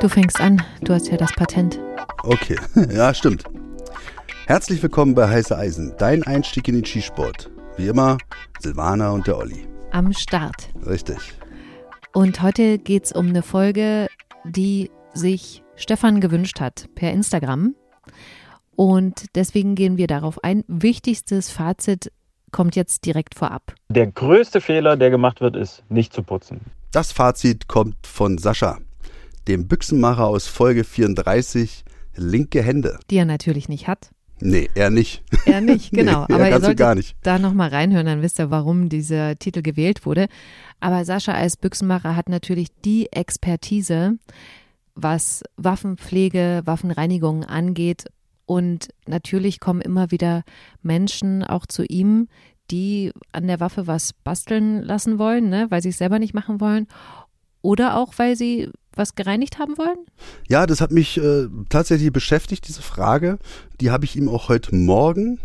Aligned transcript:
Du 0.00 0.08
fängst 0.08 0.40
an, 0.40 0.62
du 0.82 0.94
hast 0.94 1.08
ja 1.08 1.16
das 1.16 1.32
Patent. 1.32 1.80
Okay, 2.22 2.56
ja, 2.94 3.12
stimmt. 3.12 3.42
Herzlich 4.46 4.80
willkommen 4.80 5.16
bei 5.16 5.28
Heiße 5.28 5.58
Eisen, 5.58 5.92
dein 5.98 6.22
Einstieg 6.22 6.68
in 6.68 6.76
den 6.76 6.84
Skisport. 6.84 7.50
Wie 7.76 7.88
immer, 7.88 8.16
Silvana 8.60 9.10
und 9.10 9.26
der 9.26 9.36
Olli. 9.36 9.66
Am 9.90 10.12
Start. 10.12 10.68
Richtig. 10.86 11.18
Und 12.12 12.42
heute 12.42 12.78
geht 12.78 13.06
es 13.06 13.12
um 13.12 13.26
eine 13.26 13.42
Folge, 13.42 14.06
die 14.44 14.92
sich 15.14 15.64
Stefan 15.74 16.20
gewünscht 16.20 16.60
hat 16.60 16.86
per 16.94 17.12
Instagram. 17.12 17.74
Und 18.76 19.24
deswegen 19.34 19.74
gehen 19.74 19.96
wir 19.96 20.06
darauf 20.06 20.44
ein. 20.44 20.62
Wichtigstes 20.68 21.50
Fazit 21.50 22.12
kommt 22.52 22.76
jetzt 22.76 23.04
direkt 23.04 23.34
vorab. 23.34 23.74
Der 23.88 24.06
größte 24.06 24.60
Fehler, 24.60 24.96
der 24.96 25.10
gemacht 25.10 25.40
wird, 25.40 25.56
ist 25.56 25.82
nicht 25.88 26.12
zu 26.12 26.22
putzen. 26.22 26.60
Das 26.92 27.10
Fazit 27.10 27.66
kommt 27.66 28.06
von 28.06 28.38
Sascha, 28.38 28.78
dem 29.48 29.66
Büchsenmacher 29.66 30.26
aus 30.26 30.46
Folge 30.46 30.84
34, 30.84 31.84
linke 32.16 32.62
Hände. 32.62 32.98
Die 33.10 33.16
er 33.16 33.24
natürlich 33.24 33.68
nicht 33.68 33.88
hat. 33.88 34.10
Nee, 34.40 34.68
er 34.74 34.90
nicht. 34.90 35.22
Er 35.46 35.60
nicht, 35.60 35.90
genau. 35.92 36.26
nee, 36.28 36.34
Aber 36.34 36.48
ihr 36.48 36.60
solltet 36.60 36.78
gar 36.78 36.94
nicht. 36.94 37.16
da 37.22 37.38
nochmal 37.38 37.70
reinhören, 37.70 38.06
dann 38.06 38.22
wisst 38.22 38.38
ihr, 38.38 38.50
warum 38.50 38.88
dieser 38.88 39.36
Titel 39.36 39.62
gewählt 39.62 40.06
wurde. 40.06 40.28
Aber 40.80 41.04
Sascha 41.04 41.32
als 41.32 41.56
Büchsenmacher 41.56 42.14
hat 42.14 42.28
natürlich 42.28 42.68
die 42.84 43.10
Expertise, 43.10 44.18
was 44.94 45.42
Waffenpflege, 45.56 46.62
Waffenreinigung 46.64 47.44
angeht. 47.44 48.04
Und 48.46 48.88
natürlich 49.06 49.58
kommen 49.60 49.80
immer 49.80 50.10
wieder 50.10 50.42
Menschen 50.82 51.42
auch 51.42 51.66
zu 51.66 51.84
ihm, 51.84 52.28
die 52.70 53.12
an 53.32 53.46
der 53.46 53.60
Waffe 53.60 53.86
was 53.86 54.12
basteln 54.12 54.82
lassen 54.82 55.18
wollen, 55.18 55.48
ne, 55.48 55.66
weil 55.70 55.82
sie 55.82 55.88
es 55.88 55.98
selber 55.98 56.18
nicht 56.18 56.34
machen 56.34 56.60
wollen. 56.60 56.86
Oder 57.62 57.96
auch, 57.96 58.14
weil 58.16 58.36
sie 58.36 58.70
was 58.94 59.14
gereinigt 59.14 59.58
haben 59.58 59.78
wollen? 59.78 59.98
Ja, 60.48 60.66
das 60.66 60.80
hat 60.80 60.90
mich 60.90 61.18
äh, 61.18 61.46
tatsächlich 61.68 62.12
beschäftigt, 62.12 62.66
diese 62.66 62.82
Frage. 62.82 63.38
Die 63.80 63.90
habe 63.90 64.04
ich 64.04 64.16
ihm 64.16 64.28
auch 64.28 64.48
heute 64.48 64.74
Morgen 64.74 65.38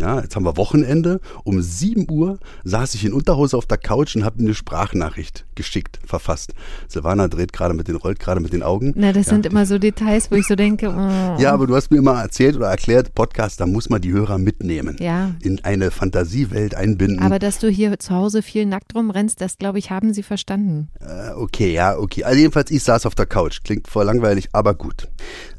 ja, 0.00 0.20
jetzt 0.20 0.34
haben 0.34 0.44
wir 0.44 0.56
Wochenende. 0.56 1.20
Um 1.44 1.60
7 1.60 2.06
Uhr 2.10 2.38
saß 2.64 2.94
ich 2.94 3.04
in 3.04 3.12
Unterhose 3.12 3.56
auf 3.56 3.66
der 3.66 3.78
Couch 3.78 4.16
und 4.16 4.24
habe 4.24 4.38
eine 4.38 4.54
Sprachnachricht 4.54 5.44
geschickt, 5.54 6.00
verfasst. 6.06 6.54
Silvana 6.88 7.28
dreht 7.28 7.52
gerade 7.52 7.74
mit 7.74 7.86
den, 7.86 7.96
rollt 7.96 8.18
gerade 8.18 8.40
mit 8.40 8.52
den 8.52 8.62
Augen. 8.62 8.94
Na, 8.96 9.12
das 9.12 9.26
ja. 9.26 9.32
sind 9.32 9.46
immer 9.46 9.66
so 9.66 9.78
Details, 9.78 10.30
wo 10.30 10.36
ich 10.36 10.46
so 10.46 10.56
denke. 10.56 10.88
Oh. 10.88 11.40
Ja, 11.40 11.52
aber 11.52 11.66
du 11.66 11.76
hast 11.76 11.90
mir 11.90 11.98
immer 11.98 12.20
erzählt 12.22 12.56
oder 12.56 12.68
erklärt, 12.68 13.14
Podcast, 13.14 13.60
da 13.60 13.66
muss 13.66 13.90
man 13.90 14.00
die 14.00 14.12
Hörer 14.12 14.38
mitnehmen. 14.38 14.96
Ja. 15.00 15.32
In 15.42 15.62
eine 15.64 15.90
Fantasiewelt 15.90 16.74
einbinden. 16.74 17.20
Aber 17.20 17.38
dass 17.38 17.58
du 17.58 17.68
hier 17.68 17.98
zu 17.98 18.14
Hause 18.14 18.42
viel 18.42 18.64
nackt 18.64 18.94
rumrennst, 18.94 19.40
das 19.40 19.58
glaube 19.58 19.78
ich, 19.78 19.90
haben 19.90 20.14
sie 20.14 20.22
verstanden. 20.22 20.88
Äh, 21.00 21.32
okay, 21.34 21.72
ja, 21.72 21.98
okay. 21.98 22.24
Also 22.24 22.38
jedenfalls, 22.38 22.70
ich 22.70 22.82
saß 22.82 23.04
auf 23.04 23.14
der 23.14 23.26
Couch. 23.26 23.60
Klingt 23.62 23.86
voll 23.86 24.06
langweilig, 24.06 24.48
aber 24.52 24.74
gut. 24.74 25.08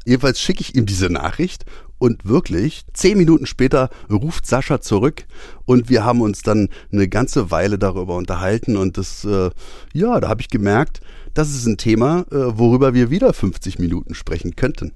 Jedenfalls 0.04 0.40
schicke 0.40 0.62
ich 0.62 0.74
ihm 0.74 0.86
diese 0.86 1.10
Nachricht 1.10 1.64
und 2.02 2.24
wirklich, 2.24 2.82
zehn 2.94 3.16
Minuten 3.16 3.46
später 3.46 3.88
ruft 4.10 4.44
Sascha 4.44 4.80
zurück 4.80 5.24
und 5.66 5.88
wir 5.88 6.04
haben 6.04 6.20
uns 6.20 6.42
dann 6.42 6.68
eine 6.90 7.06
ganze 7.06 7.52
Weile 7.52 7.78
darüber 7.78 8.16
unterhalten. 8.16 8.76
Und 8.76 8.98
das, 8.98 9.24
äh, 9.24 9.50
ja, 9.94 10.18
da 10.18 10.28
habe 10.28 10.40
ich 10.40 10.48
gemerkt, 10.48 11.00
das 11.32 11.50
ist 11.50 11.64
ein 11.64 11.76
Thema, 11.76 12.26
äh, 12.32 12.58
worüber 12.58 12.92
wir 12.92 13.10
wieder 13.10 13.32
50 13.32 13.78
Minuten 13.78 14.16
sprechen 14.16 14.56
könnten. 14.56 14.90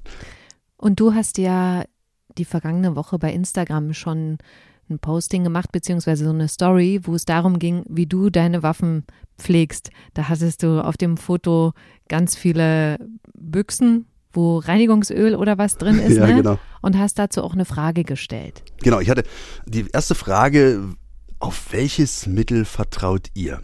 Und 0.76 0.98
du 0.98 1.14
hast 1.14 1.38
ja 1.38 1.84
die 2.38 2.44
vergangene 2.44 2.96
Woche 2.96 3.20
bei 3.20 3.32
Instagram 3.32 3.94
schon 3.94 4.38
ein 4.90 4.98
Posting 4.98 5.44
gemacht, 5.44 5.70
beziehungsweise 5.70 6.24
so 6.24 6.30
eine 6.30 6.48
Story, 6.48 6.98
wo 7.04 7.14
es 7.14 7.24
darum 7.24 7.60
ging, 7.60 7.84
wie 7.88 8.06
du 8.06 8.30
deine 8.30 8.64
Waffen 8.64 9.04
pflegst. 9.38 9.90
Da 10.14 10.28
hattest 10.28 10.64
du 10.64 10.84
auf 10.84 10.96
dem 10.96 11.18
Foto 11.18 11.72
ganz 12.08 12.34
viele 12.34 12.98
Büchsen, 13.32 14.06
wo 14.36 14.58
Reinigungsöl 14.58 15.34
oder 15.34 15.58
was 15.58 15.78
drin 15.78 15.98
ist, 15.98 16.16
ja, 16.16 16.26
ne? 16.26 16.36
genau. 16.36 16.58
Und 16.82 16.98
hast 16.98 17.18
dazu 17.18 17.42
auch 17.42 17.54
eine 17.54 17.64
Frage 17.64 18.04
gestellt. 18.04 18.62
Genau, 18.82 19.00
ich 19.00 19.10
hatte 19.10 19.24
die 19.66 19.86
erste 19.92 20.14
Frage, 20.14 20.80
auf 21.38 21.72
welches 21.72 22.26
Mittel 22.26 22.64
vertraut 22.64 23.28
ihr? 23.34 23.62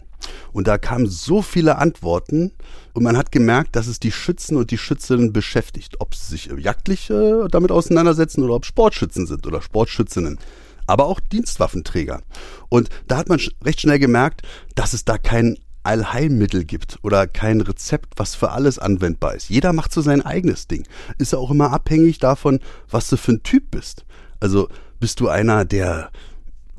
Und 0.53 0.67
da 0.67 0.77
kamen 0.77 1.07
so 1.07 1.41
viele 1.41 1.77
Antworten 1.77 2.51
und 2.93 3.03
man 3.03 3.17
hat 3.17 3.31
gemerkt, 3.31 3.75
dass 3.75 3.87
es 3.87 3.99
die 3.99 4.11
Schützen 4.11 4.55
und 4.55 4.71
die 4.71 4.77
Schützinnen 4.77 5.33
beschäftigt, 5.33 5.99
ob 5.99 6.15
sie 6.15 6.31
sich 6.31 6.49
jagdlich 6.57 7.09
äh, 7.09 7.47
damit 7.49 7.71
auseinandersetzen 7.71 8.43
oder 8.43 8.53
ob 8.55 8.65
Sportschützen 8.65 9.27
sind 9.27 9.45
oder 9.45 9.61
Sportschützinnen 9.61 10.39
aber 10.87 11.05
auch 11.05 11.19
Dienstwaffenträger. 11.19 12.21
Und 12.69 12.89
da 13.07 13.17
hat 13.17 13.29
man 13.29 13.39
recht 13.63 13.81
schnell 13.81 13.99
gemerkt, 13.99 14.41
dass 14.75 14.93
es 14.93 15.05
da 15.05 15.17
kein 15.17 15.57
Allheilmittel 15.83 16.63
gibt 16.63 16.99
oder 17.01 17.27
kein 17.27 17.61
Rezept, 17.61 18.13
was 18.17 18.35
für 18.35 18.51
alles 18.51 18.79
anwendbar 18.79 19.35
ist. 19.35 19.49
Jeder 19.49 19.73
macht 19.73 19.93
so 19.93 20.01
sein 20.01 20.21
eigenes 20.21 20.67
Ding. 20.67 20.87
Ist 21.17 21.33
ja 21.33 21.39
auch 21.39 21.51
immer 21.51 21.71
abhängig 21.71 22.19
davon, 22.19 22.59
was 22.89 23.09
du 23.09 23.17
für 23.17 23.33
ein 23.33 23.43
Typ 23.43 23.71
bist. 23.71 24.05
Also 24.39 24.69
bist 24.99 25.19
du 25.19 25.27
einer, 25.27 25.65
der, 25.65 26.11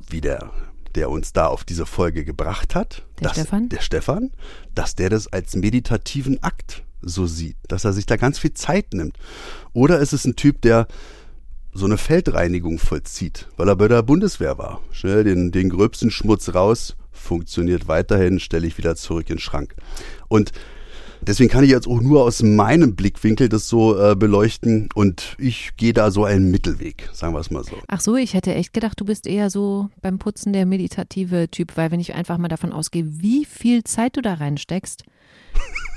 wie 0.08 0.20
der, 0.20 0.50
der 0.94 1.10
uns 1.10 1.32
da 1.32 1.46
auf 1.46 1.64
diese 1.64 1.86
Folge 1.86 2.24
gebracht 2.24 2.74
hat, 2.74 3.04
der 3.20 3.28
dass, 3.28 3.32
Stefan, 3.32 3.68
der 3.68 3.80
Stefan, 3.80 4.30
dass 4.74 4.94
der 4.94 5.10
das 5.10 5.26
als 5.32 5.56
meditativen 5.56 6.42
Akt 6.42 6.84
so 7.02 7.26
sieht, 7.26 7.56
dass 7.68 7.84
er 7.84 7.92
sich 7.92 8.06
da 8.06 8.16
ganz 8.16 8.38
viel 8.38 8.54
Zeit 8.54 8.94
nimmt. 8.94 9.18
Oder 9.72 9.98
ist 9.98 10.12
es 10.12 10.24
ein 10.24 10.36
Typ, 10.36 10.62
der 10.62 10.86
so 11.74 11.86
eine 11.86 11.98
Feldreinigung 11.98 12.78
vollzieht, 12.78 13.48
weil 13.56 13.68
er 13.68 13.76
bei 13.76 13.88
der 13.88 14.02
Bundeswehr 14.02 14.58
war. 14.58 14.80
Schnell 14.92 15.24
den, 15.24 15.50
den 15.50 15.68
gröbsten 15.68 16.10
Schmutz 16.10 16.54
raus, 16.54 16.96
funktioniert 17.14 17.88
weiterhin, 17.88 18.40
stelle 18.40 18.66
ich 18.66 18.76
wieder 18.76 18.96
zurück 18.96 19.30
in 19.30 19.36
den 19.36 19.40
Schrank. 19.40 19.74
Und 20.28 20.52
deswegen 21.26 21.50
kann 21.50 21.64
ich 21.64 21.70
jetzt 21.70 21.86
auch 21.86 22.00
nur 22.00 22.22
aus 22.22 22.42
meinem 22.42 22.94
Blickwinkel 22.94 23.48
das 23.48 23.68
so 23.68 23.98
äh, 23.98 24.14
beleuchten 24.14 24.88
und 24.94 25.36
ich 25.38 25.76
gehe 25.76 25.92
da 25.92 26.10
so 26.10 26.24
einen 26.24 26.50
Mittelweg, 26.50 27.08
sagen 27.12 27.34
wir 27.34 27.40
es 27.40 27.50
mal 27.50 27.64
so. 27.64 27.76
Ach 27.88 28.00
so, 28.00 28.16
ich 28.16 28.34
hätte 28.34 28.54
echt 28.54 28.72
gedacht, 28.72 29.00
du 29.00 29.04
bist 29.04 29.26
eher 29.26 29.50
so 29.50 29.88
beim 30.02 30.18
Putzen 30.18 30.52
der 30.52 30.66
meditative 30.66 31.48
Typ, 31.50 31.76
weil 31.76 31.90
wenn 31.90 32.00
ich 32.00 32.14
einfach 32.14 32.38
mal 32.38 32.48
davon 32.48 32.72
ausgehe, 32.72 33.04
wie 33.06 33.44
viel 33.44 33.84
Zeit 33.84 34.16
du 34.16 34.20
da 34.20 34.34
reinsteckst, 34.34 35.04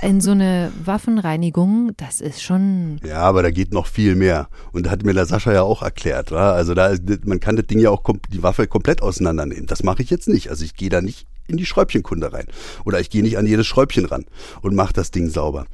in 0.02 0.22
so 0.22 0.32
eine 0.32 0.72
Waffenreinigung, 0.84 1.92
das 1.98 2.22
ist 2.22 2.44
schon. 2.44 3.00
Ja, 3.04 3.20
aber 3.20 3.42
da 3.42 3.52
geht 3.52 3.74
noch 3.74 3.88
viel 3.88 4.16
mehr. 4.16 4.48
Und 4.72 4.86
da 4.86 4.92
hat 4.92 5.04
mir 5.04 5.14
der 5.14 5.26
Sascha 5.26 5.52
ja 5.54 5.64
auch 5.64 5.82
erklärt. 5.82 6.32
Wa? 6.32 6.52
Also 6.52 6.74
da, 6.74 6.96
man 7.26 7.40
kann 7.40 7.56
das 7.56 7.66
Ding 7.68 7.80
ja 7.80 7.90
auch 7.90 8.04
die 8.32 8.44
Waffe 8.44 8.68
komplett 8.68 9.02
auseinandernehmen. 9.02 9.66
Das 9.66 9.84
mache 9.84 10.04
ich 10.04 10.10
jetzt 10.10 10.30
nicht. 10.30 10.50
Also 10.50 10.66
ich 10.66 10.76
gehe 10.76 10.90
da 10.90 11.02
nicht 11.02 11.28
in 11.48 11.58
die 11.58 11.66
Schräubchenkunde 11.66 12.32
rein. 12.32 12.46
Oder 12.86 13.00
ich 13.00 13.10
gehe 13.10 13.24
nicht 13.24 13.38
an 13.38 13.48
jedes 13.48 13.66
Schräubchen 13.66 14.06
ran 14.06 14.26
und 14.62 14.76
mache 14.76 14.94
das 14.94 15.12
Ding 15.12 15.30
sauber. 15.30 15.66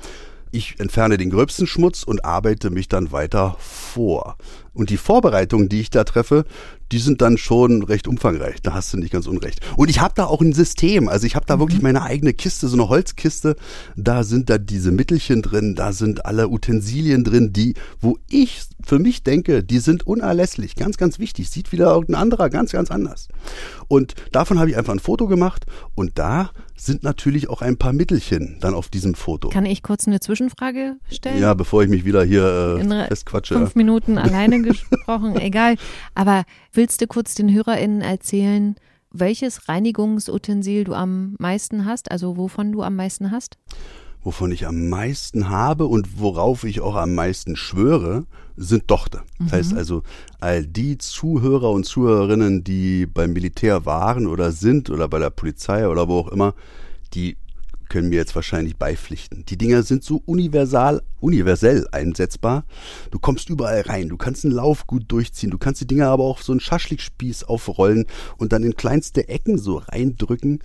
Ich 0.51 0.79
entferne 0.79 1.17
den 1.17 1.31
gröbsten 1.31 1.65
Schmutz 1.65 2.03
und 2.03 2.23
arbeite 2.23 2.69
mich 2.69 2.87
dann 2.87 3.11
weiter 3.11 3.55
vor. 3.59 4.37
Und 4.73 4.91
die 4.91 4.97
Vorbereitungen, 4.97 5.67
die 5.67 5.81
ich 5.81 5.89
da 5.89 6.03
treffe, 6.03 6.45
die 6.93 6.99
sind 6.99 7.23
dann 7.23 7.39
schon 7.39 7.81
recht 7.81 8.07
umfangreich. 8.07 8.61
Da 8.61 8.75
hast 8.75 8.93
du 8.93 8.97
nicht 8.97 9.11
ganz 9.11 9.25
unrecht. 9.25 9.61
Und 9.75 9.89
ich 9.89 9.99
habe 9.99 10.13
da 10.15 10.25
auch 10.25 10.41
ein 10.41 10.53
System. 10.53 11.09
Also 11.09 11.25
ich 11.25 11.35
habe 11.35 11.47
da 11.47 11.55
mhm. 11.55 11.61
wirklich 11.61 11.81
meine 11.81 12.03
eigene 12.03 12.33
Kiste, 12.33 12.67
so 12.67 12.77
eine 12.77 12.87
Holzkiste. 12.87 13.55
Da 13.95 14.23
sind 14.23 14.51
da 14.51 14.59
diese 14.59 14.91
Mittelchen 14.91 15.41
drin, 15.41 15.73
da 15.73 15.91
sind 15.91 16.27
alle 16.27 16.49
Utensilien 16.49 17.23
drin, 17.23 17.51
die, 17.51 17.73
wo 17.99 18.19
ich 18.29 18.61
für 18.83 18.99
mich 18.99 19.23
denke, 19.23 19.63
die 19.63 19.79
sind 19.79 20.05
unerlässlich. 20.05 20.75
Ganz, 20.75 20.97
ganz 20.97 21.17
wichtig. 21.17 21.49
Sieht 21.49 21.71
wieder 21.71 21.91
irgendein 21.91 22.21
anderer 22.21 22.51
ganz, 22.51 22.71
ganz 22.71 22.91
anders. 22.91 23.27
Und 23.87 24.13
davon 24.31 24.59
habe 24.59 24.69
ich 24.69 24.77
einfach 24.77 24.93
ein 24.93 24.99
Foto 24.99 25.27
gemacht 25.27 25.65
und 25.95 26.19
da 26.19 26.51
sind 26.75 27.03
natürlich 27.03 27.49
auch 27.49 27.61
ein 27.61 27.77
paar 27.77 27.93
Mittelchen 27.93 28.57
dann 28.59 28.73
auf 28.73 28.89
diesem 28.89 29.13
Foto. 29.13 29.49
Kann 29.49 29.65
ich 29.65 29.83
kurz 29.83 30.07
eine 30.07 30.19
Zwischenfrage 30.19 30.97
stellen? 31.11 31.39
Ja, 31.39 31.53
bevor 31.53 31.83
ich 31.83 31.89
mich 31.89 32.05
wieder 32.05 32.23
hier 32.23 32.79
äh, 32.81 33.07
festquatsche. 33.07 33.55
Fünf 33.55 33.75
Minuten 33.75 34.17
alleine 34.17 34.61
gesprochen, 34.61 35.35
egal. 35.37 35.75
Aber 36.15 36.43
willst 36.71 37.01
du 37.01 37.07
kurz 37.07 37.35
den 37.35 37.53
HörerInnen 37.53 38.01
erzählen, 38.01 38.75
welches 39.11 39.69
Reinigungsutensil 39.69 40.83
du 40.85 40.93
am 40.93 41.35
meisten 41.37 41.85
hast, 41.85 42.11
also 42.11 42.35
wovon 42.37 42.71
du 42.71 42.81
am 42.81 42.95
meisten 42.95 43.31
hast? 43.31 43.57
Wovon 44.23 44.51
ich 44.51 44.67
am 44.67 44.89
meisten 44.89 45.49
habe 45.49 45.85
und 45.85 46.19
worauf 46.19 46.63
ich 46.63 46.81
auch 46.81 46.95
am 46.95 47.13
meisten 47.13 47.55
schwöre, 47.55 48.25
sind 48.55 48.87
Tochter. 48.87 49.23
Das 49.39 49.47
mhm. 49.47 49.55
heißt 49.55 49.73
also, 49.73 50.03
all 50.39 50.65
die 50.65 50.97
Zuhörer 50.97 51.71
und 51.71 51.85
Zuhörerinnen, 51.85 52.63
die 52.63 53.05
beim 53.05 53.33
Militär 53.33 53.85
waren 53.85 54.27
oder 54.27 54.51
sind 54.51 54.89
oder 54.89 55.07
bei 55.07 55.19
der 55.19 55.29
Polizei 55.29 55.87
oder 55.87 56.07
wo 56.07 56.19
auch 56.19 56.29
immer, 56.29 56.53
die 57.13 57.37
können 57.93 58.09
mir 58.09 58.15
jetzt 58.15 58.33
wahrscheinlich 58.33 58.77
beipflichten. 58.77 59.45
Die 59.45 59.55
Dinger 59.55 59.83
sind 59.83 60.03
so 60.03 60.23
universal, 60.25 61.03
universell 61.19 61.87
einsetzbar. 61.91 62.65
Du 63.11 63.19
kommst 63.19 63.51
überall 63.51 63.81
rein. 63.81 64.09
Du 64.09 64.17
kannst 64.17 64.45
einen 64.45 64.55
Lauf 64.55 64.87
gut 64.87 65.03
durchziehen. 65.09 65.51
Du 65.51 65.59
kannst 65.59 65.81
die 65.81 65.85
Dinger 65.85 66.07
aber 66.07 66.23
auch 66.23 66.41
so 66.41 66.53
einen 66.53 66.59
Schaschlikspieß 66.59 67.43
aufrollen 67.43 68.07
und 68.37 68.51
dann 68.51 68.63
in 68.63 68.75
kleinste 68.75 69.27
Ecken 69.29 69.59
so 69.59 69.77
reindrücken. 69.77 70.63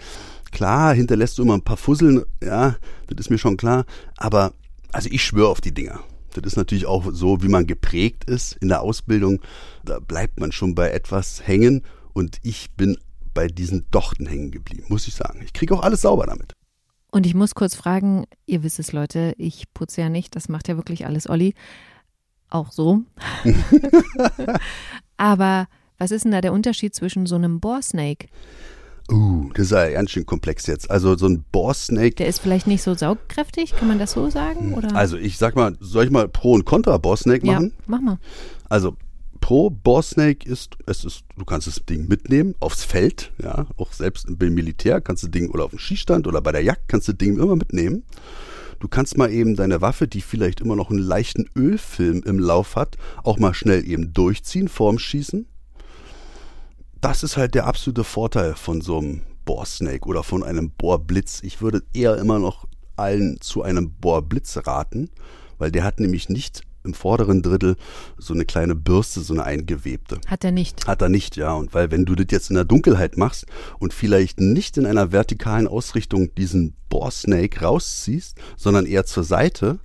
Klar, 0.51 0.95
hinterlässt 0.95 1.39
du 1.39 1.43
immer 1.43 1.55
ein 1.55 1.63
paar 1.63 1.77
Fusseln. 1.77 2.25
Ja, 2.43 2.77
das 3.07 3.27
ist 3.27 3.31
mir 3.31 3.39
schon 3.39 3.57
klar. 3.57 3.85
Aber, 4.17 4.53
also 4.93 5.09
ich 5.11 5.23
schwöre 5.25 5.49
auf 5.49 5.61
die 5.61 5.73
Dinger. 5.75 6.01
Das 6.35 6.45
ist 6.45 6.57
natürlich 6.57 6.87
auch 6.87 7.07
so, 7.13 7.43
wie 7.43 7.49
man 7.49 7.67
geprägt 7.67 8.25
ist 8.25 8.53
in 8.61 8.69
der 8.69 8.83
Ausbildung. 8.83 9.41
Da 9.85 9.99
bleibt 9.99 10.41
man 10.41 10.53
schon 10.53 10.75
bei 10.75 10.91
etwas 10.91 11.47
hängen. 11.47 11.83
Und 12.13 12.39
ich 12.43 12.71
bin 12.73 12.99
bei 13.35 13.47
diesen 13.47 13.87
Dochten 13.91 14.27
hängen 14.27 14.51
geblieben, 14.51 14.87
muss 14.89 15.07
ich 15.09 15.15
sagen. 15.15 15.41
Ich 15.45 15.53
kriege 15.53 15.75
auch 15.75 15.83
alles 15.83 16.03
sauber 16.03 16.27
damit. 16.27 16.55
Und 17.11 17.25
ich 17.25 17.35
muss 17.35 17.55
kurz 17.55 17.75
fragen, 17.75 18.25
ihr 18.47 18.63
wisst 18.63 18.79
es, 18.79 18.93
Leute, 18.93 19.35
ich 19.39 19.73
putze 19.73 20.03
ja 20.03 20.09
nicht, 20.09 20.37
das 20.37 20.49
macht 20.49 20.69
ja 20.69 20.77
wirklich 20.77 21.07
alles 21.07 21.29
Olli. 21.29 21.55
Auch 22.51 22.73
so. 22.73 23.03
Aber 25.17 25.69
was 25.99 26.11
ist 26.11 26.25
denn 26.25 26.33
da 26.33 26.41
der 26.41 26.53
Unterschied 26.53 26.95
zwischen 26.95 27.27
so 27.27 27.35
einem 27.35 27.61
Bohrsnake? 27.61 28.29
Uh, 29.11 29.51
das 29.55 29.67
ist 29.67 29.73
ja 29.73 29.89
ganz 29.91 30.11
schön 30.11 30.27
komplex 30.27 30.67
jetzt. 30.67 30.91
Also 30.91 31.17
so 31.17 31.27
ein 31.27 31.45
Bohrsnake. 31.51 32.17
Der 32.17 32.27
ist 32.27 32.41
vielleicht 32.41 32.67
nicht 32.67 32.83
so 32.83 32.95
saugkräftig, 32.95 33.75
kann 33.75 33.89
man 33.89 33.99
das 33.99 34.13
so 34.13 34.29
sagen? 34.29 34.75
Oder? 34.75 34.95
Also 34.95 35.17
ich 35.17 35.39
sag 35.39 35.57
mal, 35.57 35.77
soll 35.81 36.05
ich 36.05 36.11
mal 36.11 36.29
Pro 36.29 36.53
und 36.53 36.67
Contra 36.67 36.99
Bohrsnake 36.99 37.47
machen? 37.47 37.73
Ja, 37.75 37.85
mach 37.87 38.01
mal. 38.01 38.19
Also 38.69 38.97
Pro 39.41 39.71
Bohrsnake 39.71 40.47
ist, 40.47 40.77
es 40.87 41.05
ist, 41.05 41.25
du 41.39 41.45
kannst 41.47 41.67
das 41.67 41.83
Ding 41.89 42.07
mitnehmen 42.07 42.55
aufs 42.61 42.85
Feld, 42.85 43.33
ja, 43.43 43.67
auch 43.77 43.93
selbst 43.93 44.27
beim 44.39 44.53
Militär 44.53 45.01
kannst 45.01 45.23
du 45.23 45.29
Ding 45.29 45.49
oder 45.51 45.65
auf 45.65 45.71
dem 45.71 45.79
Skistand 45.79 46.27
oder 46.27 46.43
bei 46.43 46.53
der 46.53 46.63
Jagd 46.63 46.89
kannst 46.89 47.09
du 47.09 47.13
Ding 47.15 47.39
immer 47.39 47.57
mitnehmen. 47.57 48.03
Du 48.81 48.89
kannst 48.89 49.17
mal 49.17 49.31
eben 49.33 49.57
deine 49.57 49.81
Waffe, 49.81 50.07
die 50.07 50.21
vielleicht 50.21 50.61
immer 50.61 50.77
noch 50.77 50.91
einen 50.91 51.01
leichten 51.01 51.49
Ölfilm 51.57 52.23
im 52.25 52.39
Lauf 52.39 52.77
hat, 52.77 52.97
auch 53.25 53.39
mal 53.39 53.55
schnell 53.55 53.89
eben 53.89 54.13
durchziehen 54.13 54.69
vorm 54.69 54.99
Schießen 54.99 55.47
das 57.01 57.23
ist 57.23 57.37
halt 57.37 57.55
der 57.55 57.67
absolute 57.67 58.05
Vorteil 58.05 58.55
von 58.55 58.81
so 58.81 58.99
einem 58.99 59.23
Bohrsnake 59.45 60.07
oder 60.07 60.23
von 60.23 60.43
einem 60.43 60.71
Bohrblitz. 60.71 61.41
Ich 61.43 61.61
würde 61.61 61.83
eher 61.95 62.17
immer 62.19 62.39
noch 62.39 62.67
allen 62.97 63.41
zu 63.41 63.63
einem 63.63 63.93
Bohrblitz 63.93 64.59
raten, 64.67 65.11
weil 65.59 65.71
der 65.71 65.85
hat 65.85 66.01
nämlich 66.01 66.29
nicht 66.29 66.63
im 66.85 66.95
vorderen 66.95 67.43
Drittel 67.43 67.77
so 68.17 68.35
eine 68.35 68.45
kleine 68.45 68.75
Bürste, 68.75 69.21
so 69.21 69.35
eine 69.35 69.45
eingewebte. 69.45 70.21
Hat 70.27 70.45
er 70.45 70.53
nicht. 70.53 70.87
Hat 70.87 71.03
er 71.03 71.09
nicht, 71.09 71.37
ja. 71.37 71.53
Und 71.53 71.75
weil 71.75 71.91
wenn 71.91 72.05
du 72.05 72.15
das 72.15 72.27
jetzt 72.31 72.51
in 72.51 72.57
der 72.57 72.65
Dunkelheit 72.65 73.17
machst 73.17 73.47
und 73.79 73.93
vielleicht 73.93 74.41
nicht 74.41 74.77
in 74.77 74.87
einer 74.87 75.13
vertikalen 75.13 75.69
Ausrichtung 75.69 76.35
diesen 76.35 76.75
Bohrsnake 76.89 77.61
rausziehst, 77.61 78.39
sondern 78.57 78.87
eher 78.87 79.05
zur 79.05 79.25
Seite, 79.25 79.79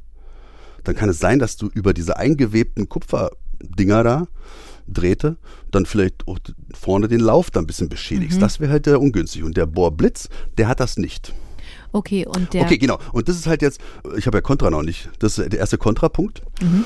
dann 0.84 0.96
kann 0.96 1.10
es 1.10 1.20
sein, 1.20 1.40
dass 1.40 1.58
du 1.58 1.68
über 1.68 1.94
diese 1.94 2.18
eingewebten 2.18 2.90
Kupferdinger 2.90 4.04
da 4.04 4.28
drehte, 4.88 5.38
dann 5.72 5.86
vielleicht 5.86 6.28
auch 6.28 6.40
vorne 6.74 7.08
den 7.08 7.20
Lauf 7.20 7.52
da 7.52 7.60
ein 7.60 7.68
bisschen 7.68 7.90
beschädigst. 7.90 8.38
Mhm. 8.38 8.42
Das 8.42 8.60
wäre 8.60 8.72
halt 8.72 8.86
der 8.86 9.02
ungünstig. 9.02 9.44
Und 9.44 9.58
der 9.58 9.66
Bohrblitz, 9.66 10.30
der 10.58 10.68
hat 10.68 10.80
das 10.80 10.98
nicht. 10.98 11.34
Okay, 11.92 12.26
und 12.26 12.54
der. 12.54 12.64
Okay, 12.64 12.78
genau. 12.78 13.00
Und 13.12 13.30
das 13.30 13.36
ist 13.36 13.48
halt 13.48 13.62
jetzt, 13.62 13.80
ich 14.18 14.26
habe 14.26 14.38
ja 14.38 14.42
Contra 14.42 14.70
noch 14.70 14.82
nicht. 14.82 15.10
Das 15.20 15.38
ist 15.38 15.52
der 15.52 15.60
erste 15.60 15.78
Kontrapunkt. 15.78 16.42
Mhm. 16.62 16.86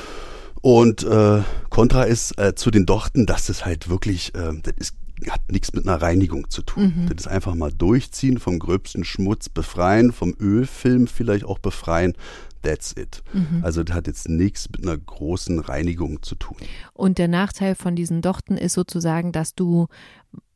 Und 0.60 1.04
äh, 1.04 1.42
Contra 1.70 2.02
ist 2.04 2.38
äh, 2.38 2.54
zu 2.54 2.70
den 2.70 2.84
Dochten, 2.84 3.26
dass 3.26 3.48
es 3.48 3.64
halt 3.64 3.88
wirklich, 3.88 4.34
äh, 4.34 4.52
das 4.62 4.74
ist, 4.76 4.94
hat 5.28 5.50
nichts 5.50 5.72
mit 5.72 5.86
einer 5.86 6.00
Reinigung 6.00 6.50
zu 6.50 6.62
tun. 6.62 6.94
Mhm. 6.96 7.08
Das 7.08 7.26
ist 7.26 7.28
einfach 7.28 7.54
mal 7.54 7.72
durchziehen, 7.72 8.38
vom 8.38 8.58
gröbsten 8.58 9.04
Schmutz 9.04 9.48
befreien, 9.48 10.12
vom 10.12 10.34
Ölfilm 10.38 11.06
vielleicht 11.06 11.44
auch 11.44 11.58
befreien. 11.58 12.14
That's 12.62 12.94
it. 12.96 13.22
Mhm. 13.32 13.62
Also 13.62 13.84
das 13.84 13.94
hat 13.94 14.06
jetzt 14.08 14.28
nichts 14.28 14.68
mit 14.70 14.82
einer 14.82 14.96
großen 14.96 15.60
Reinigung 15.60 16.22
zu 16.22 16.34
tun. 16.34 16.56
Und 16.92 17.18
der 17.18 17.28
Nachteil 17.28 17.74
von 17.74 17.94
diesen 17.94 18.20
Dochten 18.20 18.56
ist 18.56 18.74
sozusagen, 18.74 19.32
dass 19.32 19.54
du 19.54 19.86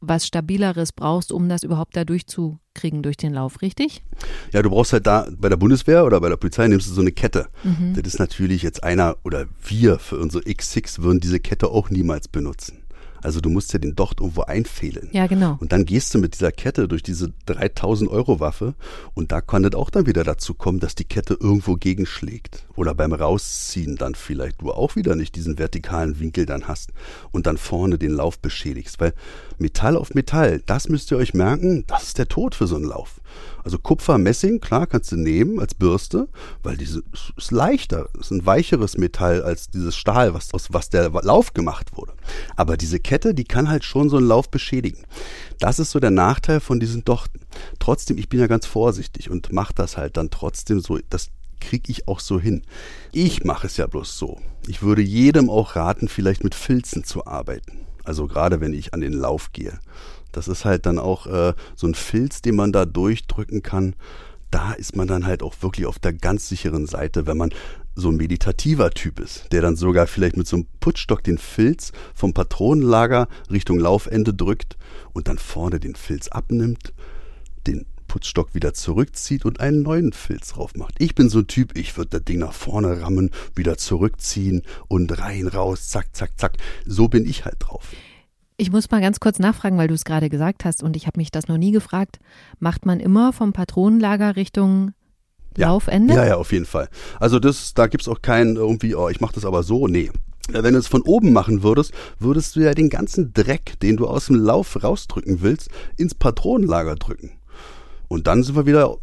was 0.01 0.27
Stabileres 0.27 0.93
brauchst, 0.93 1.33
um 1.33 1.49
das 1.49 1.63
überhaupt 1.63 1.97
da 1.97 2.05
durchzukriegen 2.05 3.03
durch 3.03 3.17
den 3.17 3.33
Lauf, 3.33 3.63
richtig? 3.63 4.03
Ja, 4.53 4.61
du 4.61 4.71
brauchst 4.71 4.93
halt 4.93 5.07
da 5.07 5.29
bei 5.39 5.49
der 5.49 5.57
Bundeswehr 5.57 6.05
oder 6.05 6.21
bei 6.21 6.29
der 6.29 6.37
Polizei 6.37 6.67
nimmst 6.67 6.89
du 6.89 6.93
so 6.93 7.01
eine 7.01 7.13
Kette. 7.13 7.47
Mhm. 7.63 7.95
Das 7.95 8.05
ist 8.13 8.19
natürlich 8.19 8.63
jetzt 8.63 8.83
einer 8.83 9.17
oder 9.23 9.47
wir 9.65 10.01
für 10.01 10.19
unsere 10.19 10.43
X6 10.43 11.03
würden 11.03 11.21
diese 11.21 11.39
Kette 11.39 11.69
auch 11.69 11.89
niemals 11.89 12.27
benutzen. 12.27 12.82
Also 13.23 13.41
du 13.41 13.51
musst 13.51 13.73
ja 13.73 13.79
den 13.79 13.95
Docht 13.95 14.21
irgendwo 14.21 14.43
einfehlen. 14.43 15.09
Ja, 15.13 15.27
genau. 15.27 15.57
Und 15.61 15.73
dann 15.73 15.85
gehst 15.85 16.15
du 16.15 16.19
mit 16.19 16.35
dieser 16.35 16.53
Kette 16.53 16.89
durch 16.89 17.03
diese 17.03 17.33
3000 17.47 18.11
Euro 18.11 18.41
Waffe 18.41 18.75
und 19.15 19.33
da 19.33 19.41
kann 19.41 19.65
es 19.65 19.75
auch 19.75 19.91
dann 19.91 20.07
wieder 20.07 20.25
dazu 20.25 20.55
kommen, 20.55 20.81
dass 20.81 20.95
die 20.95 21.05
Kette 21.05 21.37
irgendwo 21.41 21.75
gegenschlägt. 21.75 22.67
Oder 22.77 22.95
beim 22.95 23.13
Rausziehen 23.13 23.97
dann 23.97 24.15
vielleicht 24.15 24.63
du 24.63 24.73
auch 24.73 24.97
wieder 24.97 25.15
nicht 25.15 25.37
diesen 25.37 25.59
vertikalen 25.59 26.21
Winkel 26.21 26.47
dann 26.47 26.69
hast 26.69 26.93
und 27.31 27.47
dann 27.47 27.59
vorne 27.59 27.99
den 27.99 28.13
Lauf 28.13 28.39
beschädigst. 28.39 29.01
Weil 29.01 29.15
Metall 29.59 29.97
auf 29.97 30.15
Metall, 30.15 30.63
das 30.67 30.89
müsst 30.89 31.11
ihr 31.11 31.17
euch 31.17 31.35
merken, 31.35 31.85
das 31.87 32.05
ist 32.05 32.19
der 32.19 32.29
Tod 32.29 32.55
für 32.55 32.67
so 32.67 32.77
einen 32.77 32.85
Lauf. 32.85 33.21
Also 33.65 33.79
Kupfer, 33.79 34.19
Messing, 34.19 34.61
klar, 34.61 34.87
kannst 34.87 35.13
du 35.13 35.17
nehmen 35.17 35.61
als 35.61 35.75
Bürste, 35.75 36.29
weil 36.63 36.77
diese 36.77 37.03
ist 37.37 37.51
leichter, 37.51 38.09
ist 38.19 38.31
ein 38.31 38.45
weicheres 38.45 38.99
Metall 38.99 39.43
als 39.43 39.71
dieses 39.71 39.97
Stahl, 39.97 40.35
was, 40.35 40.53
aus 40.53 40.69
was 40.73 40.91
der 40.91 41.11
Lauf 41.11 41.55
gemacht 41.55 41.97
wurde. 41.97 42.13
Aber 42.57 42.77
diese 42.77 42.99
Kette, 42.99 43.35
die 43.35 43.45
kann 43.45 43.69
halt 43.69 43.85
schon 43.85 44.09
so 44.09 44.17
einen 44.17 44.27
Lauf 44.27 44.51
beschädigen. 44.51 45.05
Das 45.59 45.79
ist 45.79 45.93
so 45.93 46.01
der 46.01 46.11
Nachteil 46.11 46.61
von 46.61 46.81
diesen 46.81 47.05
Dochten. 47.05 47.41
Trotzdem, 47.79 48.19
ich 48.19 48.29
bin 48.29 48.41
ja 48.41 48.47
ganz 48.47 48.67
vorsichtig 48.67 49.31
und 49.31 49.53
mache 49.53 49.75
das 49.75 49.97
halt 49.97 50.17
dann 50.17 50.31
trotzdem 50.31 50.81
so, 50.81 50.99
das 51.09 51.29
kriege 51.61 51.93
ich 51.93 52.09
auch 52.09 52.21
so 52.21 52.41
hin. 52.41 52.63
Ich 53.13 53.45
mache 53.45 53.67
es 53.67 53.77
ja 53.77 53.87
bloß 53.87 54.19
so. 54.19 54.41
Ich 54.67 54.83
würde 54.83 55.03
jedem 55.03 55.49
auch 55.49 55.77
raten, 55.77 56.09
vielleicht 56.09 56.45
mit 56.45 56.55
Filzen 56.55 57.05
zu 57.05 57.27
arbeiten. 57.27 57.87
Also 58.05 58.27
gerade 58.27 58.61
wenn 58.61 58.73
ich 58.73 58.95
an 58.95 59.01
den 59.01 59.13
Lauf 59.13 59.53
gehe. 59.53 59.79
Das 60.33 60.49
ist 60.49 60.65
halt 60.65 60.87
dann 60.87 60.99
auch 60.99 61.27
äh, 61.27 61.55
so 61.77 61.87
ein 61.87 61.95
Filz, 61.95 62.43
den 62.43 62.57
man 62.57 62.73
da 62.73 62.85
durchdrücken 62.87 63.63
kann. 63.63 63.95
Da 64.51 64.73
ist 64.73 64.97
man 64.97 65.07
dann 65.07 65.27
halt 65.27 65.43
auch 65.43 65.55
wirklich 65.61 65.87
auf 65.87 65.99
der 65.99 66.13
ganz 66.13 66.49
sicheren 66.49 66.87
Seite, 66.87 67.27
wenn 67.27 67.37
man 67.37 67.51
so 67.95 68.09
ein 68.09 68.17
meditativer 68.17 68.91
Typ 68.91 69.21
ist, 69.21 69.53
der 69.53 69.61
dann 69.61 69.77
sogar 69.77 70.07
vielleicht 70.07 70.37
mit 70.37 70.47
so 70.47 70.57
einem 70.57 70.67
Putzstock 70.81 71.23
den 71.23 71.39
Filz 71.39 71.93
vom 72.15 72.33
Patronenlager 72.33 73.29
Richtung 73.51 73.79
Laufende 73.79 74.33
drückt 74.33 74.77
und 75.13 75.29
dann 75.29 75.39
vorne 75.39 75.79
den 75.79 75.95
Filz 75.95 76.29
abnimmt, 76.29 76.95
den 77.67 77.87
Putzstock 78.13 78.55
wieder 78.55 78.75
zurückzieht 78.75 79.47
und 79.47 79.61
einen 79.61 79.81
neuen 79.81 80.13
Filz 80.13 80.49
drauf 80.49 80.75
macht. 80.75 80.97
Ich 80.99 81.15
bin 81.15 81.31
so 81.31 81.39
ein 81.39 81.47
Typ, 81.47 81.79
ich 81.79 81.97
würde 81.97 82.11
das 82.11 82.25
Ding 82.25 82.41
nach 82.41 82.53
vorne 82.53 83.01
rammen, 83.01 83.31
wieder 83.55 83.79
zurückziehen 83.79 84.61
und 84.87 85.19
rein, 85.19 85.47
raus, 85.47 85.89
zack, 85.89 86.15
zack, 86.15 86.39
zack. 86.39 86.59
So 86.85 87.09
bin 87.09 87.25
ich 87.25 87.47
halt 87.47 87.57
drauf. 87.61 87.89
Ich 88.59 88.71
muss 88.71 88.91
mal 88.91 89.01
ganz 89.01 89.19
kurz 89.19 89.39
nachfragen, 89.39 89.79
weil 89.79 89.89
du 89.89 89.95
es 89.95 90.05
gerade 90.05 90.29
gesagt 90.29 90.67
hast 90.67 90.83
und 90.83 90.95
ich 90.95 91.07
habe 91.07 91.19
mich 91.19 91.31
das 91.31 91.49
noch 91.49 91.57
nie 91.57 91.73
gefragt. 91.73 92.19
Macht 92.59 92.85
man 92.85 93.01
immer 93.01 93.33
vom 93.33 93.55
Patronenlager 93.55 94.37
Richtung 94.37 94.93
ja. 95.57 95.69
Laufende? 95.69 96.13
Ja, 96.13 96.27
ja, 96.27 96.37
auf 96.37 96.53
jeden 96.53 96.67
Fall. 96.67 96.91
Also 97.19 97.39
das, 97.39 97.73
da 97.73 97.87
gibt's 97.87 98.09
auch 98.09 98.21
keinen 98.21 98.57
irgendwie, 98.57 98.95
oh, 98.95 99.09
ich 99.09 99.23
mache 99.23 99.37
das 99.37 99.47
aber 99.47 99.63
so. 99.63 99.89
Nee. 99.89 100.11
Wenn 100.51 100.75
du 100.75 100.81
es 100.81 100.89
von 100.89 101.01
oben 101.01 101.33
machen 101.33 101.63
würdest, 101.63 101.95
würdest 102.19 102.57
du 102.57 102.61
ja 102.61 102.75
den 102.75 102.91
ganzen 102.91 103.33
Dreck, 103.33 103.81
den 103.81 103.97
du 103.97 104.07
aus 104.07 104.27
dem 104.27 104.37
Lauf 104.37 104.83
rausdrücken 104.83 105.41
willst, 105.41 105.71
ins 105.97 106.15
Patronenlager 106.15 106.97
drücken. 106.97 107.31
Und 108.13 108.27
dann 108.27 108.43
sind 108.43 108.57
wir 108.57 108.67
wieder 108.67 108.99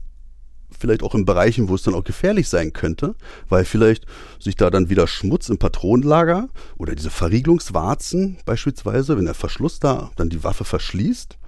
vielleicht 0.78 1.02
auch 1.02 1.16
in 1.16 1.26
Bereichen, 1.26 1.68
wo 1.68 1.74
es 1.74 1.82
dann 1.82 1.96
auch 1.96 2.04
gefährlich 2.04 2.48
sein 2.48 2.74
könnte, 2.74 3.16
weil 3.50 3.66
vielleicht 3.66 4.06
sich 4.40 4.56
da 4.56 4.70
dann 4.70 4.90
wieder 4.90 5.08
Schmutz 5.08 5.50
im 5.50 5.58
Patronenlager 5.58 6.50
oder 6.78 6.94
diese 6.94 7.10
Verriegelungswarzen 7.10 8.38
beispielsweise, 8.46 9.18
wenn 9.18 9.26
der 9.26 9.34
Verschluss 9.34 9.80
da 9.80 10.12
dann 10.16 10.30
die 10.30 10.44
Waffe 10.44 10.64
verschließt, 10.64 11.40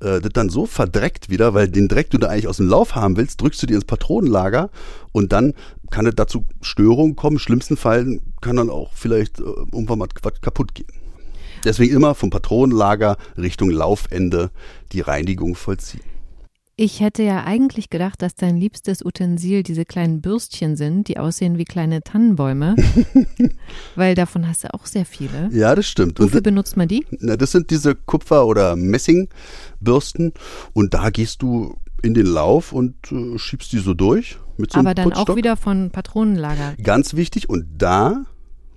äh, 0.00 0.20
das 0.20 0.32
dann 0.32 0.48
so 0.48 0.66
verdreckt 0.66 1.30
wieder, 1.30 1.54
weil 1.54 1.68
den 1.68 1.86
Dreck 1.86 2.10
du 2.10 2.18
da 2.18 2.30
eigentlich 2.30 2.48
aus 2.48 2.56
dem 2.56 2.68
Lauf 2.68 2.96
haben 2.96 3.16
willst, 3.16 3.40
drückst 3.40 3.62
du 3.62 3.68
dir 3.68 3.76
ins 3.76 3.84
Patronenlager 3.84 4.68
und 5.12 5.30
dann 5.30 5.54
kann 5.90 6.04
es 6.06 6.16
dazu 6.16 6.46
Störungen 6.62 7.14
kommen. 7.14 7.36
Im 7.36 7.40
schlimmsten 7.40 7.76
Fall 7.76 8.18
kann 8.40 8.56
dann 8.56 8.70
auch 8.70 8.92
vielleicht 8.92 9.38
äh, 9.38 9.44
irgendwann 9.44 10.00
mal 10.00 10.08
was 10.20 10.40
kaputt 10.40 10.74
gehen. 10.74 10.88
Deswegen 11.62 11.94
immer 11.94 12.16
vom 12.16 12.30
Patronenlager 12.30 13.16
Richtung 13.36 13.70
Laufende 13.70 14.50
die 14.90 15.00
Reinigung 15.00 15.54
vollziehen. 15.54 16.17
Ich 16.80 17.00
hätte 17.00 17.24
ja 17.24 17.42
eigentlich 17.42 17.90
gedacht, 17.90 18.22
dass 18.22 18.36
dein 18.36 18.56
liebstes 18.56 19.04
Utensil 19.04 19.64
diese 19.64 19.84
kleinen 19.84 20.20
Bürstchen 20.20 20.76
sind, 20.76 21.08
die 21.08 21.18
aussehen 21.18 21.58
wie 21.58 21.64
kleine 21.64 22.02
Tannenbäume. 22.02 22.76
weil 23.96 24.14
davon 24.14 24.46
hast 24.46 24.62
du 24.62 24.72
auch 24.72 24.86
sehr 24.86 25.04
viele. 25.04 25.48
Ja, 25.50 25.74
das 25.74 25.88
stimmt. 25.88 26.20
Wofür 26.20 26.40
benutzt 26.40 26.76
man 26.76 26.86
die? 26.86 27.04
Na, 27.18 27.36
das 27.36 27.50
sind 27.50 27.72
diese 27.72 27.96
Kupfer- 27.96 28.46
oder 28.46 28.76
Messingbürsten. 28.76 30.34
Und 30.72 30.94
da 30.94 31.10
gehst 31.10 31.42
du 31.42 31.76
in 32.00 32.14
den 32.14 32.26
Lauf 32.26 32.72
und 32.72 32.94
äh, 33.10 33.36
schiebst 33.38 33.72
die 33.72 33.78
so 33.78 33.92
durch. 33.92 34.38
Mit 34.56 34.70
so 34.70 34.78
Aber 34.78 34.94
dann 34.94 35.06
Putzstock. 35.10 35.30
auch 35.30 35.36
wieder 35.36 35.56
von 35.56 35.90
Patronenlager. 35.90 36.76
Ganz 36.80 37.14
wichtig. 37.14 37.48
Und 37.48 37.66
da 37.76 38.24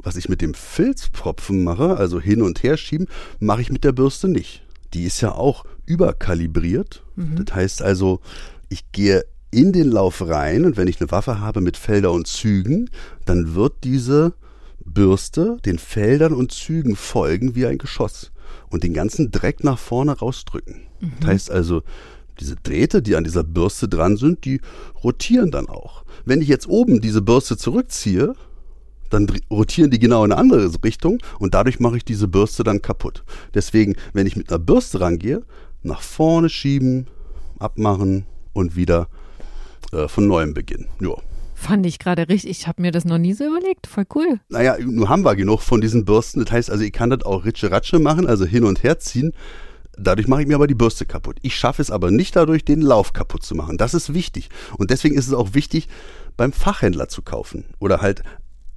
was 0.03 0.15
ich 0.15 0.29
mit 0.29 0.41
dem 0.41 0.55
Filzpropfen 0.55 1.63
mache, 1.63 1.95
also 1.95 2.19
hin 2.19 2.41
und 2.41 2.63
her 2.63 2.75
schieben, 2.77 3.05
mache 3.39 3.61
ich 3.61 3.71
mit 3.71 3.83
der 3.83 3.91
Bürste 3.91 4.27
nicht. 4.27 4.63
Die 4.93 5.03
ist 5.03 5.21
ja 5.21 5.33
auch 5.33 5.65
überkalibriert. 5.85 7.03
Mhm. 7.15 7.45
Das 7.45 7.55
heißt 7.55 7.81
also, 7.81 8.19
ich 8.69 8.91
gehe 8.91 9.23
in 9.51 9.73
den 9.73 9.91
Lauf 9.91 10.21
rein 10.21 10.65
und 10.65 10.77
wenn 10.77 10.87
ich 10.87 11.01
eine 11.01 11.11
Waffe 11.11 11.39
habe 11.39 11.61
mit 11.61 11.77
Felder 11.77 12.11
und 12.11 12.27
Zügen, 12.27 12.89
dann 13.25 13.53
wird 13.53 13.83
diese 13.83 14.33
Bürste 14.85 15.57
den 15.65 15.77
Feldern 15.77 16.33
und 16.33 16.51
Zügen 16.51 16.95
folgen 16.95 17.55
wie 17.55 17.65
ein 17.65 17.77
Geschoss 17.77 18.31
und 18.69 18.83
den 18.83 18.93
ganzen 18.93 19.31
Dreck 19.31 19.63
nach 19.63 19.77
vorne 19.77 20.17
rausdrücken. 20.17 20.81
Mhm. 20.99 21.11
Das 21.19 21.29
heißt 21.29 21.51
also, 21.51 21.83
diese 22.39 22.55
Drähte, 22.55 23.01
die 23.01 23.15
an 23.15 23.23
dieser 23.23 23.43
Bürste 23.43 23.87
dran 23.87 24.17
sind, 24.17 24.45
die 24.45 24.61
rotieren 25.03 25.51
dann 25.51 25.67
auch. 25.67 26.03
Wenn 26.25 26.41
ich 26.41 26.47
jetzt 26.47 26.67
oben 26.67 27.01
diese 27.01 27.21
Bürste 27.21 27.57
zurückziehe, 27.57 28.33
dann 29.13 29.27
rotieren 29.49 29.91
die 29.91 29.99
genau 29.99 30.23
in 30.25 30.31
eine 30.31 30.39
andere 30.39 30.71
Richtung 30.83 31.19
und 31.39 31.53
dadurch 31.53 31.79
mache 31.79 31.97
ich 31.97 32.05
diese 32.05 32.27
Bürste 32.27 32.63
dann 32.63 32.81
kaputt. 32.81 33.23
Deswegen, 33.53 33.95
wenn 34.13 34.27
ich 34.27 34.35
mit 34.35 34.49
einer 34.49 34.59
Bürste 34.59 35.01
rangehe, 35.01 35.43
nach 35.83 36.01
vorne 36.01 36.49
schieben, 36.49 37.07
abmachen 37.59 38.25
und 38.53 38.75
wieder 38.75 39.07
äh, 39.91 40.07
von 40.07 40.27
neuem 40.27 40.53
beginnen. 40.53 40.87
Ja. 40.99 41.15
Fand 41.55 41.85
ich 41.85 41.99
gerade 41.99 42.27
richtig. 42.27 42.49
Ich 42.49 42.67
habe 42.67 42.81
mir 42.81 42.91
das 42.91 43.05
noch 43.05 43.19
nie 43.19 43.33
so 43.33 43.45
überlegt. 43.45 43.85
Voll 43.85 44.05
cool. 44.15 44.39
Naja, 44.49 44.77
nur 44.79 45.09
haben 45.09 45.23
wir 45.23 45.35
genug 45.35 45.61
von 45.61 45.79
diesen 45.79 46.05
Bürsten. 46.05 46.43
Das 46.43 46.51
heißt 46.51 46.71
also, 46.71 46.83
ich 46.83 46.91
kann 46.91 47.11
das 47.11 47.21
auch 47.23 47.45
Ritsche 47.45 47.69
Ratsche 47.69 47.99
machen, 47.99 48.25
also 48.25 48.45
hin 48.45 48.63
und 48.63 48.81
her 48.81 48.97
ziehen. 48.97 49.31
Dadurch 49.95 50.27
mache 50.27 50.41
ich 50.41 50.47
mir 50.47 50.55
aber 50.55 50.65
die 50.65 50.73
Bürste 50.73 51.05
kaputt. 51.05 51.37
Ich 51.43 51.55
schaffe 51.55 51.81
es 51.81 51.91
aber 51.91 52.09
nicht 52.09 52.35
dadurch, 52.35 52.65
den 52.65 52.81
Lauf 52.81 53.13
kaputt 53.13 53.43
zu 53.43 53.53
machen. 53.53 53.77
Das 53.77 53.93
ist 53.93 54.13
wichtig. 54.13 54.49
Und 54.77 54.89
deswegen 54.89 55.15
ist 55.15 55.27
es 55.27 55.33
auch 55.33 55.53
wichtig, 55.53 55.87
beim 56.35 56.51
Fachhändler 56.51 57.09
zu 57.09 57.21
kaufen. 57.21 57.65
Oder 57.77 58.01
halt 58.01 58.23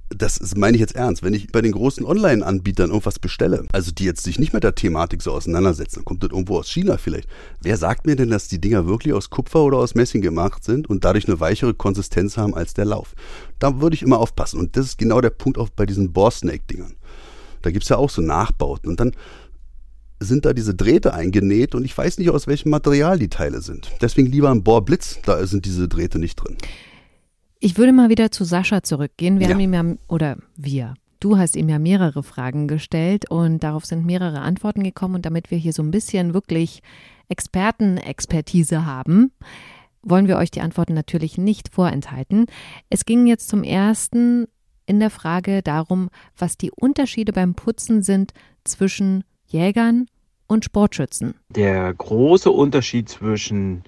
das 0.09 0.55
meine 0.55 0.75
ich 0.77 0.81
jetzt 0.81 0.95
ernst, 0.95 1.23
wenn 1.23 1.33
ich 1.33 1.51
bei 1.51 1.61
den 1.61 1.71
großen 1.71 2.05
Online-Anbietern 2.05 2.89
irgendwas 2.89 3.17
bestelle, 3.17 3.65
also 3.71 3.91
die 3.91 4.05
jetzt 4.05 4.23
sich 4.23 4.37
nicht 4.37 4.53
mit 4.53 4.63
der 4.63 4.75
Thematik 4.75 5.21
so 5.21 5.31
auseinandersetzen, 5.31 6.05
kommt 6.05 6.23
das 6.23 6.29
irgendwo 6.29 6.59
aus 6.59 6.69
China 6.69 6.97
vielleicht. 6.97 7.27
Wer 7.61 7.77
sagt 7.77 8.05
mir 8.05 8.15
denn, 8.15 8.29
dass 8.29 8.47
die 8.47 8.61
Dinger 8.61 8.85
wirklich 8.85 9.13
aus 9.13 9.31
Kupfer 9.31 9.63
oder 9.63 9.77
aus 9.77 9.95
Messing 9.95 10.21
gemacht 10.21 10.63
sind 10.63 10.87
und 10.87 11.03
dadurch 11.03 11.27
eine 11.27 11.39
weichere 11.39 11.73
Konsistenz 11.73 12.37
haben 12.37 12.53
als 12.53 12.75
der 12.75 12.85
Lauf? 12.85 13.15
Da 13.57 13.81
würde 13.81 13.95
ich 13.95 14.03
immer 14.03 14.19
aufpassen. 14.19 14.59
Und 14.59 14.77
das 14.77 14.85
ist 14.85 14.97
genau 14.97 15.21
der 15.21 15.31
Punkt 15.31 15.57
auch 15.57 15.69
bei 15.69 15.87
diesen 15.87 16.13
Boar-Snake-Dingern. 16.13 16.95
Da 17.63 17.71
gibt's 17.71 17.89
ja 17.89 17.97
auch 17.97 18.11
so 18.11 18.21
Nachbauten. 18.21 18.89
Und 18.89 18.99
dann 18.99 19.11
sind 20.19 20.45
da 20.45 20.53
diese 20.53 20.75
Drähte 20.75 21.13
eingenäht 21.13 21.75
und 21.75 21.83
ich 21.83 21.97
weiß 21.97 22.19
nicht, 22.19 22.29
aus 22.29 22.47
welchem 22.47 22.69
Material 22.69 23.19
die 23.19 23.29
Teile 23.29 23.61
sind. 23.61 23.91
Deswegen 24.01 24.27
lieber 24.27 24.49
ein 24.49 24.63
Bohrblitz, 24.63 25.19
da 25.25 25.45
sind 25.45 25.65
diese 25.65 25.87
Drähte 25.87 26.19
nicht 26.19 26.35
drin. 26.35 26.57
Ich 27.65 27.79
würde 27.79 27.93
mal 27.93 28.09
wieder 28.09 28.29
zu 28.29 28.43
Sascha 28.43 28.83
zurückgehen. 28.83 29.39
Wir 29.39 29.47
Ja. 29.47 29.53
haben 29.53 29.59
ihm 29.59 29.73
ja, 29.73 29.83
oder 30.07 30.37
wir, 30.55 30.93
du 31.19 31.39
hast 31.39 31.55
ihm 31.55 31.67
ja 31.67 31.79
mehrere 31.79 32.21
Fragen 32.21 32.67
gestellt 32.67 33.31
und 33.31 33.63
darauf 33.63 33.85
sind 33.87 34.05
mehrere 34.05 34.41
Antworten 34.41 34.83
gekommen. 34.83 35.15
Und 35.15 35.25
damit 35.25 35.49
wir 35.49 35.57
hier 35.57 35.73
so 35.73 35.81
ein 35.81 35.89
bisschen 35.89 36.35
wirklich 36.35 36.83
Expertenexpertise 37.27 38.85
haben, 38.85 39.31
wollen 40.03 40.27
wir 40.27 40.37
euch 40.37 40.51
die 40.51 40.61
Antworten 40.61 40.93
natürlich 40.93 41.39
nicht 41.39 41.69
vorenthalten. 41.73 42.45
Es 42.91 43.03
ging 43.03 43.25
jetzt 43.25 43.49
zum 43.49 43.63
ersten 43.63 44.45
in 44.85 44.99
der 44.99 45.09
Frage 45.09 45.63
darum, 45.63 46.09
was 46.37 46.57
die 46.57 46.69
Unterschiede 46.69 47.33
beim 47.33 47.55
Putzen 47.55 48.03
sind 48.03 48.33
zwischen 48.63 49.23
Jägern 49.47 50.05
und 50.45 50.65
Sportschützen. 50.65 51.33
Der 51.49 51.91
große 51.91 52.51
Unterschied 52.51 53.09
zwischen 53.09 53.81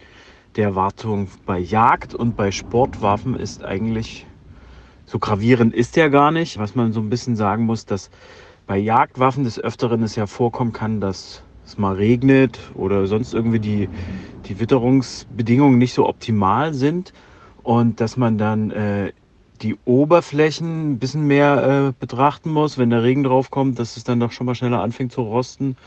der 0.58 0.76
Wartung 0.76 1.30
bei 1.46 1.60
Jagd 1.60 2.16
und 2.16 2.36
bei 2.36 2.52
Sportwaffen 2.52 3.36
ist 3.36 3.64
eigentlich, 3.64 4.26
so 5.06 5.20
gravierend 5.20 5.74
ist 5.74 5.96
der 5.96 6.10
gar 6.10 6.32
nicht. 6.32 6.58
Was 6.58 6.76
man 6.76 6.92
so 6.92 7.00
ein 7.00 7.10
bisschen 7.10 7.36
sagen 7.36 7.66
muss, 7.66 7.86
dass 7.86 8.10
bei 8.66 8.78
Jagdwaffen 8.78 9.44
des 9.44 9.60
Öfteren 9.60 10.04
es 10.04 10.16
ja 10.16 10.26
vorkommen 10.26 10.74
kann, 10.74 11.00
dass 11.00 11.44
es 11.64 11.78
mal 11.78 11.96
regnet 11.96 12.60
oder 12.74 13.06
sonst 13.08 13.34
irgendwie 13.34 13.60
die, 13.60 13.90
die 14.46 14.60
Witterungsbedingungen 14.60 15.78
nicht 15.78 15.94
so 15.94 16.08
optimal 16.10 16.74
sind 16.74 17.14
und 17.64 18.02
dass 18.02 18.18
man 18.18 18.38
dann 18.38 18.72
äh, 18.72 19.14
die 19.62 19.76
Oberflächen 19.86 20.94
ein 20.94 21.00
bisschen 21.00 21.28
mehr 21.28 21.90
äh, 21.90 21.94
betrachten 22.00 22.52
muss, 22.52 22.78
wenn 22.78 22.90
der 22.90 23.04
Regen 23.04 23.24
drauf 23.24 23.52
kommt, 23.52 23.80
dass 23.80 23.96
es 23.96 24.04
dann 24.04 24.20
doch 24.20 24.32
schon 24.32 24.46
mal 24.46 24.56
schneller 24.56 24.82
anfängt 24.82 25.12
zu 25.12 25.22
rosten 25.22 25.78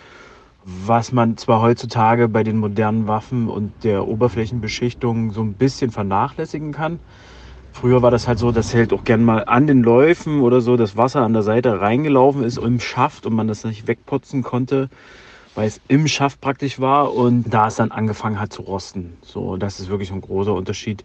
was 0.86 1.12
man 1.12 1.36
zwar 1.36 1.60
heutzutage 1.60 2.28
bei 2.28 2.42
den 2.42 2.58
modernen 2.58 3.08
Waffen 3.08 3.48
und 3.48 3.72
der 3.82 4.06
Oberflächenbeschichtung 4.06 5.32
so 5.32 5.42
ein 5.42 5.54
bisschen 5.54 5.90
vernachlässigen 5.90 6.72
kann. 6.72 7.00
Früher 7.72 8.02
war 8.02 8.10
das 8.10 8.28
halt 8.28 8.38
so, 8.38 8.52
dass 8.52 8.74
halt 8.74 8.92
auch 8.92 9.04
gern 9.04 9.24
mal 9.24 9.44
an 9.44 9.66
den 9.66 9.82
Läufen 9.82 10.40
oder 10.40 10.60
so 10.60 10.76
das 10.76 10.96
Wasser 10.96 11.22
an 11.22 11.32
der 11.32 11.42
Seite 11.42 11.80
reingelaufen 11.80 12.44
ist 12.44 12.58
im 12.58 12.80
Schaft 12.80 13.26
und 13.26 13.34
man 13.34 13.48
das 13.48 13.64
nicht 13.64 13.86
wegputzen 13.86 14.42
konnte, 14.42 14.88
weil 15.54 15.66
es 15.66 15.80
im 15.88 16.06
Schaft 16.06 16.40
praktisch 16.40 16.80
war 16.80 17.14
und 17.14 17.52
da 17.52 17.68
es 17.68 17.76
dann 17.76 17.90
angefangen 17.90 18.40
hat 18.40 18.52
zu 18.52 18.62
rosten. 18.62 19.16
So, 19.22 19.56
das 19.56 19.80
ist 19.80 19.88
wirklich 19.88 20.12
ein 20.12 20.20
großer 20.20 20.54
Unterschied, 20.54 21.04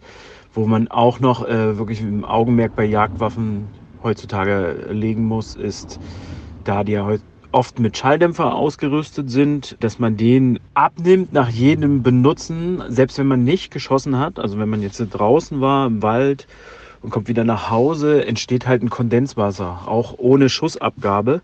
wo 0.52 0.66
man 0.66 0.88
auch 0.88 1.20
noch 1.20 1.46
äh, 1.46 1.78
wirklich 1.78 2.00
im 2.00 2.24
Augenmerk 2.24 2.74
bei 2.74 2.84
Jagdwaffen 2.84 3.68
heutzutage 4.02 4.88
legen 4.90 5.24
muss, 5.24 5.54
ist, 5.54 5.98
da 6.64 6.84
die 6.84 6.92
ja 6.92 7.04
heute 7.04 7.22
oft 7.56 7.78
mit 7.78 7.96
Schalldämpfer 7.96 8.54
ausgerüstet 8.54 9.30
sind, 9.30 9.78
dass 9.80 9.98
man 9.98 10.18
den 10.18 10.60
abnimmt 10.74 11.32
nach 11.32 11.48
jedem 11.48 12.02
Benutzen, 12.02 12.82
selbst 12.88 13.18
wenn 13.18 13.26
man 13.26 13.44
nicht 13.44 13.70
geschossen 13.70 14.18
hat. 14.18 14.38
Also 14.38 14.58
wenn 14.58 14.68
man 14.68 14.82
jetzt 14.82 14.98
draußen 14.98 15.62
war 15.62 15.86
im 15.86 16.02
Wald 16.02 16.46
und 17.00 17.08
kommt 17.08 17.28
wieder 17.28 17.44
nach 17.44 17.70
Hause, 17.70 18.26
entsteht 18.26 18.66
halt 18.66 18.82
ein 18.82 18.90
Kondenswasser, 18.90 19.88
auch 19.88 20.16
ohne 20.18 20.50
Schussabgabe 20.50 21.40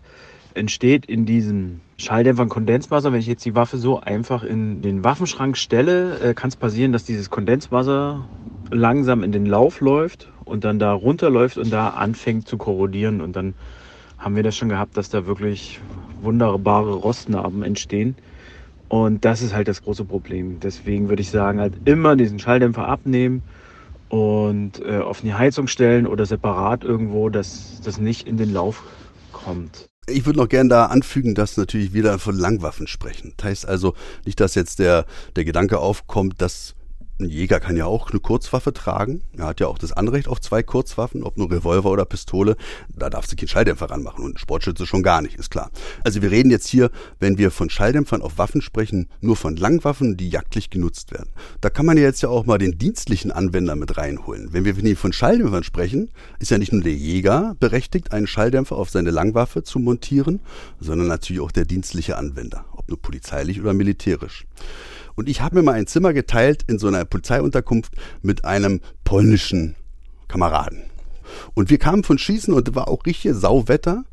entsteht 0.53 1.07
in 1.07 1.25
diesem 1.25 1.81
Schalldämpfer 1.97 2.43
ein 2.43 2.49
Kondenswasser. 2.49 3.11
Wenn 3.11 3.19
ich 3.19 3.25
jetzt 3.25 3.43
die 3.43 3.55
Waffe 3.55 3.77
so 3.79 3.99
einfach 3.99 4.43
in 4.43 4.83
den 4.83 5.03
Waffenschrank 5.03 5.57
stelle, 5.57 6.19
äh, 6.19 6.33
kann 6.35 6.49
es 6.49 6.55
passieren, 6.55 6.91
dass 6.91 7.05
dieses 7.05 7.31
Kondenswasser 7.31 8.27
langsam 8.69 9.23
in 9.23 9.31
den 9.31 9.47
Lauf 9.47 9.81
läuft 9.81 10.29
und 10.45 10.63
dann 10.63 10.77
da 10.77 10.93
runterläuft 10.93 11.57
und 11.57 11.73
da 11.73 11.89
anfängt 11.89 12.47
zu 12.47 12.57
korrodieren 12.57 13.19
und 13.19 13.35
dann 13.35 13.55
haben 14.23 14.35
wir 14.37 14.43
das 14.43 14.55
schon 14.55 14.69
gehabt, 14.69 14.95
dass 14.95 15.09
da 15.09 15.25
wirklich 15.25 15.81
wunderbare 16.23 16.93
Rostnarben 16.93 17.63
entstehen. 17.63 18.15
Und 18.89 19.25
das 19.25 19.41
ist 19.41 19.53
halt 19.53 19.67
das 19.67 19.81
große 19.81 20.05
Problem. 20.05 20.59
Deswegen 20.59 21.09
würde 21.09 21.21
ich 21.21 21.29
sagen, 21.29 21.59
halt 21.59 21.73
immer 21.85 22.15
diesen 22.15 22.39
Schalldämpfer 22.39 22.87
abnehmen 22.87 23.41
und 24.09 24.79
äh, 24.85 24.99
auf 24.99 25.21
die 25.21 25.33
Heizung 25.33 25.67
stellen 25.67 26.05
oder 26.05 26.25
separat 26.25 26.83
irgendwo, 26.83 27.29
dass 27.29 27.81
das 27.83 27.97
nicht 27.97 28.27
in 28.27 28.37
den 28.37 28.53
Lauf 28.53 28.83
kommt. 29.31 29.87
Ich 30.07 30.25
würde 30.25 30.39
noch 30.39 30.49
gerne 30.49 30.69
da 30.69 30.85
anfügen, 30.87 31.33
dass 31.33 31.57
natürlich 31.57 31.93
wieder 31.93 32.19
von 32.19 32.35
Langwaffen 32.35 32.87
sprechen. 32.87 33.33
Das 33.37 33.45
heißt 33.45 33.67
also 33.67 33.95
nicht, 34.25 34.39
dass 34.39 34.53
jetzt 34.53 34.79
der, 34.79 35.05
der 35.35 35.45
Gedanke 35.45 35.79
aufkommt, 35.79 36.41
dass 36.41 36.75
ein 37.19 37.29
Jäger 37.29 37.59
kann 37.59 37.77
ja 37.77 37.85
auch 37.85 38.09
eine 38.09 38.19
Kurzwaffe 38.19 38.73
tragen. 38.73 39.21
Er 39.37 39.45
hat 39.45 39.59
ja 39.59 39.67
auch 39.67 39.77
das 39.77 39.91
Anrecht 39.91 40.27
auf 40.27 40.41
zwei 40.41 40.63
Kurzwaffen, 40.63 41.23
ob 41.23 41.37
nur 41.37 41.51
Revolver 41.51 41.91
oder 41.91 42.05
Pistole. 42.05 42.55
Da 42.89 43.09
darfst 43.09 43.31
du 43.31 43.35
keinen 43.35 43.47
Schalldämpfer 43.47 43.89
ranmachen 43.89 44.25
und 44.25 44.39
Sportschütze 44.39 44.85
schon 44.85 45.03
gar 45.03 45.21
nicht, 45.21 45.35
ist 45.35 45.51
klar. 45.51 45.69
Also 46.03 46.21
wir 46.21 46.31
reden 46.31 46.49
jetzt 46.49 46.67
hier, 46.67 46.89
wenn 47.19 47.37
wir 47.37 47.51
von 47.51 47.69
Schalldämpfern 47.69 48.21
auf 48.21 48.37
Waffen 48.37 48.61
sprechen, 48.61 49.09
nur 49.21 49.35
von 49.35 49.55
Langwaffen, 49.55 50.17
die 50.17 50.29
jagdlich 50.29 50.69
genutzt 50.69 51.11
werden. 51.11 51.29
Da 51.61 51.69
kann 51.69 51.85
man 51.85 51.97
ja 51.97 52.03
jetzt 52.03 52.23
ja 52.23 52.29
auch 52.29 52.45
mal 52.45 52.57
den 52.57 52.77
dienstlichen 52.77 53.31
Anwender 53.31 53.75
mit 53.75 53.97
reinholen. 53.97 54.49
Wenn 54.51 54.65
wir 54.65 54.97
von 54.97 55.13
Schalldämpfern 55.13 55.63
sprechen, 55.63 56.09
ist 56.39 56.51
ja 56.51 56.57
nicht 56.57 56.73
nur 56.73 56.81
der 56.81 56.93
Jäger 56.93 57.55
berechtigt, 57.59 58.11
einen 58.11 58.27
Schalldämpfer 58.27 58.75
auf 58.75 58.89
seine 58.89 59.11
Langwaffe 59.11 59.63
zu 59.63 59.79
montieren, 59.79 60.39
sondern 60.79 61.07
natürlich 61.07 61.41
auch 61.41 61.51
der 61.51 61.65
dienstliche 61.65 62.17
Anwender, 62.17 62.65
ob 62.71 62.89
nur 62.89 63.01
polizeilich 63.01 63.61
oder 63.61 63.73
militärisch. 63.73 64.45
Und 65.15 65.29
ich 65.29 65.41
habe 65.41 65.55
mir 65.55 65.63
mal 65.63 65.73
ein 65.73 65.87
Zimmer 65.87 66.13
geteilt 66.13 66.63
in 66.67 66.79
so 66.79 66.87
einer 66.87 67.05
Polizeiunterkunft 67.05 67.93
mit 68.21 68.45
einem 68.45 68.81
polnischen 69.03 69.75
Kameraden. 70.27 70.83
Und 71.53 71.69
wir 71.69 71.77
kamen 71.77 72.03
von 72.03 72.17
Schießen 72.17 72.53
und 72.53 72.75
war 72.75 72.87
auch 72.87 73.05
richtig 73.05 73.33
Sauwetter. 73.33 74.03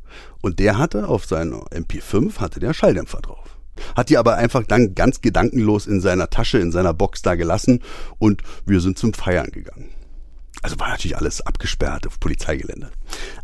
Und 0.43 0.59
der 0.59 0.79
hatte 0.79 1.09
auf 1.09 1.25
seiner 1.25 1.65
MP5 1.67 2.39
hatte 2.39 2.61
der 2.61 2.75
Schalldämpfer 2.75 3.21
drauf. 3.21 3.57
Hat 3.97 4.11
die 4.11 4.19
aber 4.19 4.37
einfach 4.37 4.65
dann 4.65 4.95
ganz 4.95 5.21
gedankenlos 5.21 5.87
in 5.87 6.01
seiner 6.01 6.29
Tasche, 6.31 6.59
in 6.59 6.73
seiner 6.73 6.93
Box 6.93 7.23
da 7.23 7.35
gelassen 7.35 7.81
und 8.19 8.43
wir 8.67 8.81
sind 8.81 8.99
zum 8.99 9.15
Feiern 9.15 9.51
gegangen. 9.51 9.89
Also 10.63 10.79
war 10.79 10.89
natürlich 10.89 11.17
alles 11.17 11.41
abgesperrt 11.41 12.07
auf 12.07 12.21
Polizeigelände. 12.21 12.91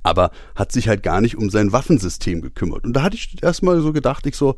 Aber 0.03 0.31
hat 0.55 0.73
sich 0.73 0.89
halt 0.89 1.03
gar 1.03 1.21
nicht 1.21 1.37
um 1.37 1.49
sein 1.49 1.73
Waffensystem 1.73 2.43
gekümmert. 2.43 2.85
Und 2.85 2.93
da 2.93 3.03
hatte 3.03 3.17
ich 3.17 3.43
erstmal 3.43 3.81
so 3.81 3.93
gedacht, 3.93 4.27
ich 4.27 4.37
so, 4.37 4.57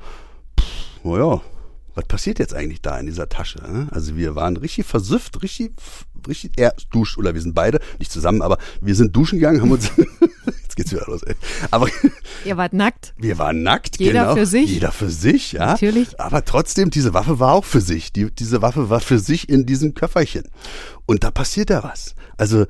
naja, 1.04 1.40
was 1.98 2.06
passiert 2.06 2.38
jetzt 2.38 2.54
eigentlich 2.54 2.80
da 2.80 2.96
in 2.96 3.06
dieser 3.06 3.28
Tasche? 3.28 3.60
ne? 3.60 3.88
Also 3.90 4.16
wir 4.16 4.36
waren 4.36 4.56
richtig 4.56 4.86
versüfft, 4.86 5.42
richtig, 5.42 5.72
richtig, 6.28 6.52
er 6.56 6.72
duscht, 6.92 7.18
oder 7.18 7.34
wir 7.34 7.42
sind 7.42 7.56
beide, 7.56 7.80
nicht 7.98 8.12
zusammen, 8.12 8.40
aber 8.40 8.58
wir 8.80 8.94
sind 8.94 9.16
duschen 9.16 9.40
gegangen, 9.40 9.60
haben 9.60 9.72
uns, 9.72 9.90
jetzt 10.62 10.76
geht's 10.76 10.92
wieder 10.92 11.06
los, 11.08 11.24
ey. 11.24 11.34
Aber 11.72 11.88
Ihr 12.44 12.56
wart 12.56 12.72
nackt. 12.72 13.14
wir 13.18 13.36
waren 13.38 13.64
nackt, 13.64 13.98
Jeder 13.98 14.22
genau. 14.22 14.36
für 14.36 14.46
sich. 14.46 14.70
Jeder 14.70 14.92
für 14.92 15.10
sich, 15.10 15.52
ja. 15.52 15.66
Natürlich. 15.66 16.20
Aber 16.20 16.44
trotzdem, 16.44 16.90
diese 16.90 17.14
Waffe 17.14 17.40
war 17.40 17.52
auch 17.52 17.64
für 17.64 17.80
sich. 17.80 18.12
Die, 18.12 18.30
diese 18.30 18.62
Waffe 18.62 18.90
war 18.90 19.00
für 19.00 19.18
sich 19.18 19.48
in 19.48 19.66
diesem 19.66 19.94
Köfferchen. 19.94 20.44
Und 21.04 21.24
da 21.24 21.32
passiert 21.32 21.68
ja 21.70 21.82
was. 21.82 22.14
Also, 22.36 22.66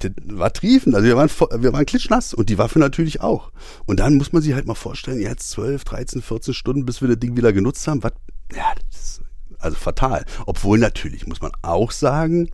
das 0.00 0.10
war 0.26 0.52
triefend. 0.52 0.96
Also 0.96 1.06
wir 1.06 1.16
waren, 1.16 1.30
wir 1.62 1.72
waren 1.72 1.86
klitschnass 1.86 2.34
und 2.34 2.50
die 2.50 2.58
Waffe 2.58 2.80
natürlich 2.80 3.20
auch. 3.20 3.52
Und 3.86 4.00
dann 4.00 4.16
muss 4.16 4.32
man 4.32 4.42
sich 4.42 4.52
halt 4.52 4.66
mal 4.66 4.74
vorstellen, 4.74 5.20
jetzt 5.20 5.50
12, 5.50 5.84
13, 5.84 6.22
14 6.22 6.54
Stunden, 6.54 6.84
bis 6.84 7.00
wir 7.00 7.08
das 7.08 7.20
Ding 7.20 7.36
wieder 7.36 7.52
genutzt 7.52 7.86
haben. 7.86 8.02
Was, 8.02 8.12
ja, 8.56 8.74
das 8.90 9.00
ist 9.00 9.22
also 9.58 9.76
fatal. 9.76 10.24
Obwohl 10.46 10.78
natürlich, 10.78 11.26
muss 11.26 11.40
man 11.40 11.52
auch 11.62 11.90
sagen, 11.90 12.50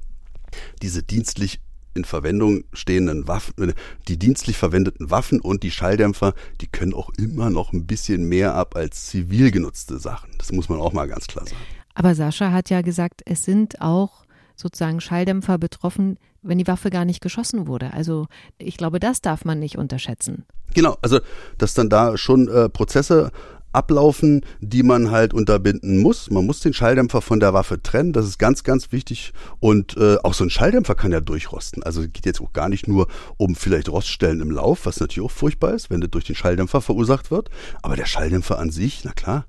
diese 0.83 1.02
dienstlich 1.02 1.61
in 1.95 2.04
Verwendung 2.04 2.64
stehenden 2.73 3.26
Waffen, 3.26 3.75
die 4.09 4.19
dienstlich 4.19 4.57
verwendeten 4.57 5.11
Waffen 5.11 5.40
und 5.40 5.62
die 5.62 5.71
Schalldämpfer, 5.71 6.35
die 6.61 6.69
können 6.69 6.95
auch 6.95 7.11
immer 7.19 7.50
noch 7.50 7.73
ein 7.73 7.87
bisschen 7.87 8.25
mehr 8.25 8.54
ab 8.54 8.76
als 8.76 9.07
zivil 9.07 9.50
genutzte 9.50 9.99
Sachen. 9.99 10.30
Das 10.38 10.52
muss 10.52 10.69
man 10.69 10.80
auch 10.80 10.92
mal 10.92 11.09
ganz 11.09 11.26
klar 11.26 11.47
sagen. 11.47 11.61
Aber 11.95 12.14
Sascha 12.14 12.52
hat 12.52 12.71
ja 12.71 12.83
gesagt, 12.83 13.23
es 13.26 13.45
sind 13.45 13.80
auch 13.80 14.25
sozusagen 14.54 15.00
Schalldämpfer 15.00 15.59
betroffen, 15.59 16.19
wenn 16.42 16.59
die 16.59 16.66
Waffe 16.66 16.90
gar 16.90 17.04
nicht 17.04 17.21
geschossen 17.21 17.66
wurde. 17.66 17.92
Also 17.92 18.26
ich 18.59 18.76
glaube, 18.76 19.00
das 19.00 19.21
darf 19.21 19.45
man 19.45 19.59
nicht 19.59 19.76
unterschätzen. 19.76 20.45
Genau, 20.75 20.97
also 21.02 21.19
dass 21.59 21.75
dann 21.75 21.90
da 21.90 22.16
schon 22.16 22.49
äh, 22.49 22.69
Prozesse 22.69 23.33
ablaufen, 23.73 24.45
die 24.61 24.83
man 24.83 25.11
halt 25.11 25.35
unterbinden 25.35 25.99
muss. 25.99 26.31
Man 26.31 26.47
muss 26.47 26.61
den 26.61 26.73
Schalldämpfer 26.73 27.21
von 27.21 27.41
der 27.41 27.55
Waffe 27.55 27.83
trennen, 27.83 28.12
das 28.12 28.27
ist 28.27 28.39
ganz, 28.39 28.65
ganz 28.65 28.93
wichtig. 28.93 29.33
Und 29.61 29.97
äh, 29.97 30.17
auch 30.23 30.35
so 30.35 30.45
ein 30.45 30.50
Schalldämpfer 30.50 30.95
kann 30.95 31.12
ja 31.12 31.21
durchrosten. 31.21 31.83
Also 31.83 32.03
geht 32.03 32.27
jetzt 32.27 32.41
auch 32.41 32.53
gar 32.53 32.69
nicht 32.69 32.89
nur 32.89 33.07
um 33.37 33.55
vielleicht 33.55 33.89
Roststellen 33.89 34.41
im 34.41 34.50
Lauf, 34.50 34.87
was 34.87 35.00
natürlich 35.00 35.27
auch 35.27 35.33
furchtbar 35.33 35.75
ist, 35.75 35.91
wenn 35.91 36.00
das 36.00 36.11
durch 36.11 36.25
den 36.25 36.37
Schalldämpfer 36.37 36.81
verursacht 36.81 37.31
wird. 37.31 37.50
Aber 37.83 37.97
der 37.97 38.07
Schalldämpfer 38.07 38.59
an 38.59 38.71
sich, 38.71 39.05
na 39.05 39.12
klar, 39.12 39.47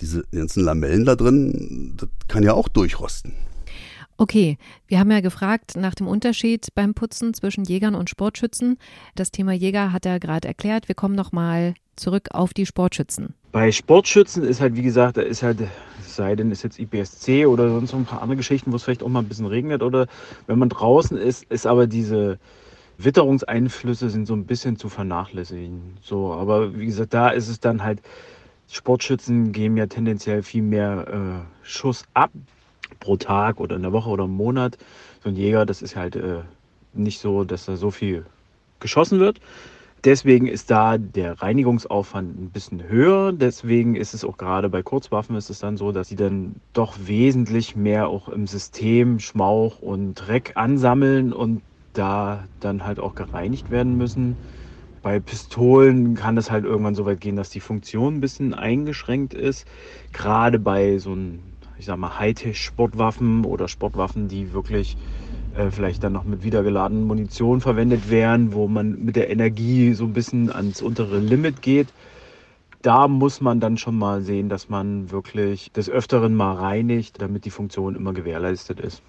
diese 0.00 0.24
ganzen 0.32 0.64
Lamellen 0.64 1.04
da 1.04 1.14
drin, 1.14 1.94
das 1.96 2.08
kann 2.28 2.42
ja 2.42 2.54
auch 2.54 2.68
durchrosten. 2.68 3.34
Okay, 4.20 4.58
wir 4.86 4.98
haben 4.98 5.10
ja 5.10 5.22
gefragt 5.22 5.76
nach 5.78 5.94
dem 5.94 6.06
Unterschied 6.06 6.74
beim 6.74 6.92
Putzen 6.92 7.32
zwischen 7.32 7.64
Jägern 7.64 7.94
und 7.94 8.10
Sportschützen. 8.10 8.76
Das 9.14 9.30
Thema 9.30 9.54
Jäger 9.54 9.94
hat 9.94 10.04
er 10.04 10.20
gerade 10.20 10.46
erklärt. 10.46 10.88
Wir 10.88 10.94
kommen 10.94 11.14
nochmal 11.14 11.72
zurück 11.96 12.28
auf 12.32 12.52
die 12.52 12.66
Sportschützen. 12.66 13.32
Bei 13.50 13.72
Sportschützen 13.72 14.44
ist 14.44 14.60
halt, 14.60 14.76
wie 14.76 14.82
gesagt, 14.82 15.16
da 15.16 15.22
ist 15.22 15.42
halt, 15.42 15.60
sei 16.06 16.36
denn, 16.36 16.50
ist 16.50 16.62
jetzt 16.62 16.78
IPSC 16.78 17.46
oder 17.46 17.70
sonst 17.70 17.92
noch 17.92 18.00
ein 18.00 18.04
paar 18.04 18.20
andere 18.20 18.36
Geschichten, 18.36 18.72
wo 18.72 18.76
es 18.76 18.82
vielleicht 18.82 19.02
auch 19.02 19.08
mal 19.08 19.20
ein 19.20 19.28
bisschen 19.28 19.46
regnet 19.46 19.82
oder 19.82 20.06
wenn 20.46 20.58
man 20.58 20.68
draußen 20.68 21.16
ist, 21.16 21.44
ist 21.44 21.66
aber 21.66 21.86
diese 21.86 22.38
Witterungseinflüsse 22.98 24.10
sind 24.10 24.26
so 24.26 24.34
ein 24.34 24.44
bisschen 24.44 24.76
zu 24.76 24.90
vernachlässigen. 24.90 25.96
So, 26.02 26.34
aber 26.34 26.78
wie 26.78 26.84
gesagt, 26.84 27.14
da 27.14 27.30
ist 27.30 27.48
es 27.48 27.58
dann 27.58 27.82
halt, 27.82 28.02
Sportschützen 28.68 29.52
geben 29.52 29.78
ja 29.78 29.86
tendenziell 29.86 30.42
viel 30.42 30.62
mehr 30.62 31.06
äh, 31.08 31.66
Schuss 31.66 32.04
ab 32.12 32.30
pro 33.00 33.16
Tag 33.16 33.60
oder 33.60 33.76
in 33.76 33.82
der 33.82 33.92
Woche 33.92 34.10
oder 34.10 34.24
im 34.24 34.32
Monat. 34.36 34.78
So 35.22 35.30
ein 35.30 35.36
Jäger, 35.36 35.66
das 35.66 35.82
ist 35.82 35.96
halt 35.96 36.16
äh, 36.16 36.42
nicht 36.92 37.20
so, 37.20 37.44
dass 37.44 37.66
da 37.66 37.76
so 37.76 37.90
viel 37.90 38.26
geschossen 38.80 39.20
wird. 39.20 39.40
Deswegen 40.04 40.46
ist 40.46 40.70
da 40.70 40.96
der 40.96 41.42
Reinigungsaufwand 41.42 42.40
ein 42.40 42.50
bisschen 42.50 42.82
höher. 42.88 43.32
Deswegen 43.32 43.96
ist 43.96 44.14
es 44.14 44.24
auch 44.24 44.38
gerade 44.38 44.70
bei 44.70 44.82
Kurzwaffen 44.82 45.36
ist 45.36 45.50
es 45.50 45.58
dann 45.58 45.76
so, 45.76 45.92
dass 45.92 46.08
sie 46.08 46.16
dann 46.16 46.62
doch 46.72 46.96
wesentlich 47.00 47.76
mehr 47.76 48.08
auch 48.08 48.28
im 48.28 48.46
System 48.46 49.18
Schmauch 49.18 49.80
und 49.80 50.14
Dreck 50.14 50.52
ansammeln 50.56 51.32
und 51.34 51.62
da 51.92 52.46
dann 52.60 52.84
halt 52.86 52.98
auch 53.00 53.14
gereinigt 53.14 53.70
werden 53.70 53.96
müssen. 53.96 54.38
Bei 55.02 55.20
Pistolen 55.20 56.14
kann 56.14 56.36
es 56.38 56.50
halt 56.50 56.64
irgendwann 56.64 56.94
so 56.94 57.06
weit 57.06 57.20
gehen, 57.20 57.36
dass 57.36 57.50
die 57.50 57.60
Funktion 57.60 58.16
ein 58.16 58.20
bisschen 58.20 58.54
eingeschränkt 58.54 59.34
ist. 59.34 59.66
Gerade 60.12 60.58
bei 60.58 60.98
so 60.98 61.12
einem, 61.12 61.49
ich 61.80 61.86
sag 61.86 61.96
mal, 61.96 62.18
Hightech-Sportwaffen 62.18 63.46
oder 63.46 63.66
Sportwaffen, 63.66 64.28
die 64.28 64.52
wirklich 64.52 64.98
äh, 65.56 65.70
vielleicht 65.70 66.04
dann 66.04 66.12
noch 66.12 66.24
mit 66.24 66.44
wiedergeladenen 66.44 67.06
Munition 67.06 67.62
verwendet 67.62 68.10
werden, 68.10 68.52
wo 68.52 68.68
man 68.68 69.02
mit 69.02 69.16
der 69.16 69.30
Energie 69.30 69.94
so 69.94 70.04
ein 70.04 70.12
bisschen 70.12 70.52
ans 70.52 70.82
untere 70.82 71.18
Limit 71.18 71.62
geht. 71.62 71.88
Da 72.82 73.08
muss 73.08 73.40
man 73.40 73.60
dann 73.60 73.78
schon 73.78 73.96
mal 73.96 74.20
sehen, 74.20 74.50
dass 74.50 74.68
man 74.68 75.10
wirklich 75.10 75.72
des 75.72 75.88
Öfteren 75.88 76.34
mal 76.34 76.54
reinigt, 76.54 77.20
damit 77.20 77.46
die 77.46 77.50
Funktion 77.50 77.96
immer 77.96 78.12
gewährleistet 78.12 78.78
ist. 78.78 79.02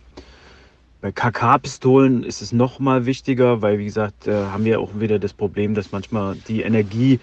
Bei 1.02 1.12
KK-Pistolen 1.12 2.24
ist 2.24 2.42
es 2.42 2.54
noch 2.54 2.80
mal 2.80 3.06
wichtiger, 3.06 3.62
weil 3.62 3.80
wie 3.80 3.86
gesagt, 3.86 4.28
äh, 4.28 4.46
haben 4.46 4.64
wir 4.64 4.80
auch 4.80 4.92
wieder 4.98 5.20
das 5.20 5.34
Problem, 5.34 5.74
dass 5.74 5.92
manchmal 5.92 6.38
die 6.48 6.62
Energie 6.62 7.20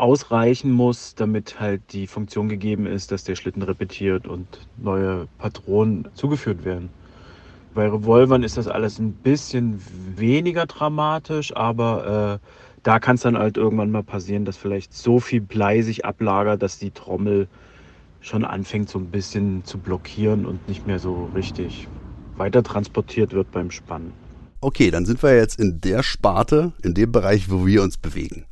ausreichen 0.00 0.72
muss, 0.72 1.14
damit 1.14 1.60
halt 1.60 1.82
die 1.92 2.06
Funktion 2.06 2.48
gegeben 2.48 2.86
ist, 2.86 3.12
dass 3.12 3.24
der 3.24 3.36
Schlitten 3.36 3.62
repetiert 3.62 4.26
und 4.26 4.46
neue 4.78 5.28
Patronen 5.38 6.08
zugeführt 6.14 6.64
werden. 6.64 6.90
Bei 7.74 7.88
Revolvern 7.88 8.42
ist 8.42 8.56
das 8.56 8.66
alles 8.66 8.98
ein 8.98 9.12
bisschen 9.12 9.80
weniger 10.16 10.66
dramatisch, 10.66 11.54
aber 11.54 12.40
äh, 12.42 12.46
da 12.82 12.98
kann 12.98 13.14
es 13.14 13.22
dann 13.22 13.38
halt 13.38 13.56
irgendwann 13.56 13.90
mal 13.90 14.02
passieren, 14.02 14.44
dass 14.44 14.56
vielleicht 14.56 14.92
so 14.92 15.20
viel 15.20 15.40
Blei 15.40 15.82
sich 15.82 16.04
ablagert, 16.04 16.62
dass 16.62 16.78
die 16.78 16.90
Trommel 16.90 17.46
schon 18.20 18.44
anfängt 18.44 18.88
so 18.88 18.98
ein 18.98 19.06
bisschen 19.06 19.64
zu 19.64 19.78
blockieren 19.78 20.46
und 20.46 20.66
nicht 20.68 20.86
mehr 20.86 20.98
so 20.98 21.30
richtig 21.34 21.88
weiter 22.36 22.62
transportiert 22.62 23.32
wird 23.32 23.50
beim 23.52 23.70
Spannen. 23.70 24.12
Okay, 24.62 24.90
dann 24.90 25.06
sind 25.06 25.22
wir 25.22 25.34
jetzt 25.36 25.58
in 25.58 25.80
der 25.80 26.02
Sparte, 26.02 26.72
in 26.82 26.94
dem 26.94 27.12
Bereich, 27.12 27.50
wo 27.50 27.66
wir 27.66 27.82
uns 27.82 27.96
bewegen. 27.96 28.44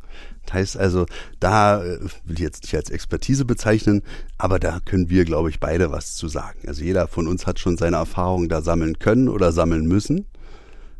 Das 0.48 0.54
heißt 0.54 0.76
also, 0.78 1.06
da 1.40 1.84
äh, 1.84 2.00
will 2.24 2.36
ich 2.36 2.38
jetzt 2.38 2.62
nicht 2.62 2.74
als 2.74 2.90
Expertise 2.90 3.44
bezeichnen, 3.44 4.02
aber 4.38 4.58
da 4.58 4.80
können 4.84 5.10
wir, 5.10 5.24
glaube 5.24 5.50
ich, 5.50 5.60
beide 5.60 5.90
was 5.90 6.16
zu 6.16 6.28
sagen. 6.28 6.60
Also 6.66 6.82
jeder 6.82 7.06
von 7.06 7.28
uns 7.28 7.46
hat 7.46 7.58
schon 7.58 7.76
seine 7.76 7.96
Erfahrungen 7.96 8.48
da 8.48 8.62
sammeln 8.62 8.98
können 8.98 9.28
oder 9.28 9.52
sammeln 9.52 9.86
müssen. 9.86 10.26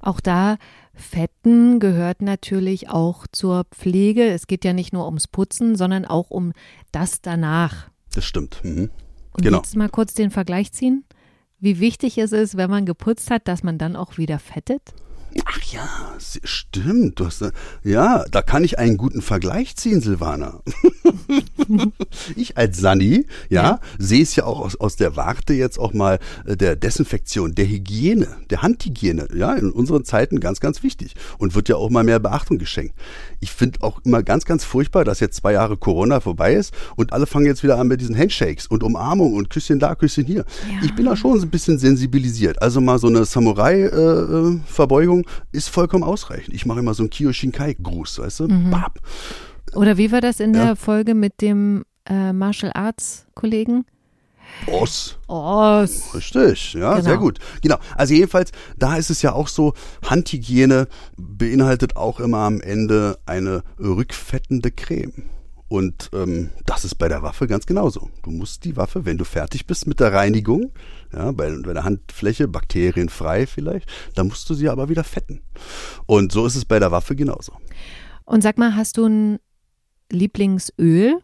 Auch 0.00 0.20
da 0.20 0.56
Fetten 0.94 1.80
gehört 1.80 2.22
natürlich 2.22 2.88
auch 2.88 3.26
zur 3.32 3.64
Pflege. 3.70 4.28
Es 4.28 4.46
geht 4.46 4.64
ja 4.64 4.72
nicht 4.72 4.92
nur 4.92 5.06
ums 5.06 5.26
Putzen, 5.26 5.76
sondern 5.76 6.04
auch 6.04 6.30
um 6.30 6.52
das 6.90 7.22
danach. 7.22 7.88
Das 8.14 8.24
stimmt. 8.24 8.60
Mhm. 8.62 8.90
Und 9.32 9.42
genau. 9.44 9.58
jetzt 9.58 9.76
mal 9.76 9.88
kurz 9.88 10.14
den 10.14 10.30
Vergleich 10.30 10.72
ziehen, 10.72 11.04
wie 11.58 11.80
wichtig 11.80 12.18
es 12.18 12.32
ist, 12.32 12.56
wenn 12.56 12.70
man 12.70 12.86
geputzt 12.86 13.30
hat, 13.30 13.48
dass 13.48 13.62
man 13.62 13.78
dann 13.78 13.96
auch 13.96 14.18
wieder 14.18 14.38
fettet? 14.38 14.82
Ach 15.44 15.62
ja, 15.72 15.88
stimmt. 16.18 17.18
Du 17.18 17.26
hast, 17.26 17.44
ja, 17.82 18.24
da 18.30 18.42
kann 18.42 18.64
ich 18.64 18.78
einen 18.78 18.96
guten 18.96 19.22
Vergleich 19.22 19.76
ziehen, 19.76 20.00
Silvana. 20.00 20.60
ich 22.36 22.56
als 22.56 22.78
Sani, 22.78 23.26
ja, 23.48 23.62
ja. 23.62 23.80
sehe 23.98 24.22
es 24.22 24.36
ja 24.36 24.44
auch 24.44 24.60
aus, 24.60 24.76
aus 24.76 24.96
der 24.96 25.16
Warte 25.16 25.54
jetzt 25.54 25.78
auch 25.78 25.92
mal 25.92 26.18
äh, 26.46 26.56
der 26.56 26.76
Desinfektion, 26.76 27.54
der 27.54 27.68
Hygiene, 27.68 28.28
der 28.50 28.62
Handhygiene, 28.62 29.28
ja, 29.34 29.54
in 29.54 29.70
unseren 29.70 30.04
Zeiten 30.04 30.40
ganz, 30.40 30.60
ganz 30.60 30.82
wichtig 30.82 31.14
und 31.38 31.54
wird 31.54 31.68
ja 31.68 31.76
auch 31.76 31.90
mal 31.90 32.04
mehr 32.04 32.18
Beachtung 32.18 32.58
geschenkt. 32.58 32.94
Ich 33.40 33.52
finde 33.52 33.82
auch 33.82 34.00
immer 34.04 34.22
ganz, 34.22 34.44
ganz 34.44 34.64
furchtbar, 34.64 35.04
dass 35.04 35.20
jetzt 35.20 35.36
zwei 35.36 35.52
Jahre 35.52 35.76
Corona 35.76 36.20
vorbei 36.20 36.54
ist 36.54 36.74
und 36.96 37.12
alle 37.12 37.26
fangen 37.26 37.46
jetzt 37.46 37.62
wieder 37.62 37.78
an 37.78 37.88
mit 37.88 38.00
diesen 38.00 38.16
Handshakes 38.16 38.66
und 38.66 38.82
Umarmung 38.82 39.34
und 39.34 39.50
Küsschen 39.50 39.78
da, 39.78 39.94
Küsschen 39.94 40.24
hier. 40.24 40.44
Ja. 40.68 40.84
Ich 40.84 40.94
bin 40.94 41.06
da 41.06 41.16
schon 41.16 41.40
ein 41.40 41.50
bisschen 41.50 41.78
sensibilisiert. 41.78 42.60
Also 42.62 42.80
mal 42.80 42.98
so 42.98 43.06
eine 43.06 43.24
Samurai-Verbeugung 43.24 45.21
ist 45.52 45.68
vollkommen 45.68 46.04
ausreichend. 46.04 46.54
Ich 46.54 46.66
mache 46.66 46.80
immer 46.80 46.94
so 46.94 47.02
einen 47.02 47.10
Kiyoshinkai-Gruß, 47.10 48.18
weißt 48.20 48.40
du? 48.40 48.48
Mhm. 48.48 48.70
Bab. 48.70 48.98
Oder 49.74 49.96
wie 49.96 50.12
war 50.12 50.20
das 50.20 50.40
in 50.40 50.54
ja. 50.54 50.66
der 50.66 50.76
Folge 50.76 51.14
mit 51.14 51.40
dem 51.40 51.84
äh, 52.06 52.32
Martial 52.32 52.72
Arts 52.74 53.26
Kollegen? 53.34 53.84
Oss. 54.66 55.18
Oss. 55.26 56.14
Richtig, 56.14 56.74
ja, 56.74 56.92
genau. 56.92 57.04
sehr 57.04 57.16
gut. 57.16 57.38
Genau. 57.62 57.78
Also 57.96 58.14
jedenfalls, 58.14 58.52
da 58.76 58.96
ist 58.96 59.10
es 59.10 59.22
ja 59.22 59.32
auch 59.32 59.48
so, 59.48 59.72
Handhygiene 60.08 60.88
beinhaltet 61.16 61.96
auch 61.96 62.20
immer 62.20 62.38
am 62.38 62.60
Ende 62.60 63.18
eine 63.26 63.62
rückfettende 63.78 64.70
Creme. 64.70 65.24
Und 65.72 66.10
ähm, 66.12 66.50
das 66.66 66.84
ist 66.84 66.96
bei 66.96 67.08
der 67.08 67.22
Waffe 67.22 67.46
ganz 67.46 67.64
genauso. 67.64 68.10
Du 68.24 68.30
musst 68.30 68.66
die 68.66 68.76
Waffe, 68.76 69.06
wenn 69.06 69.16
du 69.16 69.24
fertig 69.24 69.66
bist 69.66 69.86
mit 69.86 70.00
der 70.00 70.12
Reinigung, 70.12 70.70
ja, 71.14 71.32
bei, 71.32 71.50
bei 71.62 71.72
der 71.72 71.84
Handfläche, 71.84 72.46
bakterienfrei 72.46 73.46
vielleicht, 73.46 73.88
dann 74.14 74.28
musst 74.28 74.50
du 74.50 74.52
sie 74.52 74.68
aber 74.68 74.90
wieder 74.90 75.02
fetten. 75.02 75.40
Und 76.04 76.30
so 76.30 76.44
ist 76.44 76.56
es 76.56 76.66
bei 76.66 76.78
der 76.78 76.90
Waffe 76.90 77.16
genauso. 77.16 77.54
Und 78.26 78.42
sag 78.42 78.58
mal, 78.58 78.76
hast 78.76 78.98
du 78.98 79.06
ein 79.06 79.38
Lieblingsöl 80.10 81.18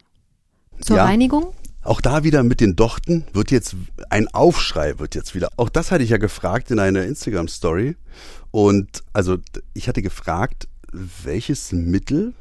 zur 0.81 0.97
ja. 0.97 1.05
Reinigung? 1.05 1.53
Auch 1.83 2.01
da 2.01 2.23
wieder 2.23 2.41
mit 2.41 2.59
den 2.59 2.75
Dochten 2.75 3.25
wird 3.33 3.51
jetzt 3.51 3.75
ein 4.09 4.29
Aufschrei 4.29 4.97
wird 4.97 5.13
jetzt 5.13 5.35
wieder. 5.35 5.49
Auch 5.57 5.69
das 5.69 5.91
hatte 5.91 6.03
ich 6.03 6.09
ja 6.09 6.17
gefragt 6.17 6.71
in 6.71 6.79
einer 6.79 7.03
Instagram 7.03 7.49
Story 7.49 7.97
und 8.49 9.03
also 9.13 9.37
ich 9.75 9.87
hatte 9.87 10.01
gefragt, 10.01 10.67
welches 10.91 11.71
Mittel 11.71 12.33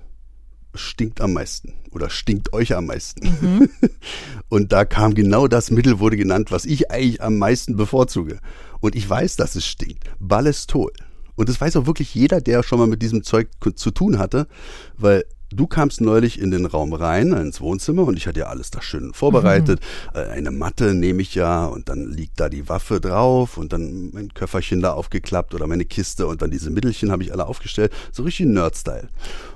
stinkt 0.78 1.20
am 1.20 1.32
meisten 1.32 1.74
oder 1.90 2.10
stinkt 2.10 2.52
euch 2.52 2.74
am 2.74 2.86
meisten? 2.86 3.28
Mhm. 3.40 3.70
Und 4.48 4.72
da 4.72 4.84
kam 4.84 5.14
genau 5.14 5.48
das 5.48 5.70
Mittel 5.70 5.98
wurde 5.98 6.16
genannt, 6.16 6.50
was 6.50 6.64
ich 6.64 6.90
eigentlich 6.90 7.22
am 7.22 7.38
meisten 7.38 7.76
bevorzuge. 7.76 8.38
Und 8.80 8.94
ich 8.94 9.08
weiß, 9.08 9.36
dass 9.36 9.56
es 9.56 9.66
stinkt. 9.66 10.10
Ballestol. 10.18 10.92
Und 11.36 11.48
das 11.48 11.60
weiß 11.60 11.76
auch 11.76 11.86
wirklich 11.86 12.14
jeder, 12.14 12.40
der 12.40 12.62
schon 12.62 12.78
mal 12.78 12.88
mit 12.88 13.02
diesem 13.02 13.22
Zeug 13.22 13.48
zu 13.76 13.90
tun 13.90 14.18
hatte, 14.18 14.48
weil 14.96 15.24
Du 15.50 15.66
kamst 15.66 16.02
neulich 16.02 16.38
in 16.38 16.50
den 16.50 16.66
Raum 16.66 16.92
rein, 16.92 17.32
ins 17.32 17.60
Wohnzimmer, 17.60 18.04
und 18.04 18.18
ich 18.18 18.26
hatte 18.26 18.40
ja 18.40 18.46
alles 18.46 18.70
da 18.70 18.82
schön 18.82 19.14
vorbereitet. 19.14 19.80
Mhm. 20.12 20.20
Äh, 20.20 20.24
eine 20.26 20.50
Matte 20.50 20.94
nehme 20.94 21.22
ich 21.22 21.34
ja, 21.34 21.64
und 21.64 21.88
dann 21.88 22.10
liegt 22.10 22.38
da 22.38 22.48
die 22.48 22.68
Waffe 22.68 23.00
drauf, 23.00 23.56
und 23.56 23.72
dann 23.72 24.10
mein 24.12 24.34
Köfferchen 24.34 24.82
da 24.82 24.92
aufgeklappt 24.92 25.54
oder 25.54 25.66
meine 25.66 25.86
Kiste, 25.86 26.26
und 26.26 26.42
dann 26.42 26.50
diese 26.50 26.70
Mittelchen 26.70 27.10
habe 27.10 27.22
ich 27.22 27.32
alle 27.32 27.46
aufgestellt. 27.46 27.92
So 28.12 28.24
richtig 28.24 28.46
Nerd-Style. 28.46 29.08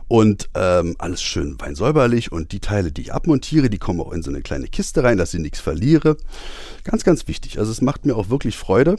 Und 0.08 0.48
ähm, 0.54 0.96
alles 0.98 1.22
schön 1.22 1.60
weinsäuberlich 1.60 2.32
und 2.32 2.52
die 2.52 2.60
Teile, 2.60 2.92
die 2.92 3.02
ich 3.02 3.12
abmontiere, 3.12 3.70
die 3.70 3.78
kommen 3.78 4.00
auch 4.00 4.12
in 4.12 4.22
so 4.22 4.30
eine 4.30 4.42
kleine 4.42 4.68
Kiste 4.68 5.02
rein, 5.02 5.18
dass 5.18 5.32
ich 5.32 5.40
nichts 5.40 5.60
verliere. 5.60 6.16
Ganz, 6.84 7.04
ganz 7.04 7.28
wichtig. 7.28 7.58
Also 7.58 7.70
es 7.70 7.80
macht 7.80 8.04
mir 8.04 8.16
auch 8.16 8.28
wirklich 8.28 8.56
Freude. 8.56 8.96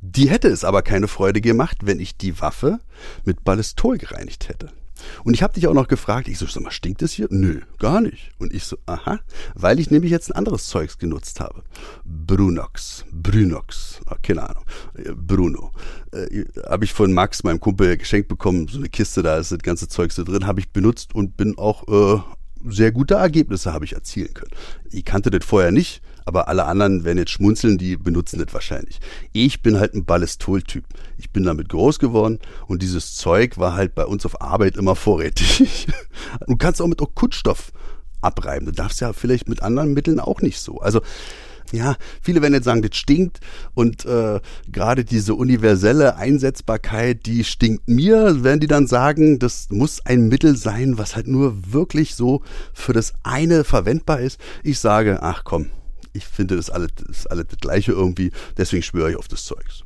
Die 0.00 0.30
hätte 0.30 0.48
es 0.48 0.64
aber 0.64 0.82
keine 0.82 1.08
Freude 1.08 1.40
gemacht, 1.40 1.78
wenn 1.82 1.98
ich 1.98 2.16
die 2.16 2.40
Waffe 2.40 2.78
mit 3.24 3.42
Ballistol 3.42 3.98
gereinigt 3.98 4.48
hätte. 4.48 4.70
Und 5.24 5.34
ich 5.34 5.42
habe 5.42 5.54
dich 5.54 5.66
auch 5.66 5.74
noch 5.74 5.88
gefragt, 5.88 6.28
ich 6.28 6.38
so, 6.38 6.46
sag 6.46 6.62
mal, 6.62 6.70
stinkt 6.70 7.02
es 7.02 7.12
hier? 7.12 7.26
Nö, 7.30 7.60
gar 7.78 8.00
nicht. 8.00 8.30
Und 8.38 8.52
ich 8.52 8.64
so, 8.64 8.76
aha, 8.86 9.20
weil 9.54 9.80
ich 9.80 9.90
nämlich 9.90 10.10
jetzt 10.10 10.30
ein 10.30 10.36
anderes 10.36 10.66
Zeugs 10.66 10.98
genutzt 10.98 11.40
habe. 11.40 11.62
Brunox, 12.04 13.04
Brunox, 13.12 14.00
ah, 14.06 14.16
keine 14.22 14.48
Ahnung, 14.48 14.64
äh, 14.94 15.12
Bruno. 15.12 15.72
Äh, 16.12 16.44
habe 16.68 16.84
ich 16.84 16.92
von 16.92 17.12
Max, 17.12 17.44
meinem 17.44 17.60
Kumpel, 17.60 17.96
geschenkt 17.96 18.28
bekommen, 18.28 18.68
so 18.68 18.78
eine 18.78 18.88
Kiste, 18.88 19.22
da 19.22 19.38
ist 19.38 19.52
das 19.52 19.58
ganze 19.58 19.88
Zeugs 19.88 20.16
so 20.16 20.24
drin, 20.24 20.46
habe 20.46 20.60
ich 20.60 20.70
benutzt 20.70 21.14
und 21.14 21.36
bin 21.36 21.56
auch 21.58 21.88
äh, 21.88 22.22
sehr 22.66 22.92
gute 22.92 23.14
Ergebnisse 23.14 23.72
habe 23.72 23.84
ich 23.84 23.92
erzielen 23.92 24.32
können. 24.32 24.52
Ich 24.90 25.04
kannte 25.04 25.30
das 25.30 25.44
vorher 25.44 25.70
nicht, 25.70 26.02
aber 26.24 26.48
alle 26.48 26.64
anderen 26.64 27.04
werden 27.04 27.18
jetzt 27.18 27.32
schmunzeln, 27.32 27.78
die 27.78 27.96
benutzen 27.96 28.38
das 28.38 28.52
wahrscheinlich. 28.54 29.00
Ich 29.32 29.62
bin 29.62 29.78
halt 29.78 29.94
ein 29.94 30.04
Ballistol-Typ. 30.04 30.84
Ich 31.18 31.30
bin 31.30 31.44
damit 31.44 31.68
groß 31.68 31.98
geworden 31.98 32.38
und 32.66 32.82
dieses 32.82 33.14
Zeug 33.16 33.58
war 33.58 33.74
halt 33.74 33.94
bei 33.94 34.04
uns 34.04 34.24
auf 34.26 34.40
Arbeit 34.40 34.76
immer 34.76 34.96
vorrätig. 34.96 35.86
du 36.46 36.56
kannst 36.56 36.80
auch 36.80 36.86
mit 36.86 37.00
Kunststoff 37.14 37.72
abreiben. 38.20 38.66
Du 38.66 38.72
darfst 38.72 39.00
ja 39.00 39.12
vielleicht 39.12 39.48
mit 39.48 39.62
anderen 39.62 39.92
Mitteln 39.92 40.20
auch 40.20 40.40
nicht 40.40 40.58
so. 40.58 40.80
Also 40.80 41.00
ja, 41.72 41.96
viele 42.20 42.42
werden 42.42 42.54
jetzt 42.54 42.64
sagen, 42.64 42.82
das 42.82 42.96
stinkt 42.96 43.40
und 43.74 44.04
äh, 44.04 44.40
gerade 44.70 45.04
diese 45.04 45.34
universelle 45.34 46.16
Einsetzbarkeit, 46.16 47.26
die 47.26 47.42
stinkt 47.42 47.88
mir, 47.88 48.44
werden 48.44 48.60
die 48.60 48.66
dann 48.66 48.86
sagen, 48.86 49.38
das 49.38 49.68
muss 49.70 50.04
ein 50.04 50.28
Mittel 50.28 50.56
sein, 50.56 50.98
was 50.98 51.16
halt 51.16 51.26
nur 51.26 51.72
wirklich 51.72 52.14
so 52.14 52.42
für 52.72 52.92
das 52.92 53.14
eine 53.22 53.64
verwendbar 53.64 54.20
ist. 54.20 54.38
Ich 54.62 54.78
sage, 54.78 55.22
ach 55.22 55.42
komm, 55.44 55.70
ich 56.14 56.26
finde 56.26 56.56
das 56.56 56.70
alles, 56.70 56.90
das 56.94 57.26
alles 57.26 57.46
das 57.48 57.58
Gleiche 57.58 57.92
irgendwie, 57.92 58.30
deswegen 58.56 58.82
schwöre 58.82 59.10
ich 59.10 59.16
auf 59.16 59.28
das 59.28 59.44
Zeugs. 59.44 59.84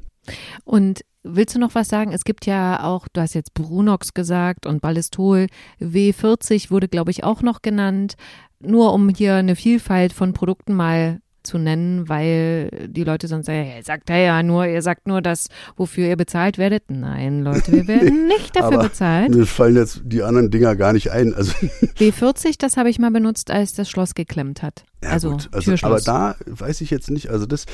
Und 0.65 1.01
willst 1.23 1.55
du 1.55 1.59
noch 1.59 1.75
was 1.75 1.89
sagen? 1.89 2.13
Es 2.13 2.25
gibt 2.25 2.47
ja 2.47 2.85
auch, 2.85 3.09
du 3.13 3.21
hast 3.21 3.35
jetzt 3.35 3.55
Brunox 3.55 4.15
gesagt 4.15 4.67
und 4.67 4.81
Ballistol, 4.81 5.47
W40 5.81 6.71
wurde, 6.71 6.89
glaube 6.89 7.11
ich, 7.11 7.25
auch 7.25 7.43
noch 7.43 7.63
genannt. 7.63 8.15
Nur 8.61 8.93
um 8.93 9.09
hier 9.09 9.37
eine 9.37 9.57
Vielfalt 9.57 10.13
von 10.13 10.33
Produkten 10.33 10.75
mal 10.75 11.21
zu 11.49 11.59
nennen, 11.59 12.09
weil 12.09 12.71
die 12.89 13.05
Leute 13.05 13.27
sonst 13.27 13.47
sagen, 13.47 13.67
ja, 13.67 13.83
sagt 13.83 14.11
er 14.11 14.19
ja 14.19 14.43
nur, 14.43 14.67
ihr 14.67 14.83
sagt 14.83 15.07
nur 15.09 15.23
das, 15.23 15.49
wofür 15.77 16.07
ihr 16.07 16.17
bezahlt 16.17 16.59
werdet. 16.59 16.85
Nein, 16.89 17.43
Leute, 17.43 17.73
wir 17.73 17.89
werden 17.89 18.27
nicht 18.29 18.55
dafür 18.55 18.79
bezahlt. 18.79 19.35
Mir 19.35 19.47
fallen 19.47 19.77
jetzt 19.77 20.03
die 20.05 20.23
anderen 20.23 20.51
Dinger 20.51 20.77
gar 20.77 20.93
nicht 20.93 21.11
ein. 21.11 21.35
Also 21.35 21.53
B40, 21.99 22.57
das 22.59 22.77
habe 22.77 22.91
ich 22.91 22.99
mal 22.99 23.11
benutzt, 23.11 23.51
als 23.51 23.73
das 23.73 23.89
Schloss 23.89 24.15
geklemmt 24.15 24.63
hat. 24.63 24.85
Ja, 25.03 25.11
also, 25.11 25.31
gut. 25.31 25.49
also 25.53 25.75
aber 25.83 26.01
da 26.01 26.37
weiß 26.47 26.81
ich 26.83 26.91
jetzt 26.91 27.11
nicht, 27.11 27.31
also 27.31 27.47
das, 27.47 27.65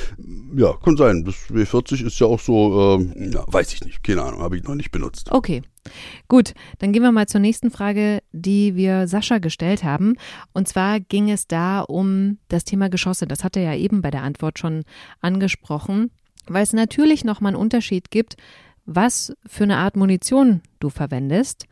ja, 0.54 0.72
kann 0.82 0.96
sein. 0.96 1.24
Das 1.24 1.34
W40 1.50 2.06
ist 2.06 2.20
ja 2.20 2.26
auch 2.26 2.40
so, 2.40 2.98
ähm, 3.00 3.32
ja, 3.32 3.44
weiß 3.46 3.72
ich 3.72 3.84
nicht, 3.84 4.04
keine 4.04 4.22
Ahnung, 4.22 4.40
habe 4.40 4.56
ich 4.56 4.64
noch 4.64 4.74
nicht 4.74 4.92
benutzt. 4.92 5.32
Okay. 5.32 5.62
Gut, 6.29 6.55
dann 6.79 6.92
gehen 6.92 7.03
wir 7.03 7.12
mal 7.12 7.27
zur 7.27 7.40
nächsten 7.40 7.70
Frage, 7.70 8.23
die 8.33 8.75
wir 8.75 9.07
Sascha 9.07 9.38
gestellt 9.38 9.85
haben. 9.85 10.16
Und 10.53 10.68
zwar 10.68 11.01
ging 11.01 11.31
es 11.31 11.47
da 11.47 11.81
um 11.81 12.38
das 12.49 12.64
Thema 12.64 12.88
Geschosse. 12.88 13.27
Das 13.27 13.44
hat 13.44 13.57
er 13.57 13.62
ja 13.62 13.75
eben 13.75 14.03
bei 14.03 14.11
der 14.11 14.23
Antwort 14.23 14.59
schon 14.59 14.85
angesprochen, 15.20 16.11
weil 16.47 16.62
es 16.62 16.73
natürlich 16.73 17.25
nochmal 17.25 17.53
einen 17.53 17.62
Unterschied 17.62 18.11
gibt, 18.11 18.37
was 18.87 19.35
für 19.47 19.64
eine 19.64 19.79
Art 19.79 19.97
Munition 19.97 20.61
du 20.81 20.90
verwendest. 20.90 21.66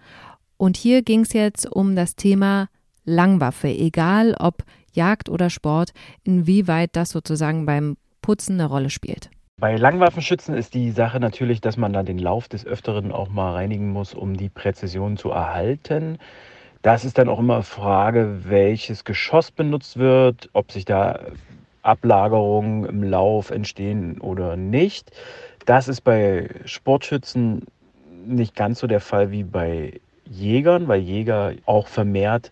Und 0.56 0.76
hier 0.76 1.02
ging 1.02 1.20
es 1.20 1.32
jetzt 1.32 1.70
um 1.70 1.96
das 1.96 2.16
Thema 2.16 2.68
Langwaffe, 3.04 3.68
egal 3.68 4.34
ob 4.38 4.64
Jagd 4.92 5.28
oder 5.28 5.50
Sport, 5.50 5.92
inwieweit 6.22 6.94
das 6.96 7.10
sozusagen 7.10 7.66
beim 7.66 7.96
Putzen 8.20 8.60
eine 8.60 8.66
Rolle 8.66 8.90
spielt. 8.90 9.30
Bei 9.62 9.76
Langwaffenschützen 9.76 10.56
ist 10.56 10.74
die 10.74 10.90
Sache 10.90 11.20
natürlich, 11.20 11.60
dass 11.60 11.76
man 11.76 11.92
dann 11.92 12.04
den 12.04 12.18
Lauf 12.18 12.48
des 12.48 12.66
Öfteren 12.66 13.12
auch 13.12 13.28
mal 13.28 13.52
reinigen 13.52 13.92
muss, 13.92 14.12
um 14.12 14.36
die 14.36 14.48
Präzision 14.48 15.16
zu 15.16 15.30
erhalten. 15.30 16.18
Das 16.82 17.04
ist 17.04 17.16
dann 17.16 17.28
auch 17.28 17.38
immer 17.38 17.62
Frage, 17.62 18.40
welches 18.44 19.04
Geschoss 19.04 19.52
benutzt 19.52 19.98
wird, 19.98 20.50
ob 20.52 20.72
sich 20.72 20.84
da 20.84 21.20
Ablagerungen 21.82 22.86
im 22.86 23.04
Lauf 23.04 23.50
entstehen 23.50 24.20
oder 24.20 24.56
nicht. 24.56 25.12
Das 25.64 25.86
ist 25.86 26.00
bei 26.00 26.48
Sportschützen 26.64 27.64
nicht 28.26 28.56
ganz 28.56 28.80
so 28.80 28.88
der 28.88 29.00
Fall 29.00 29.30
wie 29.30 29.44
bei 29.44 30.00
Jägern, 30.28 30.88
weil 30.88 31.00
Jäger 31.00 31.52
auch 31.66 31.86
vermehrt 31.86 32.50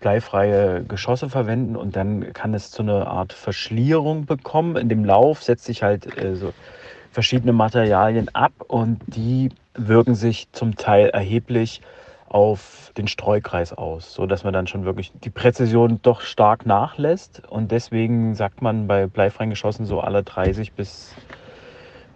bleifreie 0.00 0.84
Geschosse 0.84 1.28
verwenden 1.28 1.76
und 1.76 1.96
dann 1.96 2.32
kann 2.32 2.54
es 2.54 2.70
zu 2.70 2.82
einer 2.82 3.06
Art 3.08 3.32
Verschlierung 3.32 4.26
bekommen. 4.26 4.76
In 4.76 4.88
dem 4.88 5.04
Lauf 5.04 5.42
setzt 5.42 5.64
sich 5.64 5.82
halt 5.82 6.16
äh, 6.16 6.36
so 6.36 6.52
verschiedene 7.10 7.52
Materialien 7.52 8.28
ab 8.34 8.52
und 8.68 9.00
die 9.06 9.50
wirken 9.74 10.14
sich 10.14 10.48
zum 10.52 10.76
Teil 10.76 11.08
erheblich 11.08 11.80
auf 12.28 12.92
den 12.96 13.08
Streukreis 13.08 13.72
aus, 13.72 14.12
so 14.12 14.26
dass 14.26 14.44
man 14.44 14.52
dann 14.52 14.66
schon 14.66 14.84
wirklich 14.84 15.12
die 15.24 15.30
Präzision 15.30 16.00
doch 16.02 16.20
stark 16.20 16.66
nachlässt 16.66 17.42
und 17.48 17.72
deswegen 17.72 18.34
sagt 18.34 18.60
man 18.60 18.86
bei 18.86 19.06
bleifreien 19.06 19.50
Geschossen 19.50 19.86
so 19.86 20.00
alle 20.00 20.22
30 20.22 20.72
bis 20.72 21.14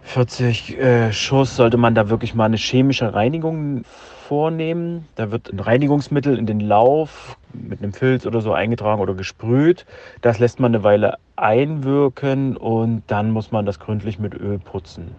40 0.03 0.77
äh, 0.77 1.13
Schuss 1.13 1.55
sollte 1.55 1.77
man 1.77 1.95
da 1.95 2.09
wirklich 2.09 2.35
mal 2.35 2.45
eine 2.45 2.57
chemische 2.57 3.13
Reinigung 3.13 3.85
vornehmen. 4.33 5.07
Da 5.13 5.29
wird 5.29 5.53
ein 5.53 5.59
Reinigungsmittel 5.59 6.39
in 6.39 6.47
den 6.47 6.59
Lauf 6.59 7.37
mit 7.53 7.83
einem 7.83 7.93
Filz 7.93 8.25
oder 8.25 8.41
so 8.41 8.51
eingetragen 8.51 8.99
oder 8.99 9.13
gesprüht. 9.13 9.85
Das 10.21 10.39
lässt 10.39 10.59
man 10.59 10.73
eine 10.73 10.83
Weile 10.83 11.17
einwirken 11.35 12.57
und 12.57 13.03
dann 13.05 13.29
muss 13.29 13.51
man 13.51 13.67
das 13.67 13.77
gründlich 13.77 14.17
mit 14.17 14.33
Öl 14.33 14.57
putzen. 14.57 15.13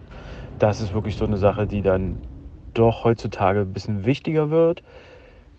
Das 0.59 0.81
ist 0.81 0.93
wirklich 0.93 1.15
so 1.15 1.23
eine 1.23 1.37
Sache, 1.37 1.65
die 1.65 1.81
dann 1.81 2.17
doch 2.73 3.05
heutzutage 3.05 3.61
ein 3.61 3.71
bisschen 3.71 4.03
wichtiger 4.03 4.49
wird. 4.49 4.83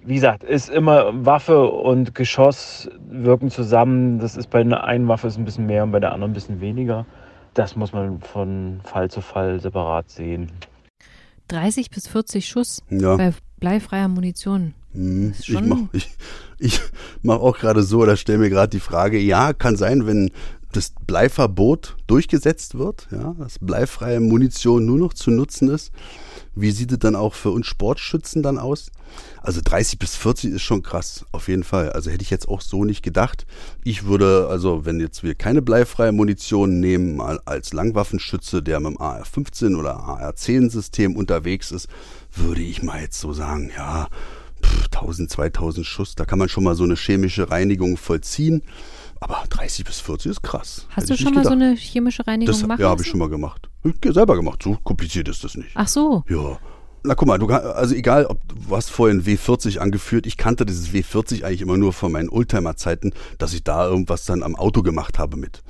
Wie 0.02 0.16
gesagt, 0.16 0.44
ist 0.44 0.68
immer 0.68 1.24
Waffe 1.24 1.66
und 1.66 2.14
Geschoss 2.14 2.90
wirken 3.08 3.48
zusammen. 3.48 4.18
Das 4.18 4.36
ist 4.36 4.50
bei 4.50 4.60
einer 4.60 4.84
einen 4.84 5.08
Waffe 5.08 5.28
ist 5.28 5.38
ein 5.38 5.46
bisschen 5.46 5.64
mehr 5.64 5.82
und 5.82 5.92
bei 5.92 6.00
der 6.00 6.12
anderen 6.12 6.32
ein 6.32 6.34
bisschen 6.34 6.60
weniger. 6.60 7.06
Das 7.54 7.74
muss 7.74 7.94
man 7.94 8.20
von 8.20 8.80
Fall 8.84 9.10
zu 9.10 9.22
Fall 9.22 9.60
separat 9.60 10.10
sehen. 10.10 10.52
30 11.48 11.90
bis 11.90 12.08
40 12.08 12.48
Schuss 12.48 12.82
ja. 12.90 13.16
bei 13.16 13.32
bleifreier 13.58 14.08
Munition. 14.08 14.74
Hm, 14.92 15.34
ich 15.38 15.60
mache 15.60 15.88
ich, 15.92 16.08
ich 16.58 16.80
mach 17.22 17.40
auch 17.40 17.58
gerade 17.58 17.82
so, 17.82 18.00
oder 18.00 18.16
stelle 18.16 18.38
mir 18.38 18.50
gerade 18.50 18.70
die 18.70 18.80
Frage, 18.80 19.18
ja, 19.18 19.52
kann 19.52 19.76
sein, 19.76 20.06
wenn 20.06 20.30
das 20.72 20.92
Bleiverbot 21.06 21.96
durchgesetzt 22.06 22.76
wird, 22.76 23.08
ja, 23.10 23.34
dass 23.38 23.58
bleifreie 23.58 24.20
Munition 24.20 24.84
nur 24.84 24.98
noch 24.98 25.14
zu 25.14 25.30
nutzen 25.30 25.70
ist, 25.70 25.92
wie 26.56 26.70
sieht 26.70 26.90
es 26.90 26.98
dann 26.98 27.14
auch 27.14 27.34
für 27.34 27.50
uns 27.50 27.66
Sportschützen 27.66 28.42
dann 28.42 28.58
aus? 28.58 28.90
Also 29.42 29.60
30 29.62 29.98
bis 29.98 30.16
40 30.16 30.54
ist 30.54 30.62
schon 30.62 30.82
krass, 30.82 31.24
auf 31.30 31.48
jeden 31.48 31.62
Fall. 31.62 31.92
Also 31.92 32.10
hätte 32.10 32.22
ich 32.22 32.30
jetzt 32.30 32.48
auch 32.48 32.60
so 32.60 32.84
nicht 32.84 33.02
gedacht. 33.02 33.46
Ich 33.84 34.06
würde, 34.06 34.48
also 34.50 34.84
wenn 34.84 34.98
jetzt 34.98 35.22
wir 35.22 35.34
keine 35.34 35.62
bleifreie 35.62 36.12
Munition 36.12 36.80
nehmen 36.80 37.20
als 37.20 37.72
Langwaffenschütze, 37.72 38.62
der 38.62 38.80
mit 38.80 38.94
dem 38.94 39.00
AR-15 39.00 39.76
oder 39.76 39.96
AR-10-System 39.96 41.14
unterwegs 41.14 41.70
ist, 41.70 41.88
würde 42.34 42.62
ich 42.62 42.82
mal 42.82 43.02
jetzt 43.02 43.20
so 43.20 43.32
sagen, 43.32 43.70
ja, 43.76 44.08
1000, 44.92 45.30
2000 45.30 45.86
Schuss, 45.86 46.14
da 46.14 46.24
kann 46.24 46.38
man 46.38 46.48
schon 46.48 46.64
mal 46.64 46.74
so 46.74 46.84
eine 46.84 46.96
chemische 46.96 47.50
Reinigung 47.50 47.96
vollziehen. 47.96 48.62
Aber 49.28 49.42
30 49.48 49.84
bis 49.84 49.98
40 49.98 50.30
ist 50.30 50.42
krass. 50.42 50.86
Hast 50.90 51.10
Hätte 51.10 51.16
du 51.16 51.24
schon 51.24 51.34
mal 51.34 51.42
so 51.42 51.50
eine 51.50 51.74
chemische 51.74 52.24
Reinigung 52.24 52.52
das, 52.52 52.62
gemacht? 52.62 52.78
Ja, 52.78 52.90
habe 52.90 53.02
ich 53.02 53.08
schon 53.08 53.18
mal 53.18 53.28
gemacht. 53.28 53.68
Ich 53.82 54.14
selber 54.14 54.36
gemacht. 54.36 54.62
So 54.62 54.78
kompliziert 54.84 55.26
ist 55.28 55.42
das 55.42 55.56
nicht. 55.56 55.70
Ach 55.74 55.88
so. 55.88 56.22
Ja. 56.28 56.58
Na 57.02 57.14
guck 57.16 57.26
mal, 57.26 57.38
du 57.38 57.48
also 57.48 57.94
egal, 57.94 58.26
ob 58.26 58.38
du 58.48 58.76
hast 58.76 58.90
vorhin 58.90 59.24
W40 59.24 59.78
angeführt, 59.78 60.26
ich 60.26 60.36
kannte 60.36 60.64
dieses 60.64 60.90
W40 60.90 61.42
eigentlich 61.42 61.60
immer 61.60 61.76
nur 61.76 61.92
von 61.92 62.12
meinen 62.12 62.28
Oldtimer-Zeiten, 62.28 63.14
dass 63.38 63.52
ich 63.52 63.64
da 63.64 63.86
irgendwas 63.86 64.24
dann 64.26 64.44
am 64.44 64.54
Auto 64.54 64.82
gemacht 64.82 65.18
habe 65.18 65.36
mit. 65.36 65.62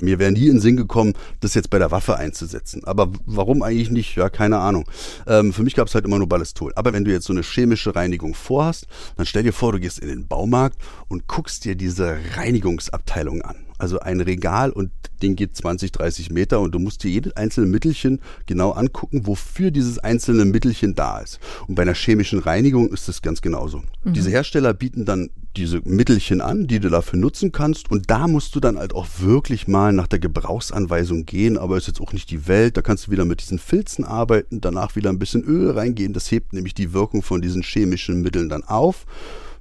Mir 0.00 0.18
wäre 0.18 0.32
nie 0.32 0.46
in 0.46 0.54
den 0.54 0.60
Sinn 0.60 0.76
gekommen, 0.76 1.14
das 1.40 1.54
jetzt 1.54 1.70
bei 1.70 1.78
der 1.78 1.90
Waffe 1.90 2.16
einzusetzen. 2.16 2.84
Aber 2.84 3.10
warum 3.26 3.62
eigentlich 3.62 3.90
nicht? 3.90 4.16
Ja, 4.16 4.28
keine 4.28 4.58
Ahnung. 4.58 4.84
Ähm, 5.26 5.52
für 5.52 5.62
mich 5.62 5.74
gab 5.74 5.88
es 5.88 5.94
halt 5.94 6.04
immer 6.04 6.18
nur 6.18 6.28
Ballistol. 6.28 6.72
Aber 6.76 6.92
wenn 6.92 7.04
du 7.04 7.10
jetzt 7.10 7.26
so 7.26 7.32
eine 7.32 7.42
chemische 7.42 7.94
Reinigung 7.94 8.34
vorhast, 8.34 8.86
dann 9.16 9.26
stell 9.26 9.42
dir 9.42 9.52
vor, 9.52 9.72
du 9.72 9.80
gehst 9.80 9.98
in 9.98 10.08
den 10.08 10.26
Baumarkt 10.26 10.78
und 11.08 11.26
guckst 11.28 11.64
dir 11.64 11.74
diese 11.76 12.18
Reinigungsabteilung 12.36 13.42
an 13.42 13.63
also 13.78 14.00
ein 14.00 14.20
Regal 14.20 14.70
und 14.70 14.90
den 15.22 15.36
geht 15.36 15.56
20, 15.56 15.92
30 15.92 16.30
Meter 16.30 16.60
und 16.60 16.74
du 16.74 16.78
musst 16.78 17.02
dir 17.02 17.10
jedes 17.10 17.36
einzelne 17.36 17.66
Mittelchen 17.66 18.20
genau 18.46 18.72
angucken, 18.72 19.26
wofür 19.26 19.70
dieses 19.70 19.98
einzelne 19.98 20.44
Mittelchen 20.44 20.94
da 20.94 21.18
ist. 21.18 21.40
Und 21.66 21.74
bei 21.74 21.82
einer 21.82 21.94
chemischen 21.94 22.38
Reinigung 22.38 22.88
ist 22.88 23.08
es 23.08 23.22
ganz 23.22 23.40
genauso. 23.40 23.82
Mhm. 24.04 24.12
Diese 24.12 24.30
Hersteller 24.30 24.74
bieten 24.74 25.04
dann 25.04 25.30
diese 25.56 25.80
Mittelchen 25.84 26.40
an, 26.40 26.66
die 26.66 26.80
du 26.80 26.88
dafür 26.88 27.18
nutzen 27.18 27.52
kannst 27.52 27.90
und 27.90 28.10
da 28.10 28.26
musst 28.26 28.54
du 28.56 28.60
dann 28.60 28.78
halt 28.78 28.92
auch 28.92 29.06
wirklich 29.18 29.68
mal 29.68 29.92
nach 29.92 30.08
der 30.08 30.18
Gebrauchsanweisung 30.18 31.26
gehen, 31.26 31.56
aber 31.58 31.76
ist 31.76 31.86
jetzt 31.86 32.00
auch 32.00 32.12
nicht 32.12 32.30
die 32.30 32.48
Welt, 32.48 32.76
da 32.76 32.82
kannst 32.82 33.06
du 33.06 33.10
wieder 33.12 33.24
mit 33.24 33.40
diesen 33.40 33.58
Filzen 33.58 34.04
arbeiten, 34.04 34.60
danach 34.60 34.96
wieder 34.96 35.10
ein 35.10 35.18
bisschen 35.18 35.44
Öl 35.44 35.70
reingehen, 35.70 36.12
das 36.12 36.30
hebt 36.30 36.52
nämlich 36.52 36.74
die 36.74 36.92
Wirkung 36.92 37.22
von 37.22 37.40
diesen 37.40 37.62
chemischen 37.62 38.20
Mitteln 38.20 38.48
dann 38.48 38.64
auf. 38.64 39.06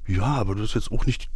Ja, 0.08 0.23
aber 0.23 0.56
das 0.56 0.69
ist 0.69 0.76
jetzt 0.76 0.91
auch 0.91 1.06
nicht 1.06 1.30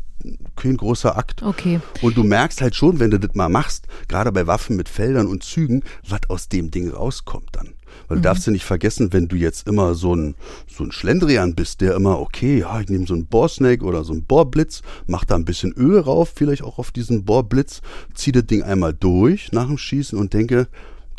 kein 0.55 0.77
großer 0.77 1.17
Akt. 1.17 1.43
Okay. 1.43 1.79
Und 2.01 2.17
du 2.17 2.23
merkst 2.23 2.61
halt 2.61 2.75
schon, 2.75 2.99
wenn 2.99 3.11
du 3.11 3.19
das 3.19 3.35
mal 3.35 3.49
machst, 3.49 3.87
gerade 4.07 4.31
bei 4.31 4.47
Waffen 4.47 4.75
mit 4.75 4.89
Feldern 4.89 5.27
und 5.27 5.43
Zügen, 5.43 5.83
was 6.07 6.21
aus 6.29 6.49
dem 6.49 6.71
Ding 6.71 6.89
rauskommt 6.89 7.49
dann. 7.53 7.73
Weil 8.07 8.17
mhm. 8.17 8.21
du 8.21 8.27
darfst 8.27 8.45
ja 8.45 8.51
nicht 8.51 8.65
vergessen, 8.65 9.13
wenn 9.13 9.27
du 9.27 9.35
jetzt 9.35 9.67
immer 9.67 9.95
so 9.95 10.15
ein, 10.15 10.35
so 10.67 10.83
ein 10.83 10.91
Schlendrian 10.91 11.55
bist, 11.55 11.81
der 11.81 11.95
immer, 11.95 12.19
okay, 12.19 12.59
ja, 12.59 12.79
ich 12.79 12.89
nehme 12.89 13.05
so 13.05 13.13
einen 13.13 13.27
Bohrsnake 13.27 13.83
oder 13.83 14.03
so 14.03 14.13
einen 14.13 14.23
Bohrblitz, 14.23 14.81
mach 15.05 15.25
da 15.25 15.35
ein 15.35 15.45
bisschen 15.45 15.73
Öl 15.73 15.99
rauf, 15.99 16.33
vielleicht 16.35 16.63
auch 16.63 16.77
auf 16.77 16.91
diesen 16.91 17.25
Bohrblitz, 17.25 17.81
zieh 18.13 18.31
das 18.31 18.45
Ding 18.45 18.63
einmal 18.63 18.93
durch 18.93 19.51
nach 19.51 19.67
dem 19.67 19.77
Schießen 19.77 20.17
und 20.17 20.33
denke, 20.33 20.67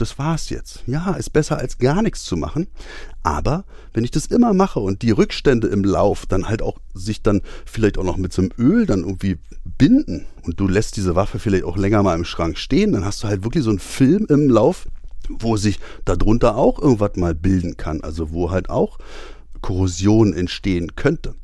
das 0.00 0.18
war's 0.18 0.48
jetzt. 0.48 0.82
Ja, 0.86 1.12
ist 1.12 1.30
besser 1.30 1.58
als 1.58 1.78
gar 1.78 2.02
nichts 2.02 2.24
zu 2.24 2.36
machen. 2.36 2.68
Aber 3.22 3.64
wenn 3.92 4.04
ich 4.04 4.10
das 4.10 4.26
immer 4.26 4.54
mache 4.54 4.80
und 4.80 5.02
die 5.02 5.10
Rückstände 5.10 5.68
im 5.68 5.84
Lauf 5.84 6.26
dann 6.26 6.48
halt 6.48 6.62
auch 6.62 6.78
sich 6.94 7.22
dann 7.22 7.42
vielleicht 7.66 7.98
auch 7.98 8.04
noch 8.04 8.16
mit 8.16 8.32
so 8.32 8.42
einem 8.42 8.52
Öl 8.58 8.86
dann 8.86 9.00
irgendwie 9.00 9.38
binden 9.76 10.26
und 10.42 10.58
du 10.60 10.68
lässt 10.68 10.96
diese 10.96 11.14
Waffe 11.14 11.38
vielleicht 11.38 11.64
auch 11.64 11.76
länger 11.76 12.02
mal 12.02 12.16
im 12.16 12.24
Schrank 12.24 12.58
stehen, 12.58 12.92
dann 12.92 13.04
hast 13.04 13.22
du 13.22 13.28
halt 13.28 13.44
wirklich 13.44 13.64
so 13.64 13.70
einen 13.70 13.78
Film 13.78 14.26
im 14.28 14.48
Lauf, 14.48 14.86
wo 15.28 15.56
sich 15.56 15.78
darunter 16.04 16.56
auch 16.56 16.80
irgendwas 16.80 17.16
mal 17.16 17.34
bilden 17.34 17.76
kann. 17.76 18.00
Also 18.02 18.32
wo 18.32 18.50
halt 18.50 18.70
auch 18.70 18.98
Korrosion 19.60 20.32
entstehen 20.32 20.94
könnte. 20.96 21.34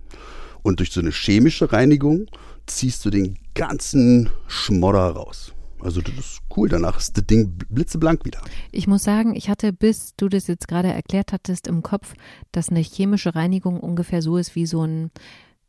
Und 0.63 0.79
durch 0.79 0.93
so 0.93 1.01
eine 1.01 1.11
chemische 1.11 1.73
Reinigung 1.73 2.27
ziehst 2.67 3.05
du 3.05 3.11
den 3.11 3.37
ganzen 3.55 4.31
Schmodder 4.47 5.11
raus. 5.11 5.53
Also 5.85 6.01
das 6.01 6.15
ist 6.15 6.43
cool. 6.57 6.69
Danach 6.69 6.99
ist 6.99 7.17
das 7.17 7.27
Ding 7.27 7.59
blitzeblank 7.69 8.25
wieder. 8.25 8.41
Ich 8.73 8.87
muss 8.87 9.05
sagen, 9.05 9.37
ich 9.37 9.51
hatte, 9.51 9.73
bis 9.73 10.15
du 10.17 10.31
das 10.31 10.47
jetzt 10.47 10.67
gerade 10.67 10.91
erklärt 10.91 11.33
hattest, 11.33 11.67
im 11.67 11.83
Kopf, 11.83 12.15
dass 12.53 12.71
eine 12.71 12.81
chemische 12.81 13.35
Reinigung 13.35 13.79
ungefähr 13.81 14.23
so 14.23 14.39
ist 14.39 14.55
wie 14.55 14.65
so 14.65 14.83
ein 14.83 15.11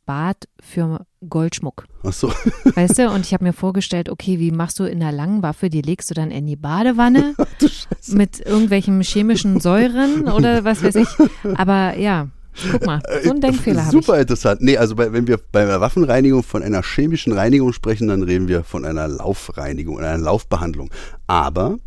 Bad 0.06 0.48
für 0.62 1.06
Goldschmuck. 1.28 1.86
Ach 2.04 2.14
so. 2.14 2.30
Weißt 2.76 2.98
du, 2.98 3.10
und 3.10 3.26
ich 3.26 3.34
habe 3.34 3.44
mir 3.44 3.54
vorgestellt, 3.54 4.10
okay, 4.10 4.40
wie 4.40 4.52
machst 4.52 4.80
du 4.80 4.86
in 4.86 5.02
einer 5.02 5.12
langen 5.12 5.44
Waffe, 5.44 5.70
die 5.70 5.82
legst 5.82 6.10
du 6.10 6.14
dann 6.14 6.32
in 6.32 6.46
die 6.46 6.56
Badewanne 6.56 7.36
mit 8.08 8.40
irgendwelchen 8.40 9.02
chemischen 9.02 9.60
Säuren 9.60 10.30
oder 10.30 10.64
was 10.64 10.82
weiß 10.82 10.96
ich. 10.96 11.08
Aber 11.56 11.98
ja, 11.98 12.30
Guck 12.72 12.86
mal, 12.86 13.02
so 13.24 13.32
einen 13.32 13.42
Denkfehler 13.42 13.86
habe 13.86 13.98
ich. 13.98 14.06
Super 14.06 14.20
interessant. 14.20 14.62
Nee, 14.62 14.78
also 14.78 14.96
bei, 14.96 15.12
wenn 15.12 15.28
wir 15.28 15.40
bei 15.52 15.66
der 15.66 15.82
Waffenreinigung 15.82 16.44
von 16.44 16.64
einer 16.64 16.82
chemischen 16.84 17.34
Reinigung 17.34 17.74
sprechen, 17.74 18.08
dann 18.08 18.24
reden 18.24 18.48
wir 18.48 18.64
von 18.64 18.86
einer 18.86 19.08
Laufreinigung, 19.08 20.00
einer 20.00 20.18
Laufbehandlung. 20.18 20.90
Aber 21.28 21.78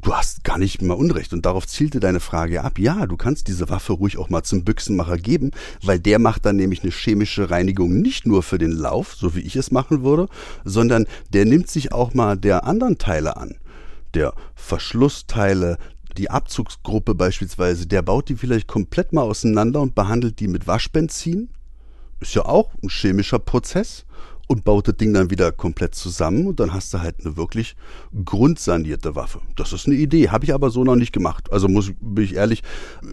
du 0.00 0.14
hast 0.14 0.44
gar 0.44 0.58
nicht 0.58 0.82
mal 0.82 0.94
Unrecht 0.94 1.32
und 1.32 1.44
darauf 1.44 1.66
zielte 1.66 2.00
deine 2.00 2.20
Frage 2.20 2.62
ab. 2.64 2.78
Ja, 2.78 3.06
du 3.06 3.16
kannst 3.16 3.48
diese 3.48 3.68
Waffe 3.68 3.92
ruhig 3.94 4.18
auch 4.18 4.30
mal 4.30 4.42
zum 4.42 4.64
Büchsenmacher 4.64 5.18
geben, 5.18 5.50
weil 5.82 5.98
der 5.98 6.18
macht 6.18 6.46
dann 6.46 6.56
nämlich 6.56 6.82
eine 6.82 6.92
chemische 6.92 7.50
Reinigung 7.50 8.00
nicht 8.00 8.26
nur 8.26 8.42
für 8.42 8.58
den 8.58 8.72
Lauf, 8.72 9.14
so 9.14 9.34
wie 9.34 9.40
ich 9.40 9.56
es 9.56 9.70
machen 9.70 10.02
würde, 10.02 10.28
sondern 10.64 11.06
der 11.32 11.44
nimmt 11.44 11.68
sich 11.68 11.92
auch 11.92 12.14
mal 12.14 12.36
der 12.36 12.64
anderen 12.64 12.98
Teile 12.98 13.36
an 13.36 13.56
der 14.14 14.32
Verschlussteile, 14.54 15.76
die 16.16 16.30
Abzugsgruppe 16.30 17.14
beispielsweise, 17.14 17.86
der 17.86 18.02
baut 18.02 18.28
die 18.28 18.36
vielleicht 18.36 18.68
komplett 18.68 19.12
mal 19.12 19.22
auseinander 19.22 19.80
und 19.80 19.94
behandelt 19.94 20.40
die 20.40 20.48
mit 20.48 20.66
Waschbenzin. 20.66 21.48
Ist 22.20 22.34
ja 22.34 22.44
auch 22.44 22.70
ein 22.82 22.88
chemischer 22.88 23.38
Prozess 23.38 24.06
und 24.46 24.64
baut 24.64 24.88
das 24.88 24.96
Ding 24.96 25.12
dann 25.14 25.30
wieder 25.30 25.52
komplett 25.52 25.94
zusammen 25.94 26.46
und 26.46 26.60
dann 26.60 26.72
hast 26.72 26.92
du 26.94 27.00
halt 27.00 27.16
eine 27.20 27.36
wirklich 27.36 27.76
grundsanierte 28.24 29.16
Waffe. 29.16 29.40
Das 29.56 29.72
ist 29.72 29.86
eine 29.86 29.96
Idee, 29.96 30.28
habe 30.28 30.44
ich 30.44 30.54
aber 30.54 30.70
so 30.70 30.84
noch 30.84 30.96
nicht 30.96 31.12
gemacht. 31.12 31.52
Also 31.52 31.68
muss 31.68 31.92
bin 32.00 32.24
ich 32.24 32.34
ehrlich, 32.34 32.62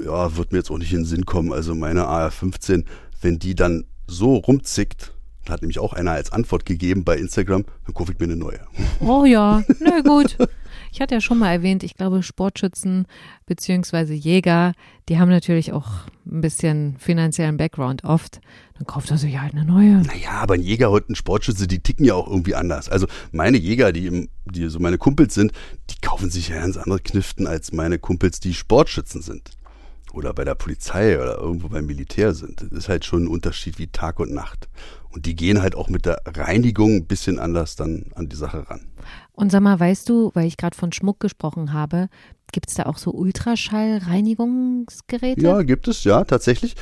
ja, 0.05 0.35
wird 0.35 0.51
mir 0.51 0.59
jetzt 0.59 0.71
auch 0.71 0.77
nicht 0.77 0.91
in 0.91 0.99
den 0.99 1.05
Sinn 1.05 1.25
kommen. 1.25 1.53
Also 1.53 1.73
meine 1.75 2.07
AR-15, 2.07 2.85
wenn 3.21 3.39
die 3.39 3.55
dann 3.55 3.85
so 4.07 4.35
rumzickt, 4.35 5.13
hat 5.49 5.61
nämlich 5.61 5.79
auch 5.79 5.93
einer 5.93 6.11
als 6.11 6.31
Antwort 6.31 6.65
gegeben 6.65 7.03
bei 7.03 7.17
Instagram, 7.17 7.65
dann 7.85 7.93
kaufe 7.93 8.11
ich 8.11 8.19
mir 8.19 8.25
eine 8.25 8.35
neue. 8.35 8.59
Oh 8.99 9.25
ja, 9.25 9.63
na 9.79 10.01
gut. 10.01 10.37
Ich 10.91 10.99
hatte 10.99 11.15
ja 11.15 11.21
schon 11.21 11.39
mal 11.39 11.51
erwähnt, 11.51 11.83
ich 11.83 11.95
glaube, 11.95 12.21
Sportschützen 12.21 13.07
beziehungsweise 13.45 14.13
Jäger, 14.13 14.73
die 15.07 15.19
haben 15.19 15.29
natürlich 15.29 15.71
auch 15.71 15.87
ein 16.25 16.41
bisschen 16.41 16.97
finanziellen 16.97 17.55
Background 17.55 18.03
oft. 18.03 18.41
Dann 18.75 18.85
kauft 18.85 19.09
er 19.09 19.17
sich 19.17 19.39
halt 19.39 19.53
eine 19.53 19.63
neue. 19.63 20.01
Naja, 20.01 20.31
aber 20.31 20.55
ein 20.55 20.61
Jäger 20.61 20.91
und 20.91 21.09
ein 21.09 21.15
Sportschütze, 21.15 21.65
die 21.65 21.79
ticken 21.79 22.05
ja 22.05 22.15
auch 22.15 22.27
irgendwie 22.27 22.55
anders. 22.55 22.89
Also 22.89 23.07
meine 23.31 23.57
Jäger, 23.57 23.93
die, 23.93 24.29
die 24.45 24.67
so 24.67 24.79
meine 24.79 24.97
Kumpels 24.97 25.33
sind, 25.33 25.53
die 25.89 25.95
kaufen 26.01 26.29
sich 26.29 26.49
ja 26.49 26.59
ganz 26.59 26.75
andere 26.75 26.99
Kniften 26.99 27.47
als 27.47 27.71
meine 27.71 27.97
Kumpels, 27.97 28.41
die 28.41 28.53
Sportschützen 28.53 29.21
sind 29.21 29.51
oder 30.13 30.33
bei 30.33 30.43
der 30.43 30.55
Polizei 30.55 31.17
oder 31.17 31.37
irgendwo 31.37 31.69
beim 31.69 31.85
Militär 31.85 32.33
sind. 32.33 32.61
Das 32.61 32.71
ist 32.71 32.89
halt 32.89 33.05
schon 33.05 33.23
ein 33.23 33.27
Unterschied 33.27 33.79
wie 33.79 33.87
Tag 33.87 34.19
und 34.19 34.33
Nacht. 34.33 34.67
Und 35.09 35.25
die 35.25 35.35
gehen 35.35 35.61
halt 35.61 35.75
auch 35.75 35.89
mit 35.89 36.05
der 36.05 36.21
Reinigung 36.25 36.95
ein 36.95 37.05
bisschen 37.05 37.39
anders 37.39 37.75
dann 37.75 38.05
an 38.15 38.29
die 38.29 38.35
Sache 38.35 38.69
ran. 38.69 38.87
Und 39.41 39.51
sag 39.51 39.61
mal, 39.61 39.79
weißt 39.79 40.07
du, 40.07 40.29
weil 40.35 40.45
ich 40.45 40.55
gerade 40.55 40.77
von 40.77 40.91
Schmuck 40.91 41.19
gesprochen 41.19 41.73
habe, 41.73 42.09
gibt 42.51 42.69
es 42.69 42.75
da 42.75 42.83
auch 42.83 42.99
so 42.99 43.09
Ultraschallreinigungsgeräte? 43.09 45.41
Ja, 45.41 45.63
gibt 45.63 45.87
es, 45.87 46.03
ja, 46.03 46.23
tatsächlich. 46.25 46.75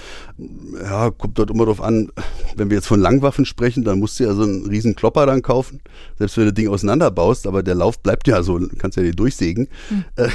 Ja, 0.84 1.10
kommt 1.10 1.39
dort 1.39 1.52
immer 1.52 1.65
drauf 1.65 1.82
an, 1.82 2.12
wenn 2.58 2.69
wir 2.69 2.76
jetzt 2.76 2.88
von 2.88 3.00
Langwaffen 3.00 3.45
sprechen, 3.45 3.86
dann 3.86 4.00
musst 4.00 4.19
du 4.19 4.26
ja 4.26 4.34
so 4.34 4.43
einen 4.43 4.65
riesen 4.65 4.93
Klopper 4.93 5.26
dann 5.26 5.41
kaufen, 5.41 5.80
selbst 6.17 6.36
wenn 6.36 6.48
du 6.48 6.52
das 6.52 6.56
Ding 6.56 6.67
auseinanderbaust, 6.67 7.48
aber 7.48 7.63
der 7.63 7.76
Lauf 7.76 8.04
bleibt 8.04 8.28
ja 8.28 8.43
so, 8.43 8.60
kannst 8.78 8.98
ja 8.98 9.04
die 9.04 9.12
durchsägen. 9.12 9.69
Hm. 9.88 10.04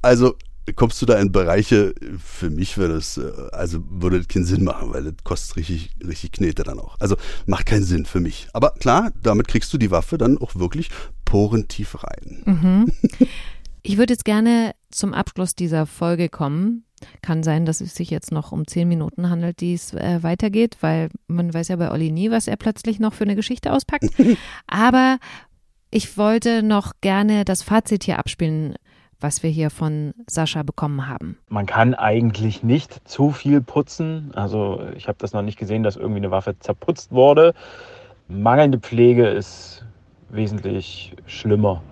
also 0.00 0.36
kommst 0.72 1.00
du 1.02 1.06
da 1.06 1.18
in 1.18 1.32
Bereiche, 1.32 1.94
für 2.18 2.50
mich 2.50 2.76
würde 2.76 2.94
es, 2.94 3.16
äh, 3.16 3.30
also 3.52 3.82
würde 3.88 4.18
das 4.18 4.28
keinen 4.28 4.44
Sinn 4.44 4.64
machen, 4.64 4.92
weil 4.92 5.04
das 5.04 5.14
kostet 5.24 5.56
richtig, 5.56 5.90
richtig 6.06 6.32
Knete 6.32 6.62
dann 6.62 6.78
auch. 6.78 6.96
Also 7.00 7.16
macht 7.46 7.66
keinen 7.66 7.84
Sinn 7.84 8.06
für 8.06 8.20
mich. 8.20 8.48
Aber 8.52 8.70
klar, 8.72 9.12
damit 9.22 9.48
kriegst 9.48 9.72
du 9.72 9.78
die 9.78 9.90
Waffe 9.90 10.18
dann 10.18 10.38
auch 10.38 10.56
wirklich 10.56 10.90
porentief 11.24 11.96
rein. 12.02 12.42
Mhm. 12.44 12.92
Ich 13.82 13.96
würde 13.96 14.12
jetzt 14.12 14.24
gerne 14.24 14.72
zum 14.90 15.14
Abschluss 15.14 15.54
dieser 15.54 15.86
Folge 15.86 16.28
kommen. 16.28 16.84
Kann 17.22 17.42
sein, 17.42 17.64
dass 17.64 17.80
es 17.80 17.94
sich 17.94 18.10
jetzt 18.10 18.30
noch 18.30 18.52
um 18.52 18.66
zehn 18.66 18.86
Minuten 18.88 19.30
handelt, 19.30 19.60
die 19.60 19.72
es 19.72 19.94
äh, 19.94 20.22
weitergeht, 20.22 20.76
weil 20.82 21.08
man 21.28 21.54
weiß 21.54 21.68
ja 21.68 21.76
bei 21.76 21.90
Olli 21.90 22.12
nie, 22.12 22.30
was 22.30 22.46
er 22.46 22.56
plötzlich 22.56 23.00
noch 23.00 23.14
für 23.14 23.24
eine 23.24 23.36
Geschichte 23.36 23.72
auspackt. 23.72 24.10
Aber 24.66 25.18
ich 25.90 26.18
wollte 26.18 26.62
noch 26.62 26.92
gerne 27.00 27.46
das 27.46 27.62
Fazit 27.62 28.04
hier 28.04 28.18
abspielen 28.18 28.74
was 29.20 29.42
wir 29.42 29.50
hier 29.50 29.70
von 29.70 30.14
Sascha 30.26 30.62
bekommen 30.62 31.06
haben. 31.06 31.38
Man 31.48 31.66
kann 31.66 31.94
eigentlich 31.94 32.62
nicht 32.62 33.08
zu 33.08 33.30
viel 33.30 33.60
putzen. 33.60 34.32
Also 34.34 34.82
ich 34.96 35.08
habe 35.08 35.18
das 35.18 35.32
noch 35.32 35.42
nicht 35.42 35.58
gesehen, 35.58 35.82
dass 35.82 35.96
irgendwie 35.96 36.18
eine 36.18 36.30
Waffe 36.30 36.58
zerputzt 36.58 37.12
wurde. 37.12 37.54
Mangelnde 38.28 38.78
Pflege 38.78 39.26
ist 39.26 39.84
wesentlich 40.30 41.14
schlimmer. 41.26 41.82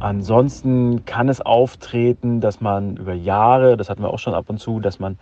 Ansonsten 0.00 1.04
kann 1.04 1.28
es 1.28 1.40
auftreten, 1.40 2.40
dass 2.40 2.60
man 2.60 2.96
über 2.96 3.14
Jahre, 3.14 3.76
das 3.76 3.88
hatten 3.88 4.02
wir 4.02 4.10
auch 4.10 4.18
schon 4.18 4.34
ab 4.34 4.46
und 4.48 4.58
zu, 4.58 4.80
dass 4.80 4.98
man 4.98 5.18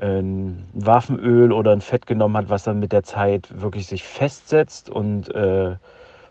ein 0.00 0.64
Waffenöl 0.74 1.52
oder 1.52 1.72
ein 1.72 1.80
Fett 1.80 2.06
genommen 2.06 2.36
hat, 2.36 2.48
was 2.48 2.64
dann 2.64 2.78
mit 2.78 2.92
der 2.92 3.02
Zeit 3.02 3.48
wirklich 3.60 3.86
sich 3.86 4.04
festsetzt 4.04 4.90
und 4.90 5.34
äh, 5.34 5.76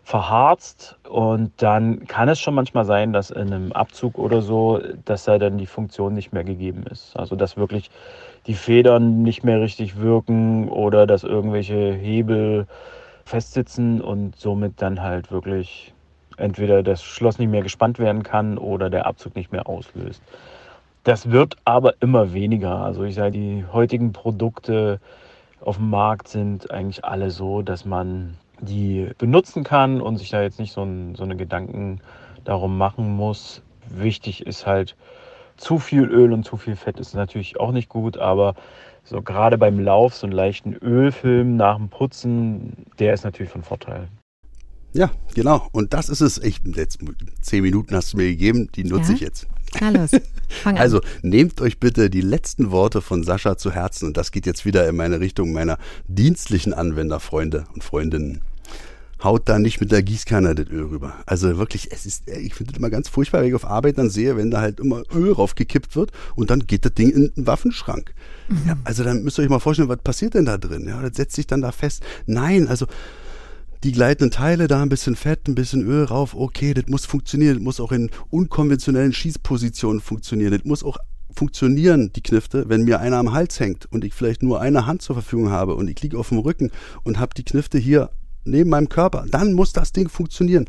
verharzt 0.06 0.94
und 1.08 1.50
dann 1.56 2.06
kann 2.06 2.28
es 2.28 2.38
schon 2.38 2.54
manchmal 2.54 2.84
sein, 2.84 3.12
dass 3.12 3.32
in 3.32 3.52
einem 3.52 3.72
Abzug 3.72 4.18
oder 4.18 4.40
so, 4.40 4.80
dass 5.04 5.24
da 5.24 5.36
dann 5.36 5.58
die 5.58 5.66
Funktion 5.66 6.14
nicht 6.14 6.32
mehr 6.32 6.44
gegeben 6.44 6.84
ist. 6.88 7.16
Also 7.16 7.34
dass 7.34 7.56
wirklich 7.56 7.90
die 8.46 8.54
Federn 8.54 9.24
nicht 9.24 9.42
mehr 9.42 9.60
richtig 9.60 9.98
wirken 9.98 10.68
oder 10.68 11.08
dass 11.08 11.24
irgendwelche 11.24 11.92
Hebel 11.92 12.68
festsitzen 13.24 14.00
und 14.00 14.38
somit 14.38 14.80
dann 14.80 15.02
halt 15.02 15.32
wirklich 15.32 15.92
entweder 16.36 16.84
das 16.84 17.02
Schloss 17.02 17.40
nicht 17.40 17.50
mehr 17.50 17.62
gespannt 17.62 17.98
werden 17.98 18.22
kann 18.22 18.58
oder 18.58 18.88
der 18.90 19.06
Abzug 19.06 19.34
nicht 19.34 19.50
mehr 19.50 19.68
auslöst. 19.68 20.22
Das 21.02 21.32
wird 21.32 21.56
aber 21.64 21.94
immer 21.98 22.32
weniger. 22.32 22.76
Also 22.76 23.02
ich 23.02 23.16
sage, 23.16 23.32
die 23.32 23.64
heutigen 23.72 24.12
Produkte 24.12 25.00
auf 25.60 25.78
dem 25.78 25.90
Markt 25.90 26.28
sind 26.28 26.70
eigentlich 26.70 27.04
alle 27.04 27.30
so, 27.30 27.62
dass 27.62 27.84
man 27.84 28.36
die 28.60 29.10
benutzen 29.18 29.64
kann 29.64 30.00
und 30.00 30.16
sich 30.18 30.30
da 30.30 30.42
jetzt 30.42 30.58
nicht 30.58 30.72
so, 30.72 30.82
ein, 30.82 31.14
so 31.14 31.24
eine 31.24 31.36
Gedanken 31.36 32.00
darum 32.44 32.78
machen 32.78 33.14
muss. 33.14 33.62
Wichtig 33.88 34.46
ist 34.46 34.66
halt, 34.66 34.96
zu 35.56 35.78
viel 35.78 36.04
Öl 36.04 36.32
und 36.32 36.44
zu 36.44 36.56
viel 36.56 36.76
Fett 36.76 37.00
ist 37.00 37.14
natürlich 37.14 37.58
auch 37.58 37.72
nicht 37.72 37.88
gut, 37.88 38.18
aber 38.18 38.54
so 39.04 39.22
gerade 39.22 39.56
beim 39.56 39.78
Lauf, 39.78 40.14
so 40.14 40.26
einen 40.26 40.34
leichten 40.34 40.74
Ölfilm 40.74 41.56
nach 41.56 41.76
dem 41.76 41.88
Putzen, 41.88 42.86
der 42.98 43.14
ist 43.14 43.24
natürlich 43.24 43.50
von 43.52 43.62
Vorteil. 43.62 44.08
Ja, 44.92 45.10
genau. 45.34 45.68
Und 45.72 45.92
das 45.92 46.08
ist 46.08 46.20
es. 46.20 46.38
Ich, 46.38 46.60
jetzt 46.64 46.98
zehn 47.42 47.62
Minuten 47.62 47.94
hast 47.94 48.12
du 48.12 48.16
mir 48.16 48.26
gegeben, 48.26 48.68
die 48.74 48.84
nutze 48.84 49.10
ja? 49.10 49.14
ich 49.14 49.20
jetzt. 49.20 49.46
Na 49.80 49.90
los, 49.90 50.10
fang 50.48 50.76
an. 50.76 50.80
Also 50.80 51.00
nehmt 51.22 51.60
euch 51.60 51.78
bitte 51.78 52.10
die 52.10 52.20
letzten 52.20 52.70
Worte 52.70 53.02
von 53.02 53.24
Sascha 53.24 53.56
zu 53.56 53.72
Herzen 53.72 54.06
und 54.06 54.16
das 54.16 54.32
geht 54.32 54.46
jetzt 54.46 54.64
wieder 54.64 54.88
in 54.88 54.96
meine 54.96 55.20
Richtung 55.20 55.52
meiner 55.52 55.78
dienstlichen 56.08 56.74
Anwenderfreunde 56.74 57.64
und 57.74 57.84
Freundinnen 57.84 58.42
haut 59.22 59.48
da 59.48 59.58
nicht 59.58 59.80
mit 59.80 59.92
der 59.92 60.02
Gießkanne 60.02 60.54
das 60.54 60.68
Öl 60.68 60.84
rüber. 60.84 61.14
Also 61.26 61.56
wirklich, 61.56 61.90
es 61.90 62.06
ist, 62.06 62.28
ich 62.28 62.54
finde 62.54 62.72
das 62.72 62.78
immer 62.78 62.90
ganz 62.90 63.08
furchtbar, 63.08 63.40
wenn 63.40 63.48
ich 63.48 63.54
auf 63.54 63.64
Arbeit 63.64 63.98
dann 63.98 64.10
sehe, 64.10 64.36
wenn 64.36 64.50
da 64.50 64.60
halt 64.60 64.78
immer 64.78 65.02
Öl 65.14 65.32
raufgekippt 65.32 65.96
wird 65.96 66.12
und 66.34 66.50
dann 66.50 66.66
geht 66.66 66.84
das 66.84 66.94
Ding 66.94 67.10
in 67.10 67.32
den 67.34 67.46
Waffenschrank. 67.46 68.12
Mhm. 68.48 68.62
Ja, 68.66 68.76
also 68.84 69.04
dann 69.04 69.22
müsst 69.22 69.38
ihr 69.38 69.42
euch 69.42 69.48
mal 69.48 69.58
vorstellen, 69.58 69.88
was 69.88 69.98
passiert 69.98 70.34
denn 70.34 70.44
da 70.44 70.58
drin? 70.58 70.86
Ja, 70.86 71.00
das 71.00 71.16
setzt 71.16 71.34
sich 71.34 71.46
dann 71.46 71.62
da 71.62 71.72
fest. 71.72 72.02
Nein, 72.26 72.68
also 72.68 72.86
die 73.84 73.92
gleitenden 73.92 74.30
Teile, 74.30 74.68
da 74.68 74.82
ein 74.82 74.88
bisschen 74.88 75.16
Fett, 75.16 75.48
ein 75.48 75.54
bisschen 75.54 75.82
Öl 75.86 76.04
rauf, 76.04 76.34
okay, 76.34 76.74
das 76.74 76.86
muss 76.86 77.06
funktionieren, 77.06 77.54
das 77.54 77.62
muss 77.62 77.80
auch 77.80 77.92
in 77.92 78.10
unkonventionellen 78.30 79.12
Schießpositionen 79.12 80.00
funktionieren, 80.00 80.52
das 80.52 80.64
muss 80.64 80.82
auch 80.82 80.98
funktionieren, 81.36 82.12
die 82.14 82.22
Knifte, 82.22 82.68
wenn 82.68 82.84
mir 82.84 83.00
einer 83.00 83.18
am 83.18 83.32
Hals 83.32 83.60
hängt 83.60 83.86
und 83.92 84.04
ich 84.04 84.14
vielleicht 84.14 84.42
nur 84.42 84.60
eine 84.60 84.86
Hand 84.86 85.02
zur 85.02 85.16
Verfügung 85.16 85.50
habe 85.50 85.74
und 85.74 85.88
ich 85.88 86.00
liege 86.00 86.18
auf 86.18 86.30
dem 86.30 86.38
Rücken 86.38 86.70
und 87.04 87.18
habe 87.18 87.34
die 87.34 87.44
Knifte 87.44 87.78
hier 87.78 88.10
neben 88.44 88.70
meinem 88.70 88.88
Körper. 88.88 89.26
Dann 89.30 89.52
muss 89.52 89.72
das 89.72 89.92
Ding 89.92 90.08
funktionieren. 90.08 90.66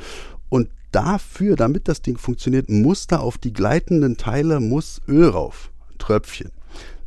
Und 0.49 0.69
dafür, 0.91 1.55
damit 1.55 1.87
das 1.87 2.01
Ding 2.01 2.17
funktioniert, 2.17 2.69
muss 2.69 3.07
da 3.07 3.17
auf 3.17 3.37
die 3.37 3.53
gleitenden 3.53 4.17
Teile 4.17 4.59
muss 4.59 5.01
Öl 5.07 5.29
rauf. 5.29 5.71
Tröpfchen. 5.97 6.51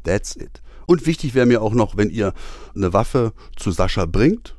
That's 0.04 0.36
it. 0.36 0.62
Und 0.86 1.06
wichtig 1.06 1.34
wäre 1.34 1.46
mir 1.46 1.62
auch 1.62 1.74
noch, 1.74 1.96
wenn 1.96 2.10
ihr 2.10 2.32
eine 2.74 2.92
Waffe 2.92 3.32
zu 3.56 3.70
Sascha 3.70 4.06
bringt. 4.06 4.56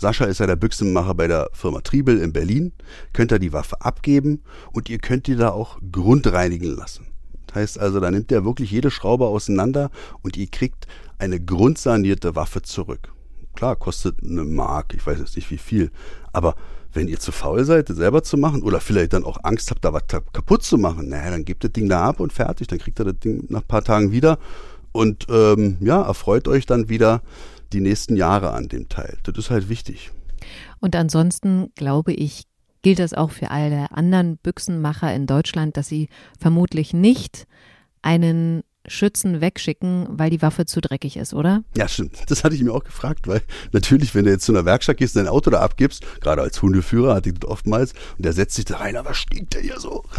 Sascha 0.00 0.24
ist 0.24 0.40
ja 0.40 0.46
der 0.46 0.56
Büchsenmacher 0.56 1.14
bei 1.14 1.26
der 1.26 1.50
Firma 1.52 1.82
Triebel 1.82 2.18
in 2.18 2.32
Berlin. 2.32 2.72
Könnt 3.12 3.32
ihr 3.32 3.38
die 3.38 3.52
Waffe 3.52 3.82
abgeben 3.82 4.42
und 4.72 4.88
ihr 4.88 4.98
könnt 4.98 5.26
die 5.26 5.36
da 5.36 5.50
auch 5.50 5.78
grundreinigen 5.92 6.74
lassen. 6.74 7.06
Das 7.46 7.56
heißt 7.56 7.78
also, 7.78 8.00
da 8.00 8.10
nimmt 8.10 8.32
er 8.32 8.44
wirklich 8.44 8.70
jede 8.70 8.90
Schraube 8.90 9.26
auseinander 9.26 9.90
und 10.22 10.38
ihr 10.38 10.46
kriegt 10.46 10.86
eine 11.18 11.38
grundsanierte 11.38 12.34
Waffe 12.34 12.62
zurück. 12.62 13.12
Klar, 13.54 13.76
kostet 13.76 14.22
eine 14.22 14.44
Mark, 14.44 14.94
ich 14.94 15.06
weiß 15.06 15.18
jetzt 15.18 15.36
nicht 15.36 15.50
wie 15.50 15.58
viel. 15.58 15.90
Aber 16.32 16.54
wenn 16.94 17.06
ihr 17.06 17.18
zu 17.18 17.30
faul 17.30 17.64
seid, 17.64 17.90
das 17.90 17.98
selber 17.98 18.22
zu 18.22 18.38
machen 18.38 18.62
oder 18.62 18.80
vielleicht 18.80 19.12
dann 19.12 19.24
auch 19.24 19.38
Angst 19.42 19.70
habt, 19.70 19.84
da 19.84 19.92
was 19.92 20.06
kaputt 20.06 20.62
zu 20.62 20.78
machen, 20.78 21.10
naja, 21.10 21.30
dann 21.30 21.44
gebt 21.44 21.62
das 21.62 21.72
Ding 21.72 21.88
da 21.88 22.04
ab 22.04 22.20
und 22.20 22.32
fertig. 22.32 22.68
Dann 22.68 22.78
kriegt 22.78 22.98
ihr 22.98 23.04
das 23.04 23.18
Ding 23.18 23.44
nach 23.48 23.60
ein 23.60 23.66
paar 23.66 23.84
Tagen 23.84 24.12
wieder 24.12 24.38
und 24.92 25.26
ähm, 25.28 25.76
ja, 25.80 26.02
erfreut 26.02 26.48
euch 26.48 26.64
dann 26.64 26.88
wieder 26.88 27.22
die 27.72 27.80
nächsten 27.80 28.16
Jahre 28.16 28.52
an 28.52 28.68
dem 28.68 28.88
Teil. 28.88 29.18
Das 29.24 29.36
ist 29.36 29.50
halt 29.50 29.68
wichtig. 29.68 30.10
Und 30.80 30.96
ansonsten 30.96 31.72
glaube 31.74 32.12
ich, 32.12 32.44
gilt 32.82 32.98
das 32.98 33.14
auch 33.14 33.30
für 33.30 33.50
alle 33.50 33.90
anderen 33.92 34.38
Büchsenmacher 34.38 35.14
in 35.14 35.26
Deutschland, 35.26 35.76
dass 35.76 35.88
sie 35.88 36.08
vermutlich 36.38 36.94
nicht 36.94 37.46
einen 38.02 38.62
Schützen 38.86 39.42
wegschicken, 39.42 40.06
weil 40.10 40.30
die 40.30 40.40
Waffe 40.40 40.64
zu 40.64 40.80
dreckig 40.80 41.18
ist, 41.18 41.34
oder? 41.34 41.62
Ja, 41.76 41.86
stimmt. 41.86 42.18
Das 42.28 42.44
hatte 42.44 42.54
ich 42.54 42.62
mir 42.62 42.72
auch 42.72 42.84
gefragt, 42.84 43.28
weil 43.28 43.42
natürlich, 43.72 44.14
wenn 44.14 44.24
du 44.24 44.30
jetzt 44.30 44.46
zu 44.46 44.52
einer 44.52 44.64
Werkstatt 44.64 44.96
gehst 44.96 45.16
und 45.16 45.24
dein 45.24 45.32
Auto 45.32 45.50
da 45.50 45.60
abgibst, 45.60 46.04
gerade 46.20 46.40
als 46.40 46.62
Hundeführer 46.62 47.14
hatte 47.14 47.28
ich 47.28 47.38
das 47.38 47.50
oftmals, 47.50 47.92
und 48.16 48.24
der 48.24 48.32
setzt 48.32 48.56
sich 48.56 48.64
da 48.64 48.78
rein, 48.78 48.96
aber 48.96 49.12
stinkt 49.12 49.54
der 49.54 49.62
hier 49.62 49.78
so? 49.78 50.04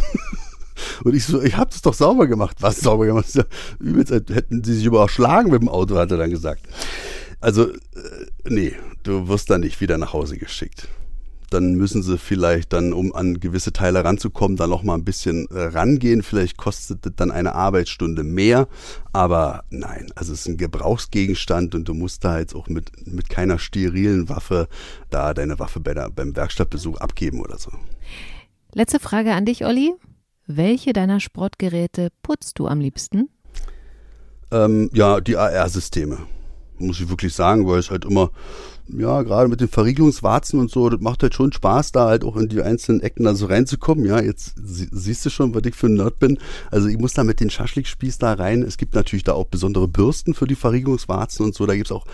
Und 1.04 1.14
ich 1.14 1.26
so, 1.26 1.40
ich 1.42 1.58
hab 1.58 1.70
das 1.70 1.84
doch 1.84 1.94
sauber 1.94 2.26
gemacht. 2.26 2.58
Was 2.60 2.80
sauber 2.80 3.06
gemacht? 3.06 3.28
Übelst, 3.80 4.12
hätten 4.12 4.64
sie 4.64 4.74
sich 4.74 4.86
überschlagen 4.86 5.52
mit 5.52 5.62
dem 5.62 5.70
Auto, 5.70 5.96
hat 5.96 6.10
er 6.10 6.18
dann 6.18 6.32
gesagt. 6.32 6.64
Also, 7.42 7.70
äh, 7.70 7.78
nee, 8.46 8.74
du 9.04 9.28
wirst 9.28 9.50
da 9.50 9.58
nicht 9.58 9.82
wieder 9.82 9.98
nach 9.98 10.14
Hause 10.14 10.38
geschickt 10.38 10.88
dann 11.52 11.76
müssen 11.76 12.02
sie 12.02 12.18
vielleicht 12.18 12.72
dann, 12.72 12.94
um 12.94 13.14
an 13.14 13.40
gewisse 13.40 13.74
Teile 13.74 14.04
ranzukommen, 14.06 14.56
dann 14.56 14.70
noch 14.70 14.84
mal 14.84 14.96
ein 14.96 15.04
bisschen 15.04 15.48
äh, 15.52 15.64
rangehen. 15.64 16.24
Vielleicht 16.24 16.58
kostet 16.58 17.06
das 17.06 17.14
dann 17.18 17.30
eine 17.30 17.54
Arbeitsstunde 17.56 18.24
mehr. 18.24 18.68
Aber 19.12 19.66
nein, 19.70 20.12
also 20.16 20.32
es 20.32 20.42
ist 20.42 20.48
ein 20.48 20.58
Gebrauchsgegenstand 20.58 21.76
und 21.76 21.88
du 21.90 21.94
musst 21.94 22.24
da 22.24 22.40
jetzt 22.40 22.56
auch 22.56 22.68
mit, 22.68 23.06
mit 23.06 23.30
keiner 23.30 23.60
sterilen 23.60 24.30
Waffe 24.30 24.70
da 25.10 25.34
deine 25.34 25.60
Waffe 25.60 25.82
bei 25.82 25.94
der, 25.94 26.10
beim 26.10 26.36
Werkstattbesuch 26.36 26.98
abgeben 27.00 27.42
oder 27.42 27.58
so. 27.58 27.72
Letzte 28.74 29.02
Frage 29.02 29.34
an 29.34 29.44
dich, 29.44 29.66
Olli. 29.66 29.94
Welche 30.48 30.94
deiner 30.94 31.20
Sportgeräte 31.20 32.10
putzt 32.24 32.60
du 32.60 32.68
am 32.68 32.80
liebsten? 32.80 33.30
Ähm, 34.52 34.90
ja, 34.94 35.20
die 35.20 35.36
AR-Systeme. 35.36 36.18
Muss 36.82 37.00
ich 37.00 37.10
wirklich 37.10 37.34
sagen, 37.34 37.68
weil 37.68 37.80
es 37.80 37.92
halt 37.92 38.06
immer 38.06 38.32
ja, 38.98 39.22
gerade 39.22 39.48
mit 39.48 39.62
den 39.62 39.68
Verriegelungswarzen 39.68 40.60
und 40.60 40.70
so, 40.70 40.90
das 40.90 41.00
macht 41.02 41.24
halt 41.24 41.34
schon 41.34 41.52
Spaß, 41.52 41.92
da 41.92 42.08
halt 42.08 42.24
auch 42.24 42.36
in 42.36 42.50
die 42.50 42.62
einzelnen 42.62 43.02
Ecken 43.02 43.24
da 43.24 43.36
so 43.36 43.46
reinzukommen. 43.46 44.06
Ja, 44.06 44.22
jetzt 44.22 44.56
sie, 44.64 44.88
siehst 44.92 45.26
du 45.26 45.30
schon, 45.30 45.54
was 45.54 45.64
ich 45.66 45.76
für 45.76 45.88
ein 45.88 45.96
Nerd 45.96 46.20
bin. 46.20 46.38
Also 46.70 46.88
ich 46.88 46.98
muss 46.98 47.14
da 47.14 47.24
mit 47.24 47.40
den 47.40 47.50
Schaschlikspieß 47.50 48.18
da 48.18 48.34
rein. 48.34 48.64
Es 48.64 48.78
gibt 48.78 48.96
natürlich 48.96 49.24
da 49.24 49.34
auch 49.34 49.46
besondere 49.46 49.88
Bürsten 49.88 50.34
für 50.34 50.48
die 50.48 50.56
Verriegelungswarzen 50.56 51.46
und 51.46 51.56
so. 51.56 51.66
Da 51.66 51.76
gibt's 51.76 51.92
auch, 51.92 52.06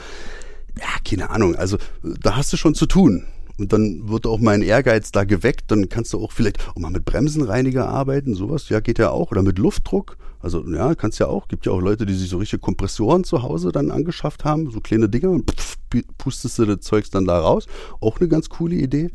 ja, 0.77 0.87
keine 1.07 1.29
Ahnung. 1.29 1.55
Also 1.55 1.77
da 2.03 2.35
hast 2.35 2.53
du 2.53 2.57
schon 2.57 2.75
zu 2.75 2.85
tun. 2.85 3.25
Und 3.57 3.73
dann 3.73 4.07
wird 4.07 4.27
auch 4.27 4.39
mein 4.39 4.61
Ehrgeiz 4.61 5.11
da 5.11 5.23
geweckt. 5.23 5.71
Dann 5.71 5.89
kannst 5.89 6.13
du 6.13 6.23
auch 6.23 6.31
vielleicht 6.31 6.67
auch 6.69 6.79
mal 6.79 6.91
mit 6.91 7.05
Bremsenreiniger 7.05 7.87
arbeiten, 7.89 8.35
sowas. 8.35 8.69
Ja, 8.69 8.79
geht 8.79 8.99
ja 8.99 9.09
auch. 9.09 9.31
Oder 9.31 9.43
mit 9.43 9.57
Luftdruck. 9.57 10.17
Also 10.39 10.63
ja, 10.69 10.93
kannst 10.95 11.19
ja 11.19 11.27
auch. 11.27 11.47
Gibt 11.47 11.65
ja 11.65 11.71
auch 11.71 11.81
Leute, 11.81 12.05
die 12.05 12.13
sich 12.13 12.29
so 12.29 12.37
richtige 12.37 12.59
Kompressoren 12.59 13.23
zu 13.23 13.41
Hause 13.41 13.71
dann 13.71 13.91
angeschafft 13.91 14.45
haben, 14.45 14.69
so 14.69 14.79
kleine 14.79 15.09
Dinger 15.09 15.31
und 15.31 15.49
pff, 15.49 15.77
pustest 16.17 16.59
du 16.59 16.65
das 16.65 16.81
Zeugs 16.81 17.09
dann 17.09 17.25
da 17.25 17.39
raus. 17.39 17.65
Auch 17.99 18.19
eine 18.19 18.29
ganz 18.29 18.49
coole 18.49 18.75
Idee. 18.75 19.09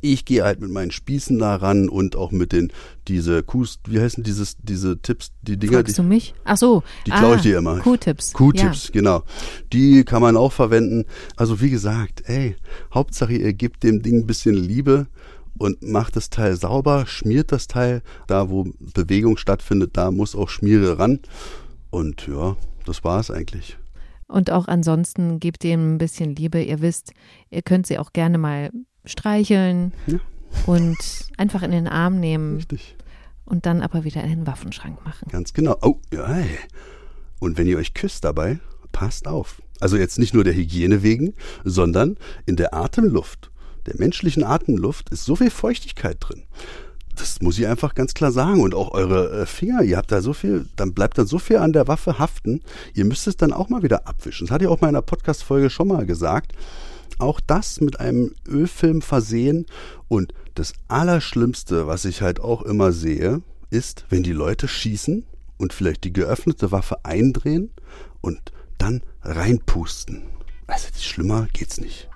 Ich 0.00 0.24
gehe 0.24 0.44
halt 0.44 0.60
mit 0.60 0.70
meinen 0.70 0.90
Spießen 0.90 1.38
da 1.38 1.56
ran 1.56 1.88
und 1.88 2.16
auch 2.16 2.30
mit 2.30 2.52
den, 2.52 2.72
diese 3.08 3.42
Kuhs, 3.42 3.78
wie 3.86 4.00
heißen 4.00 4.22
dieses, 4.22 4.56
diese 4.58 5.00
Tipps, 5.00 5.32
die 5.42 5.56
Dinger. 5.56 5.78
Fragst 5.78 5.98
die, 5.98 6.02
du 6.02 6.08
mich? 6.08 6.34
Ach 6.44 6.56
so. 6.56 6.82
Die 7.06 7.10
klaue 7.10 7.34
ich 7.34 7.40
ah, 7.40 7.42
dir 7.42 7.58
immer. 7.58 7.78
Q-Tipps. 7.78 8.32
Q-Tipps, 8.32 8.86
ja. 8.86 8.92
genau. 8.92 9.22
Die 9.72 10.04
kann 10.04 10.22
man 10.22 10.36
auch 10.36 10.52
verwenden. 10.52 11.04
Also 11.36 11.60
wie 11.60 11.70
gesagt, 11.70 12.22
ey, 12.26 12.56
Hauptsache 12.92 13.34
ihr 13.34 13.52
gebt 13.52 13.82
dem 13.82 14.02
Ding 14.02 14.20
ein 14.20 14.26
bisschen 14.26 14.54
Liebe 14.54 15.06
und 15.58 15.82
macht 15.82 16.16
das 16.16 16.30
Teil 16.30 16.56
sauber, 16.56 17.06
schmiert 17.06 17.52
das 17.52 17.66
Teil. 17.66 18.02
Da, 18.26 18.48
wo 18.48 18.66
Bewegung 18.94 19.36
stattfindet, 19.36 19.90
da 19.94 20.10
muss 20.10 20.34
auch 20.34 20.48
Schmiere 20.48 20.98
ran. 20.98 21.20
Und 21.90 22.26
ja, 22.26 22.56
das 22.86 23.04
war 23.04 23.20
es 23.20 23.30
eigentlich. 23.30 23.76
Und 24.30 24.50
auch 24.50 24.68
ansonsten 24.68 25.40
gebt 25.40 25.64
ihm 25.64 25.94
ein 25.94 25.98
bisschen 25.98 26.34
Liebe. 26.36 26.62
Ihr 26.62 26.80
wisst, 26.80 27.12
ihr 27.50 27.62
könnt 27.62 27.86
sie 27.86 27.98
auch 27.98 28.12
gerne 28.12 28.38
mal 28.38 28.70
streicheln 29.04 29.92
ja. 30.06 30.18
und 30.66 30.96
einfach 31.36 31.62
in 31.62 31.70
den 31.70 31.88
Arm 31.88 32.20
nehmen. 32.20 32.56
Richtig. 32.56 32.96
Und 33.44 33.66
dann 33.66 33.82
aber 33.82 34.04
wieder 34.04 34.22
in 34.22 34.30
den 34.30 34.46
Waffenschrank 34.46 35.04
machen. 35.04 35.28
Ganz 35.30 35.52
genau. 35.52 35.76
Oh, 35.82 35.98
ja. 36.12 36.44
Und 37.40 37.58
wenn 37.58 37.66
ihr 37.66 37.78
euch 37.78 37.94
küsst 37.94 38.24
dabei, 38.24 38.60
passt 38.92 39.26
auf. 39.26 39.60
Also 39.80 39.96
jetzt 39.96 40.18
nicht 40.18 40.34
nur 40.34 40.44
der 40.44 40.54
Hygiene 40.54 41.02
wegen, 41.02 41.34
sondern 41.64 42.16
in 42.46 42.56
der 42.56 42.74
Atemluft 42.74 43.50
der 43.86 43.98
menschlichen 43.98 44.44
Atemluft 44.44 45.10
ist 45.10 45.24
so 45.24 45.36
viel 45.36 45.50
Feuchtigkeit 45.50 46.16
drin. 46.20 46.44
Das 47.16 47.40
muss 47.42 47.58
ich 47.58 47.66
einfach 47.66 47.94
ganz 47.94 48.14
klar 48.14 48.32
sagen. 48.32 48.60
Und 48.60 48.74
auch 48.74 48.92
eure 48.92 49.42
äh, 49.42 49.46
Finger, 49.46 49.82
ihr 49.82 49.96
habt 49.96 50.12
da 50.12 50.22
so 50.22 50.32
viel, 50.32 50.68
dann 50.76 50.94
bleibt 50.94 51.18
dann 51.18 51.26
so 51.26 51.38
viel 51.38 51.56
an 51.58 51.72
der 51.72 51.88
Waffe 51.88 52.18
haften. 52.18 52.62
Ihr 52.94 53.04
müsst 53.04 53.26
es 53.26 53.36
dann 53.36 53.52
auch 53.52 53.68
mal 53.68 53.82
wieder 53.82 54.06
abwischen. 54.06 54.46
Das 54.46 54.54
hatte 54.54 54.64
ich 54.64 54.70
auch 54.70 54.80
mal 54.80 54.88
in 54.88 54.94
einer 54.94 55.02
Podcast-Folge 55.02 55.70
schon 55.70 55.88
mal 55.88 56.06
gesagt. 56.06 56.52
Auch 57.18 57.40
das 57.40 57.80
mit 57.80 58.00
einem 58.00 58.34
Ölfilm 58.46 59.02
versehen. 59.02 59.66
Und 60.08 60.32
das 60.54 60.72
Allerschlimmste, 60.88 61.86
was 61.86 62.04
ich 62.04 62.22
halt 62.22 62.40
auch 62.40 62.62
immer 62.62 62.92
sehe, 62.92 63.42
ist, 63.70 64.04
wenn 64.08 64.22
die 64.22 64.32
Leute 64.32 64.68
schießen 64.68 65.24
und 65.58 65.72
vielleicht 65.72 66.04
die 66.04 66.12
geöffnete 66.12 66.72
Waffe 66.72 67.04
eindrehen 67.04 67.70
und 68.20 68.52
dann 68.78 69.02
reinpusten. 69.22 70.22
Also 70.66 70.88
schlimmer 70.98 71.48
geht's 71.52 71.80
nicht 71.80 72.10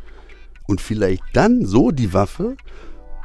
und 0.67 0.81
vielleicht 0.81 1.23
dann 1.33 1.65
so 1.65 1.91
die 1.91 2.13
Waffe 2.13 2.57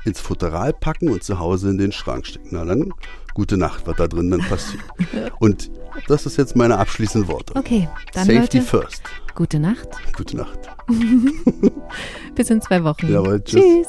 ins 0.05 0.19
Futteral 0.19 0.73
packen 0.73 1.09
und 1.09 1.23
zu 1.23 1.39
Hause 1.39 1.69
in 1.69 1.77
den 1.77 1.91
Schrank 1.91 2.25
stecken. 2.25 2.49
Na 2.51 2.65
dann, 2.65 2.93
gute 3.33 3.57
Nacht, 3.57 3.85
was 3.85 3.97
da 3.97 4.07
drin 4.07 4.31
dann 4.31 4.41
passiert. 4.41 4.83
Und 5.39 5.69
das 6.07 6.25
ist 6.25 6.37
jetzt 6.37 6.55
meine 6.55 6.77
abschließenden 6.77 7.29
Worte. 7.29 7.55
Okay, 7.55 7.89
dann 8.13 8.25
Safety 8.25 8.59
Leute, 8.59 8.61
first. 8.61 9.03
Gute 9.35 9.59
Nacht. 9.59 9.89
Gute 10.15 10.37
Nacht. 10.37 10.59
Bis 12.35 12.49
in 12.49 12.61
zwei 12.61 12.83
Wochen. 12.83 13.11
Jawohl, 13.11 13.41
tschüss. 13.43 13.63
tschüss. 13.63 13.87